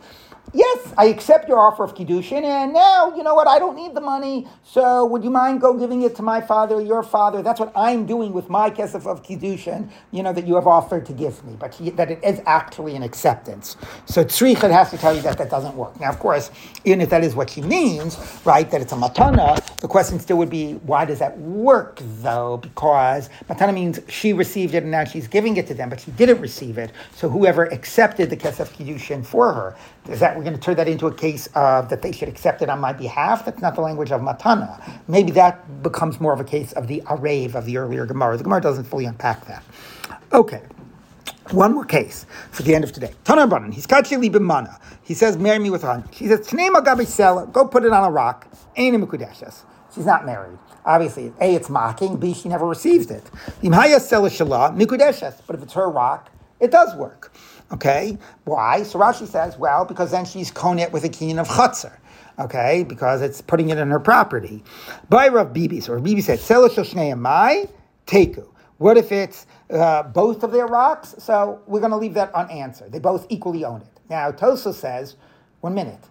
yes, 0.52 0.92
I 0.96 1.06
accept 1.06 1.48
your 1.48 1.58
offer 1.58 1.84
of 1.84 1.94
Kiddushin, 1.94 2.42
and 2.42 2.72
now, 2.72 3.14
you 3.16 3.22
know 3.22 3.34
what, 3.34 3.46
I 3.46 3.58
don't 3.58 3.76
need 3.76 3.94
the 3.94 4.00
money, 4.00 4.46
so 4.64 5.04
would 5.06 5.24
you 5.24 5.30
mind 5.30 5.60
go 5.60 5.74
giving 5.74 6.02
it 6.02 6.16
to 6.16 6.22
my 6.22 6.40
father, 6.40 6.80
your 6.80 7.02
father? 7.02 7.42
That's 7.42 7.60
what 7.60 7.72
I'm 7.76 8.06
doing 8.06 8.32
with 8.32 8.48
my 8.48 8.70
kesef 8.70 9.06
of 9.06 9.22
Kiddushin, 9.22 9.90
you 10.10 10.22
know, 10.22 10.32
that 10.32 10.46
you 10.46 10.54
have 10.54 10.66
offered 10.66 11.06
to 11.06 11.12
give 11.12 11.44
me, 11.44 11.56
but 11.58 11.74
he, 11.74 11.90
that 11.90 12.10
it 12.10 12.22
is 12.22 12.40
actually 12.46 12.96
an 12.96 13.02
acceptance. 13.02 13.76
So 14.06 14.24
Tzrichet 14.24 14.70
has 14.70 14.90
to 14.90 14.98
tell 14.98 15.14
you 15.14 15.22
that 15.22 15.38
that 15.38 15.50
doesn't 15.50 15.76
work. 15.76 15.98
Now, 16.00 16.10
of 16.10 16.18
course, 16.18 16.50
even 16.84 17.00
if 17.00 17.10
that 17.10 17.24
is 17.24 17.34
what 17.34 17.50
she 17.50 17.62
means, 17.62 18.18
right, 18.44 18.70
that 18.70 18.80
it's 18.80 18.92
a 18.92 18.96
matana, 18.96 19.64
the 19.78 19.88
question 19.88 20.18
still 20.18 20.38
would 20.38 20.50
be, 20.50 20.74
why 20.74 21.04
does 21.04 21.18
that 21.18 21.38
work, 21.38 22.00
though? 22.20 22.56
Because 22.56 23.28
matana 23.48 23.74
means 23.74 24.00
she 24.08 24.32
received 24.32 24.74
it 24.74 24.82
and 24.82 24.92
now 24.92 25.04
she's 25.04 25.28
giving 25.28 25.56
it 25.56 25.66
to 25.68 25.74
them, 25.74 25.88
but 25.88 26.00
she 26.00 26.10
didn't 26.12 26.40
receive 26.40 26.78
it, 26.78 26.92
so 27.12 27.28
whoever 27.28 27.64
accepted 27.64 28.30
the 28.30 28.36
kesef 28.36 28.68
Kiddushin 28.76 29.24
for 29.24 29.52
her, 29.52 29.76
is 30.08 30.20
that 30.20 30.37
we're 30.38 30.44
going 30.44 30.56
to 30.56 30.60
turn 30.60 30.76
that 30.76 30.86
into 30.86 31.06
a 31.06 31.14
case 31.14 31.48
of 31.54 31.88
that 31.88 32.00
they 32.00 32.12
should 32.12 32.28
accept 32.28 32.62
it 32.62 32.70
on 32.70 32.78
my 32.78 32.92
behalf? 32.92 33.44
That's 33.44 33.60
not 33.60 33.74
the 33.74 33.80
language 33.80 34.12
of 34.12 34.20
matana. 34.20 35.00
Maybe 35.08 35.32
that 35.32 35.82
becomes 35.82 36.20
more 36.20 36.32
of 36.32 36.38
a 36.38 36.44
case 36.44 36.72
of 36.72 36.86
the 36.86 37.02
arev 37.06 37.54
of 37.56 37.64
the 37.64 37.76
earlier 37.76 38.06
Gemara. 38.06 38.36
The 38.36 38.44
Gemara 38.44 38.60
doesn't 38.60 38.84
fully 38.84 39.04
unpack 39.04 39.46
that. 39.46 39.64
Okay. 40.32 40.62
One 41.50 41.74
more 41.74 41.84
case 41.84 42.24
for 42.50 42.62
the 42.62 42.74
end 42.74 42.84
of 42.84 42.92
today. 42.92 43.14
Tanar 43.24 43.48
Banan, 43.50 43.72
he's 43.72 43.86
kachili 43.86 44.30
b'mana. 44.30 44.78
He 45.02 45.14
says, 45.14 45.36
marry 45.36 45.58
me 45.58 45.70
with 45.70 45.82
a. 45.82 46.04
She 46.12 46.28
says, 46.28 46.46
Tnei 46.46 46.70
magabi 46.70 47.52
go 47.52 47.66
put 47.66 47.84
it 47.84 47.92
on 47.92 48.04
a 48.04 48.10
rock. 48.10 48.46
Ain't. 48.76 49.10
She's 49.94 50.06
not 50.06 50.24
married. 50.24 50.58
Obviously, 50.84 51.32
A, 51.40 51.54
it's 51.54 51.68
mocking. 51.68 52.16
B, 52.18 52.32
she 52.32 52.48
never 52.48 52.66
received 52.66 53.10
it. 53.10 53.24
Imhaya 53.62 53.96
sela 53.96 54.28
shala. 54.28 55.46
But 55.46 55.56
if 55.56 55.62
it's 55.62 55.72
her 55.72 55.90
rock, 55.90 56.30
it 56.60 56.70
does 56.70 56.94
work. 56.94 57.32
Okay, 57.72 58.16
why? 58.44 58.82
So 58.82 58.98
Rashi 58.98 59.26
says, 59.26 59.58
well, 59.58 59.84
because 59.84 60.10
then 60.10 60.24
she's 60.24 60.50
konet 60.50 60.90
with 60.90 61.04
a 61.04 61.08
keen 61.08 61.38
of 61.38 61.48
chatzer. 61.48 61.96
Okay, 62.38 62.84
because 62.84 63.20
it's 63.20 63.40
putting 63.40 63.68
it 63.70 63.78
in 63.78 63.90
her 63.90 63.98
property. 64.00 64.62
By 65.08 65.28
Rav 65.28 65.52
Bibi, 65.52 65.80
so 65.80 65.94
Rav 65.94 66.04
Bibi 66.04 66.20
said, 66.20 66.38
"Sela 66.38 67.18
mai 67.18 67.68
teku." 68.06 68.46
What 68.78 68.96
if 68.96 69.10
it's 69.10 69.46
uh, 69.70 70.04
both 70.04 70.44
of 70.44 70.52
their 70.52 70.66
rocks? 70.66 71.16
So 71.18 71.60
we're 71.66 71.80
going 71.80 71.90
to 71.90 71.96
leave 71.96 72.14
that 72.14 72.32
unanswered. 72.34 72.92
They 72.92 73.00
both 73.00 73.26
equally 73.28 73.64
own 73.64 73.80
it. 73.80 74.00
Now 74.08 74.30
Tosfos 74.30 74.74
says, 74.74 75.16
one 75.60 75.74
minute. 75.74 76.04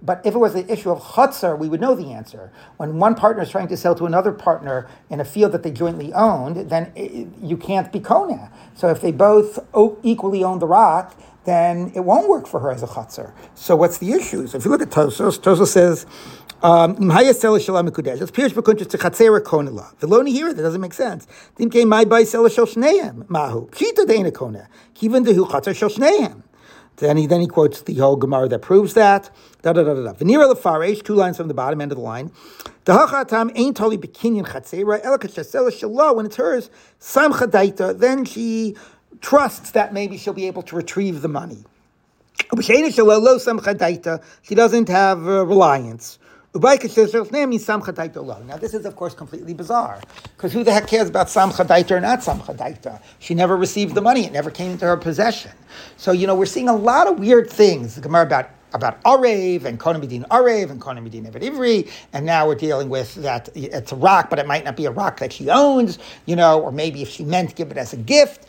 But 0.00 0.24
if 0.24 0.34
it 0.34 0.38
was 0.38 0.54
the 0.54 0.70
issue 0.70 0.90
of 0.90 1.02
chatzer, 1.02 1.58
we 1.58 1.68
would 1.68 1.80
know 1.80 1.94
the 1.94 2.12
answer. 2.12 2.52
When 2.76 2.98
one 2.98 3.14
partner 3.14 3.42
is 3.42 3.50
trying 3.50 3.68
to 3.68 3.76
sell 3.76 3.94
to 3.96 4.06
another 4.06 4.32
partner 4.32 4.88
in 5.10 5.20
a 5.20 5.24
field 5.24 5.52
that 5.52 5.64
they 5.64 5.72
jointly 5.72 6.12
owned, 6.12 6.70
then 6.70 6.92
it, 6.94 7.28
you 7.42 7.56
can't 7.56 7.92
be 7.92 7.98
kona. 7.98 8.52
So 8.74 8.88
if 8.88 9.00
they 9.00 9.10
both 9.10 9.58
equally 10.02 10.44
own 10.44 10.60
the 10.60 10.66
rock, 10.66 11.18
then 11.44 11.90
it 11.94 12.00
won't 12.00 12.28
work 12.28 12.46
for 12.46 12.60
her 12.60 12.70
as 12.70 12.82
a 12.82 12.86
chutzner. 12.86 13.32
So 13.54 13.74
what's 13.74 13.98
the 13.98 14.12
issue? 14.12 14.46
So 14.46 14.58
if 14.58 14.64
you 14.64 14.70
look 14.70 14.82
at 14.82 14.90
Tosfos, 14.90 15.40
Tosfos 15.40 15.68
says, 15.68 16.06
um, 16.62 16.96
it's 16.98 17.44
Pirush 17.44 18.52
Bekuntus 18.52 18.88
to 18.90 18.98
Chatzera 18.98 19.40
Konila. 19.40 19.96
Veloni 19.98 20.30
here, 20.30 20.52
that 20.52 20.60
doesn't 20.60 20.80
make 20.80 20.92
sense. 20.92 21.26
Dimke 21.56 21.86
my 21.86 22.04
by 22.04 22.22
Sela 22.22 22.52
Shel 22.52 22.66
Mahu. 23.28 23.68
Kita 23.70 24.04
Deina 24.04 24.34
Kona. 24.34 24.68
Kivan 24.94 25.24
Dehu 25.24 25.48
Chatzer 25.48 25.74
Shel 25.74 25.88
Shneim. 25.88 26.42
Then 26.98 27.16
he 27.16 27.26
then 27.26 27.40
he 27.40 27.46
quotes 27.46 27.82
the 27.82 27.94
whole 27.94 28.16
Gemara 28.16 28.48
that 28.48 28.60
proves 28.60 28.94
that. 28.94 29.30
Da 29.62 29.72
da 29.72 29.82
da 29.82 29.94
da 29.94 30.02
da. 30.02 30.12
Venira 30.14 30.52
lefaresh, 30.52 31.02
two 31.04 31.14
lines 31.14 31.36
from 31.36 31.48
the 31.48 31.54
bottom 31.54 31.80
end 31.80 31.92
of 31.92 31.98
the 31.98 32.04
line. 32.04 32.30
Dahachatam 32.84 33.52
ain't 33.54 33.76
totally 33.76 33.98
bekinyan 33.98 34.46
chatzera 34.46 35.02
elakashasela 35.02 35.72
shalom. 35.76 36.16
When 36.16 36.26
it's 36.26 36.36
hers, 36.36 36.70
sam 36.98 37.32
chadaita. 37.32 37.98
Then 37.98 38.24
she 38.24 38.76
trusts 39.20 39.70
that 39.72 39.92
maybe 39.92 40.16
she'll 40.16 40.32
be 40.32 40.46
able 40.46 40.62
to 40.62 40.76
retrieve 40.76 41.22
the 41.22 41.28
money. 41.28 41.64
She 42.60 44.54
doesn't 44.54 44.88
have 44.88 45.28
uh, 45.28 45.44
reliance. 45.44 46.18
Now, 46.54 46.76
this 48.56 48.74
is, 48.74 48.86
of 48.86 48.96
course, 48.96 49.14
completely 49.14 49.54
bizarre. 49.54 50.00
Because 50.22 50.52
who 50.52 50.64
the 50.64 50.72
heck 50.72 50.86
cares 50.86 51.08
about 51.08 51.26
Samcha 51.26 51.66
Daita 51.66 51.92
or 51.92 52.00
not 52.00 52.20
Samcha 52.20 52.56
Daita? 52.56 53.00
She 53.18 53.34
never 53.34 53.56
received 53.56 53.94
the 53.94 54.00
money. 54.00 54.24
It 54.24 54.32
never 54.32 54.50
came 54.50 54.72
into 54.72 54.86
her 54.86 54.96
possession. 54.96 55.52
So, 55.98 56.12
you 56.12 56.26
know, 56.26 56.34
we're 56.34 56.46
seeing 56.46 56.68
a 56.68 56.76
lot 56.76 57.06
of 57.06 57.18
weird 57.18 57.50
things. 57.50 57.96
The 57.96 58.00
Gemara 58.00 58.22
about 58.22 58.50
about 58.74 59.02
Arev 59.04 59.64
and 59.64 59.78
Kohen 59.78 60.00
Medin 60.00 60.26
Arev 60.28 60.70
and 60.70 60.80
Kohen 60.80 60.98
Medin 60.98 61.30
Eved 61.30 61.42
Ivri, 61.42 61.90
and 62.12 62.26
now 62.26 62.46
we're 62.46 62.54
dealing 62.54 62.90
with 62.90 63.14
that 63.16 63.48
it's 63.54 63.92
a 63.92 63.96
rock, 63.96 64.28
but 64.28 64.38
it 64.38 64.46
might 64.46 64.62
not 64.62 64.76
be 64.76 64.84
a 64.84 64.90
rock 64.90 65.20
that 65.20 65.32
she 65.32 65.48
owns, 65.48 65.98
you 66.26 66.36
know, 66.36 66.60
or 66.60 66.70
maybe 66.70 67.00
if 67.00 67.08
she 67.08 67.24
meant 67.24 67.48
to 67.48 67.54
give 67.54 67.70
it 67.70 67.78
as 67.78 67.94
a 67.94 67.96
gift. 67.96 68.46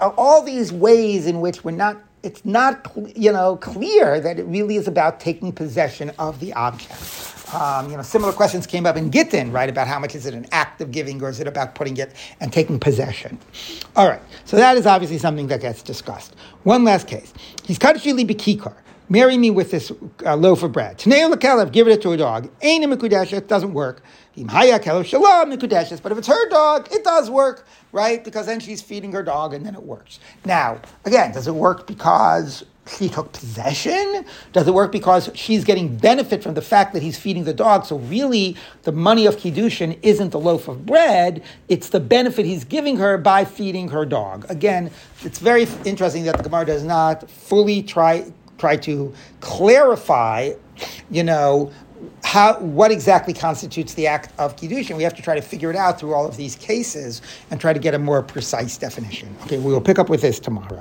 All 0.00 0.42
these 0.42 0.72
ways 0.72 1.26
in 1.26 1.40
which 1.40 1.62
we're 1.62 1.70
not 1.70 1.96
it's 2.22 2.44
not 2.44 2.90
you 3.16 3.32
know 3.32 3.56
clear 3.56 4.20
that 4.20 4.38
it 4.38 4.44
really 4.44 4.76
is 4.76 4.88
about 4.88 5.20
taking 5.20 5.52
possession 5.52 6.10
of 6.18 6.38
the 6.40 6.52
object. 6.54 7.31
Um, 7.54 7.90
you 7.90 7.96
know, 7.96 8.02
similar 8.02 8.32
questions 8.32 8.66
came 8.66 8.86
up 8.86 8.96
in 8.96 9.10
Gittin, 9.10 9.52
right? 9.52 9.68
About 9.68 9.86
how 9.86 9.98
much 9.98 10.14
is 10.14 10.26
it 10.26 10.34
an 10.34 10.46
act 10.52 10.80
of 10.80 10.90
giving 10.90 11.22
or 11.22 11.28
is 11.28 11.40
it 11.40 11.46
about 11.46 11.74
putting 11.74 11.96
it 11.96 12.14
and 12.40 12.52
taking 12.52 12.78
possession? 12.80 13.38
All 13.96 14.08
right, 14.08 14.22
so 14.44 14.56
that 14.56 14.76
is 14.76 14.86
obviously 14.86 15.18
something 15.18 15.48
that 15.48 15.60
gets 15.60 15.82
discussed. 15.82 16.34
One 16.62 16.84
last 16.84 17.06
case. 17.06 17.32
He's 17.64 17.78
Kadshili 17.78 18.26
Bikikar. 18.26 18.74
Marry 19.08 19.36
me 19.36 19.50
with 19.50 19.70
this 19.70 19.92
uh, 20.24 20.36
loaf 20.36 20.62
of 20.62 20.72
bread. 20.72 20.96
Tanei 20.96 21.30
Lekelev, 21.30 21.70
give 21.72 21.86
it 21.86 22.00
to 22.00 22.12
a 22.12 22.16
dog. 22.16 22.50
Ain't 22.62 22.84
a 22.84 23.36
it 23.36 23.48
doesn't 23.48 23.74
work. 23.74 24.02
Shalom 24.34 25.50
But 25.50 26.12
if 26.12 26.18
it's 26.18 26.28
her 26.28 26.48
dog, 26.48 26.88
it 26.90 27.04
does 27.04 27.28
work, 27.28 27.66
right? 27.92 28.24
Because 28.24 28.46
then 28.46 28.60
she's 28.60 28.80
feeding 28.80 29.12
her 29.12 29.22
dog 29.22 29.52
and 29.52 29.66
then 29.66 29.74
it 29.74 29.82
works. 29.82 30.18
Now, 30.46 30.80
again, 31.04 31.32
does 31.32 31.46
it 31.46 31.54
work 31.54 31.86
because 31.86 32.64
she 32.86 33.08
took 33.08 33.32
possession? 33.32 34.24
Does 34.52 34.66
it 34.66 34.74
work 34.74 34.92
because 34.92 35.30
she's 35.34 35.64
getting 35.64 35.96
benefit 35.96 36.42
from 36.42 36.54
the 36.54 36.62
fact 36.62 36.92
that 36.94 37.02
he's 37.02 37.16
feeding 37.16 37.44
the 37.44 37.54
dog? 37.54 37.84
So 37.84 37.98
really, 37.98 38.56
the 38.82 38.92
money 38.92 39.26
of 39.26 39.36
kiddushin 39.36 39.98
isn't 40.02 40.30
the 40.30 40.40
loaf 40.40 40.68
of 40.68 40.84
bread; 40.84 41.42
it's 41.68 41.88
the 41.90 42.00
benefit 42.00 42.44
he's 42.44 42.64
giving 42.64 42.96
her 42.96 43.18
by 43.18 43.44
feeding 43.44 43.88
her 43.88 44.04
dog. 44.04 44.46
Again, 44.50 44.90
it's 45.22 45.38
very 45.38 45.66
interesting 45.84 46.24
that 46.24 46.36
the 46.36 46.42
Gemara 46.42 46.66
does 46.66 46.82
not 46.82 47.30
fully 47.30 47.82
try 47.82 48.30
try 48.58 48.76
to 48.76 49.12
clarify, 49.40 50.52
you 51.10 51.24
know, 51.24 51.72
how 52.24 52.58
what 52.60 52.90
exactly 52.90 53.34
constitutes 53.34 53.94
the 53.94 54.06
act 54.06 54.32
of 54.38 54.56
kiddushin. 54.56 54.96
We 54.96 55.02
have 55.02 55.14
to 55.14 55.22
try 55.22 55.34
to 55.34 55.42
figure 55.42 55.70
it 55.70 55.76
out 55.76 55.98
through 55.98 56.14
all 56.14 56.26
of 56.26 56.36
these 56.36 56.56
cases 56.56 57.22
and 57.50 57.60
try 57.60 57.72
to 57.72 57.80
get 57.80 57.94
a 57.94 57.98
more 57.98 58.22
precise 58.22 58.76
definition. 58.78 59.34
Okay, 59.44 59.58
we 59.58 59.72
will 59.72 59.80
pick 59.80 59.98
up 59.98 60.08
with 60.08 60.22
this 60.22 60.40
tomorrow. 60.40 60.68